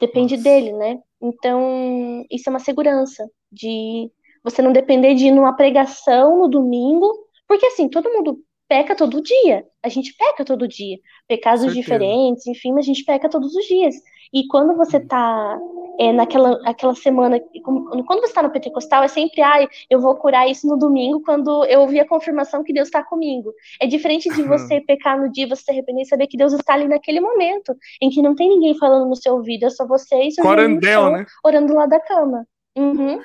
[0.00, 0.48] Depende Nossa.
[0.48, 1.00] dele, né?
[1.20, 4.10] Então, isso é uma segurança de
[4.42, 7.12] você não depender de ir numa pregação no domingo,
[7.46, 9.66] porque assim, todo mundo peca todo dia.
[9.82, 10.98] A gente peca todo dia.
[11.26, 13.96] Pecados diferentes, enfim, mas a gente peca todos os dias.
[14.32, 15.58] E quando você está
[16.00, 20.16] é, naquela aquela semana, quando você está no Pentecostal, é sempre, ai, ah, eu vou
[20.16, 23.52] curar isso no domingo, quando eu ouvir a confirmação que Deus está comigo.
[23.78, 26.72] É diferente de você pecar no dia, você se arrepender e saber que Deus está
[26.72, 30.22] ali naquele momento, em que não tem ninguém falando no seu ouvido, é só você
[30.22, 31.26] e seu Corandel, né?
[31.44, 32.46] orando lá da cama.
[32.74, 33.20] Uhum.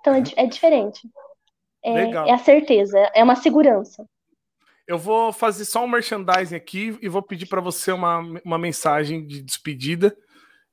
[0.00, 1.08] Então é, é diferente.
[1.84, 4.04] É, é, a certeza, é uma segurança.
[4.88, 9.24] Eu vou fazer só um merchandising aqui e vou pedir para você uma, uma mensagem
[9.24, 10.16] de despedida.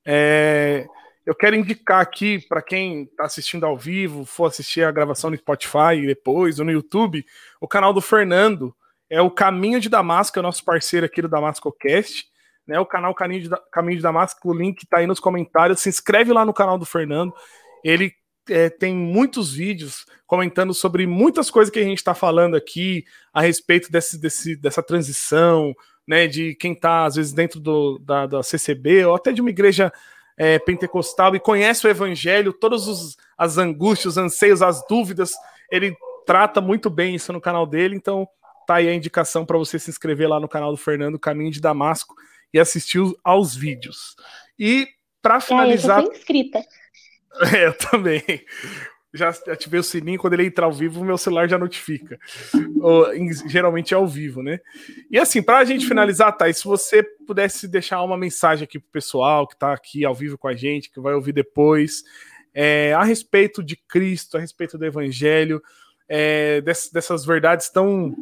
[0.04, 0.86] É,
[1.26, 5.36] eu quero indicar aqui para quem está assistindo ao vivo, for assistir a gravação no
[5.36, 7.26] Spotify depois ou no YouTube,
[7.60, 8.74] o canal do Fernando
[9.10, 12.26] é o Caminho de Damasco, é o nosso parceiro aqui do Damasco Cast,
[12.66, 12.78] né?
[12.78, 15.80] O canal Caminho de, Caminho de Damasco, o link está aí nos comentários.
[15.80, 17.32] Se inscreve lá no canal do Fernando.
[17.84, 18.12] Ele
[18.48, 23.40] é, tem muitos vídeos comentando sobre muitas coisas que a gente está falando aqui a
[23.40, 25.74] respeito desse, desse, dessa transição,
[26.06, 29.50] né, de quem está, às vezes, dentro do, da, da CCB ou até de uma
[29.50, 29.92] igreja
[30.36, 35.32] é, pentecostal e conhece o evangelho, todas as angústias, os anseios, as dúvidas,
[35.70, 35.96] ele
[36.26, 38.28] trata muito bem isso no canal dele, então
[38.66, 41.60] tá aí a indicação para você se inscrever lá no canal do Fernando Caminho de
[41.60, 42.14] Damasco
[42.52, 44.16] e assistir aos vídeos.
[44.58, 44.88] E
[45.22, 46.00] para finalizar.
[46.00, 46.62] É, eu tô inscrita.
[47.54, 48.22] É, eu também
[49.12, 52.18] já ativei o sininho, quando ele entrar ao vivo, o meu celular já notifica.
[52.80, 54.60] Ou, em, geralmente é ao vivo, né?
[55.10, 55.88] E assim, para a gente uhum.
[55.88, 60.14] finalizar, Thais, se você pudesse deixar uma mensagem aqui pro pessoal que está aqui ao
[60.14, 62.02] vivo com a gente, que vai ouvir depois,
[62.54, 65.62] é, a respeito de Cristo, a respeito do Evangelho,
[66.08, 68.14] é, dessas, dessas verdades tão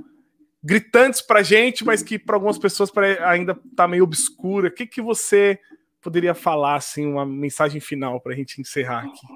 [0.62, 2.90] gritantes para gente, mas que para algumas pessoas
[3.23, 4.69] ainda tá meio obscura.
[4.69, 5.59] O que, que você
[6.01, 9.27] poderia falar, assim, uma mensagem final para a gente encerrar aqui?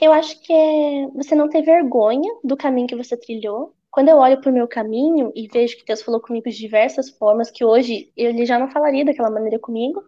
[0.00, 3.74] Eu acho que é você não ter vergonha do caminho que você trilhou.
[3.90, 7.10] Quando eu olho para o meu caminho e vejo que Deus falou comigo de diversas
[7.10, 10.02] formas, que hoje ele já não falaria daquela maneira comigo,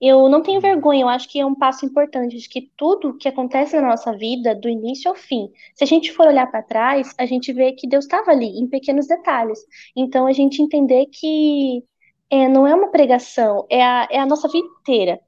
[0.00, 3.28] eu não tenho vergonha, eu acho que é um passo importante de que tudo que
[3.28, 7.14] acontece na nossa vida, do início ao fim, se a gente for olhar para trás,
[7.18, 9.58] a gente vê que Deus estava ali, em pequenos detalhes.
[9.94, 11.84] Então, a gente entender que
[12.30, 15.20] é, não é uma pregação, é a, é a nossa vida inteira.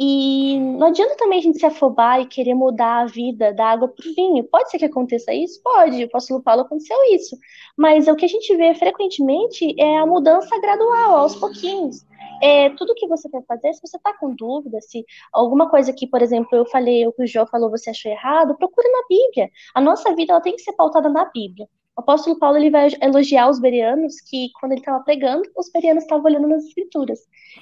[0.00, 3.88] E não adianta também a gente se afobar e querer mudar a vida da água
[3.88, 4.44] para o vinho.
[4.44, 5.60] Pode ser que aconteça isso?
[5.60, 6.04] Pode.
[6.04, 7.36] O apóstolo Paulo aconteceu isso.
[7.76, 12.06] Mas o que a gente vê frequentemente é a mudança gradual, aos pouquinhos.
[12.40, 16.06] É, tudo que você quer fazer, se você está com dúvida, se alguma coisa que,
[16.06, 19.50] por exemplo, eu falei, o que o João falou, você achou errado, procure na Bíblia.
[19.74, 21.68] A nossa vida ela tem que ser pautada na Bíblia.
[21.98, 26.04] O apóstolo Paulo ele vai elogiar os bereanos que, quando ele estava pregando, os bereanos
[26.04, 27.18] estavam olhando nas escrituras.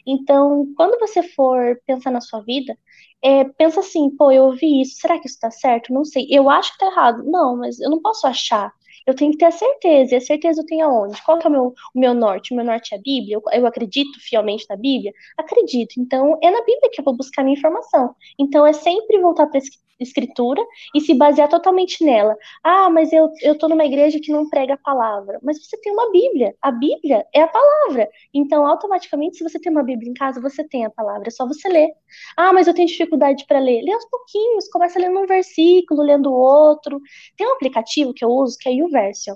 [0.06, 2.76] Então, quando você for pensar na sua vida,
[3.22, 5.90] é, pensa assim, pô, eu ouvi isso, será que isso está certo?
[5.90, 6.26] Não sei.
[6.28, 7.24] Eu acho que está errado.
[7.24, 8.70] Não, mas eu não posso achar.
[9.06, 10.12] Eu tenho que ter a certeza.
[10.14, 11.22] E a certeza eu tenho aonde?
[11.22, 12.52] Qual é o meu, o meu norte?
[12.52, 13.36] O meu norte é a Bíblia?
[13.36, 15.14] Eu, eu acredito fielmente na Bíblia?
[15.38, 15.94] Acredito.
[15.98, 18.14] Então, é na Bíblia que eu vou buscar minha informação.
[18.38, 19.60] Então, é sempre voltar para
[19.98, 20.62] escritura
[20.94, 22.36] e se basear totalmente nela.
[22.62, 25.38] Ah, mas eu, tô numa igreja que não prega a palavra.
[25.42, 26.54] Mas você tem uma Bíblia.
[26.60, 28.08] A Bíblia é a palavra.
[28.32, 31.28] Então, automaticamente, se você tem uma Bíblia em casa, você tem a palavra.
[31.28, 31.90] É só você ler.
[32.36, 33.82] Ah, mas eu tenho dificuldade para ler.
[33.82, 34.68] Lê aos pouquinhos.
[34.68, 37.00] Começa lendo um versículo, lendo outro.
[37.36, 39.34] Tem um aplicativo que eu uso que é o YouVersion.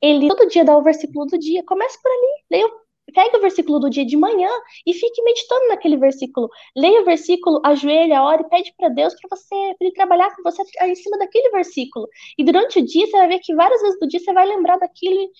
[0.00, 1.64] Ele todo dia dá o versículo do dia.
[1.64, 2.44] Começa por ali.
[2.50, 2.81] Leia
[3.12, 4.48] pegue o versículo do dia de manhã
[4.86, 6.48] e fique meditando naquele versículo.
[6.76, 10.62] Leia o versículo, ajoelha, ore, pede para Deus para você, para ele trabalhar com você
[10.82, 12.08] em cima daquele versículo.
[12.38, 14.78] E durante o dia você vai ver que várias vezes do dia você vai lembrar
[14.78, 15.30] daquilo.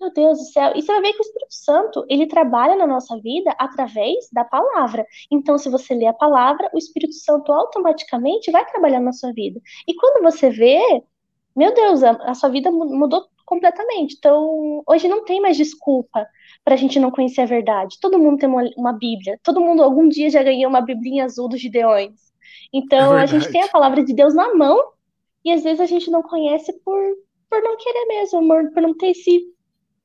[0.00, 0.72] Meu Deus do céu.
[0.76, 4.44] E você vai ver que o Espírito Santo, ele trabalha na nossa vida através da
[4.44, 5.06] palavra.
[5.30, 9.58] Então, se você lê a palavra, o Espírito Santo automaticamente vai trabalhar na sua vida.
[9.88, 11.02] E quando você vê,
[11.56, 14.16] meu Deus, a, a sua vida mudou completamente.
[14.18, 16.26] Então, hoje não tem mais desculpa
[16.66, 17.96] para a gente não conhecer a verdade.
[18.00, 19.38] Todo mundo tem uma, uma, Bíblia.
[19.40, 22.32] Todo mundo algum dia já ganhou uma Biblinha azul dos Gideões.
[22.72, 24.76] Então, é a gente tem a palavra de Deus na mão
[25.44, 27.00] e às vezes a gente não conhece por,
[27.48, 29.44] por não querer mesmo, por não ter esse,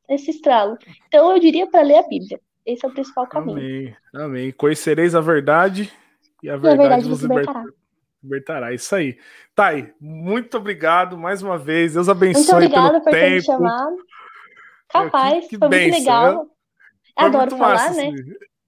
[0.07, 0.77] esse estralo.
[1.07, 2.39] Então, eu diria para ler a Bíblia.
[2.63, 3.57] Esse é o principal caminho.
[3.57, 3.95] Amém.
[4.13, 4.51] Amém.
[4.51, 5.91] Conhecereis a verdade
[6.43, 7.65] e a verdade, e a verdade vos libertará.
[8.21, 8.71] libertará.
[8.71, 9.17] Isso aí.
[9.55, 11.95] Thay, muito obrigado mais uma vez.
[11.95, 13.25] Deus abençoe muito obrigada pelo por tempo.
[13.25, 13.95] ter me chamado.
[14.91, 16.45] Capaz, que, que foi benção, muito legal.
[16.45, 16.50] Foi
[17.25, 18.07] Adoro falar, massa, né?
[18.07, 18.15] Assim.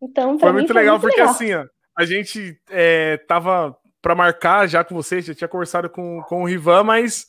[0.01, 1.33] Então, foi muito foi legal, muito porque legal.
[1.33, 1.65] assim, ó,
[1.97, 6.45] a gente é, tava para marcar já com você, já tinha conversado com, com o
[6.45, 7.27] Rivan, mas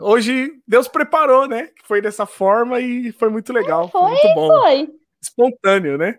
[0.00, 1.70] hoje Deus preparou, né?
[1.84, 3.88] Foi dessa forma e foi muito legal.
[3.88, 4.48] Foi, foi muito bom.
[4.48, 4.88] Foi.
[5.22, 6.18] Espontâneo, né?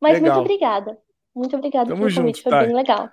[0.00, 0.36] Mas legal.
[0.36, 0.98] muito obrigada.
[1.34, 2.62] Muito obrigada Tamo pelo convite, foi tá.
[2.62, 3.08] bem legal.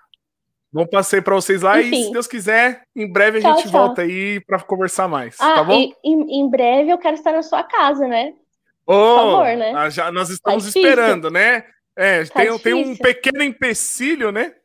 [0.72, 2.02] Bom passeio para vocês lá Enfim.
[2.02, 3.72] e, se Deus quiser, em breve a tchau, gente tchau.
[3.72, 5.38] volta aí para conversar mais.
[5.40, 5.74] Ah, tá bom?
[5.74, 8.34] E, em, em, breve eu quero estar na sua casa, né?
[8.88, 9.92] Oh, Por favor, né?
[9.92, 11.66] Já, nós estamos tá esperando, né?
[11.94, 14.56] É, tá tem, tem um pequeno empecilho, né?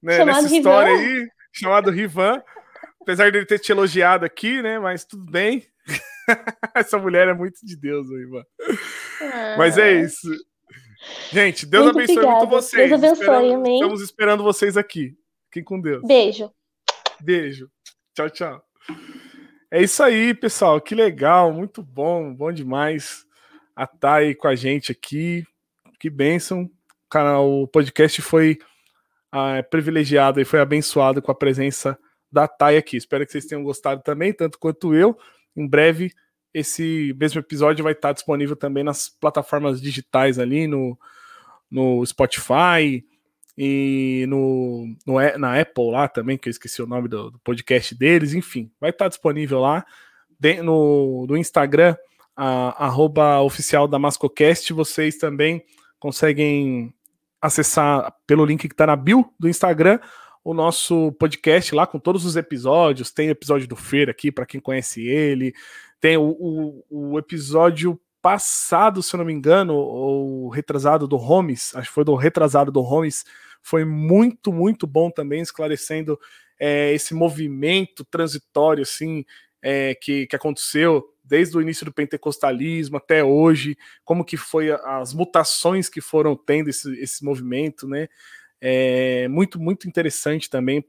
[0.00, 1.22] né nessa história Rivan.
[1.22, 2.40] aí, chamado Rivan.
[3.02, 4.78] Apesar dele ter te elogiado aqui, né?
[4.78, 5.66] Mas tudo bem.
[6.72, 8.44] Essa mulher é muito de Deus, Ivan.
[9.20, 9.56] Ah.
[9.58, 10.28] Mas é isso.
[11.32, 12.38] Gente, Deus muito abençoe obrigada.
[12.38, 12.88] muito vocês.
[12.88, 13.74] Deus abençoe, amém.
[13.74, 15.16] Estamos esperando vocês aqui.
[15.46, 16.02] Fiquem com Deus.
[16.06, 16.48] Beijo.
[17.20, 17.68] Beijo.
[18.14, 18.62] Tchau, tchau.
[19.68, 20.80] É isso aí, pessoal.
[20.80, 23.24] Que legal, muito bom, bom demais
[23.76, 25.44] a estar aí com a gente aqui.
[25.98, 26.70] Que bênção.
[27.40, 28.58] O podcast foi
[29.30, 31.98] ah, privilegiado e foi abençoado com a presença
[32.30, 32.96] da Thay aqui.
[32.96, 35.16] Espero que vocês tenham gostado também, tanto quanto eu.
[35.56, 36.12] Em breve,
[36.52, 40.98] esse mesmo episódio vai estar disponível também nas plataformas digitais ali, no,
[41.70, 43.04] no Spotify,
[43.56, 47.94] e no, no, na Apple lá também, que eu esqueci o nome do, do podcast
[47.94, 49.84] deles, enfim, vai estar disponível lá
[50.62, 51.96] no, no Instagram,
[52.36, 55.64] a, arroba oficial da Mascocast, vocês também
[55.98, 56.92] conseguem
[57.40, 59.98] acessar pelo link que está na bio do Instagram
[60.44, 63.10] o nosso podcast lá com todos os episódios.
[63.10, 65.54] Tem episódio do Fer aqui, para quem conhece ele.
[65.98, 71.74] Tem o, o, o, episódio passado, se eu não me engano, ou retrasado do Holmes,
[71.74, 73.24] acho que foi do retrasado do Holmes,
[73.62, 76.18] foi muito, muito bom também, esclarecendo
[76.58, 79.24] é, esse movimento transitório, assim,
[79.62, 85.14] é, que, que aconteceu desde o início do pentecostalismo até hoje, como que foi as
[85.14, 88.08] mutações que foram tendo esse, esse movimento, né?
[88.60, 90.84] É muito, muito interessante também.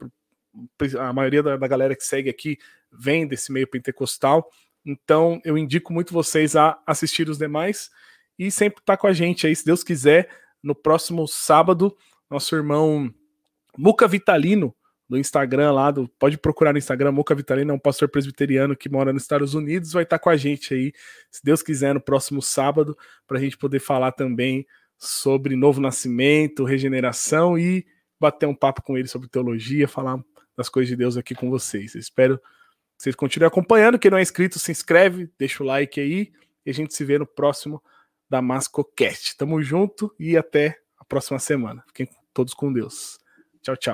[0.99, 2.57] A maioria da, da galera que segue aqui
[2.91, 4.49] vem desse meio pentecostal.
[4.86, 7.90] Então, eu indico muito vocês a assistir os demais
[8.38, 10.30] e sempre estar tá com a gente aí, se Deus quiser,
[10.62, 11.95] no próximo sábado,
[12.30, 13.14] nosso irmão
[13.78, 14.76] Muca Vitalino,
[15.07, 18.90] no Instagram lá, do, pode procurar no Instagram, Muca Vitalino, é um pastor presbiteriano que
[18.90, 20.91] mora nos Estados Unidos, vai estar tá com a gente aí,
[21.30, 24.65] se Deus quiser, no próximo sábado, para a gente poder falar também
[24.98, 27.86] sobre novo nascimento, regeneração e
[28.19, 30.19] bater um papo com ele sobre teologia, falar
[30.57, 31.94] das coisas de Deus aqui com vocês.
[31.94, 32.41] Eu espero
[32.98, 33.99] vocês continuem acompanhando.
[33.99, 36.32] Quem não é inscrito, se inscreve, deixa o like aí.
[36.65, 37.84] E a gente se vê no próximo
[38.30, 39.38] DamascoCast.
[39.38, 41.84] Tamo junto e até a próxima semana.
[41.88, 43.19] Fiquem todos com Deus.
[43.61, 43.84] Tchau, tchau.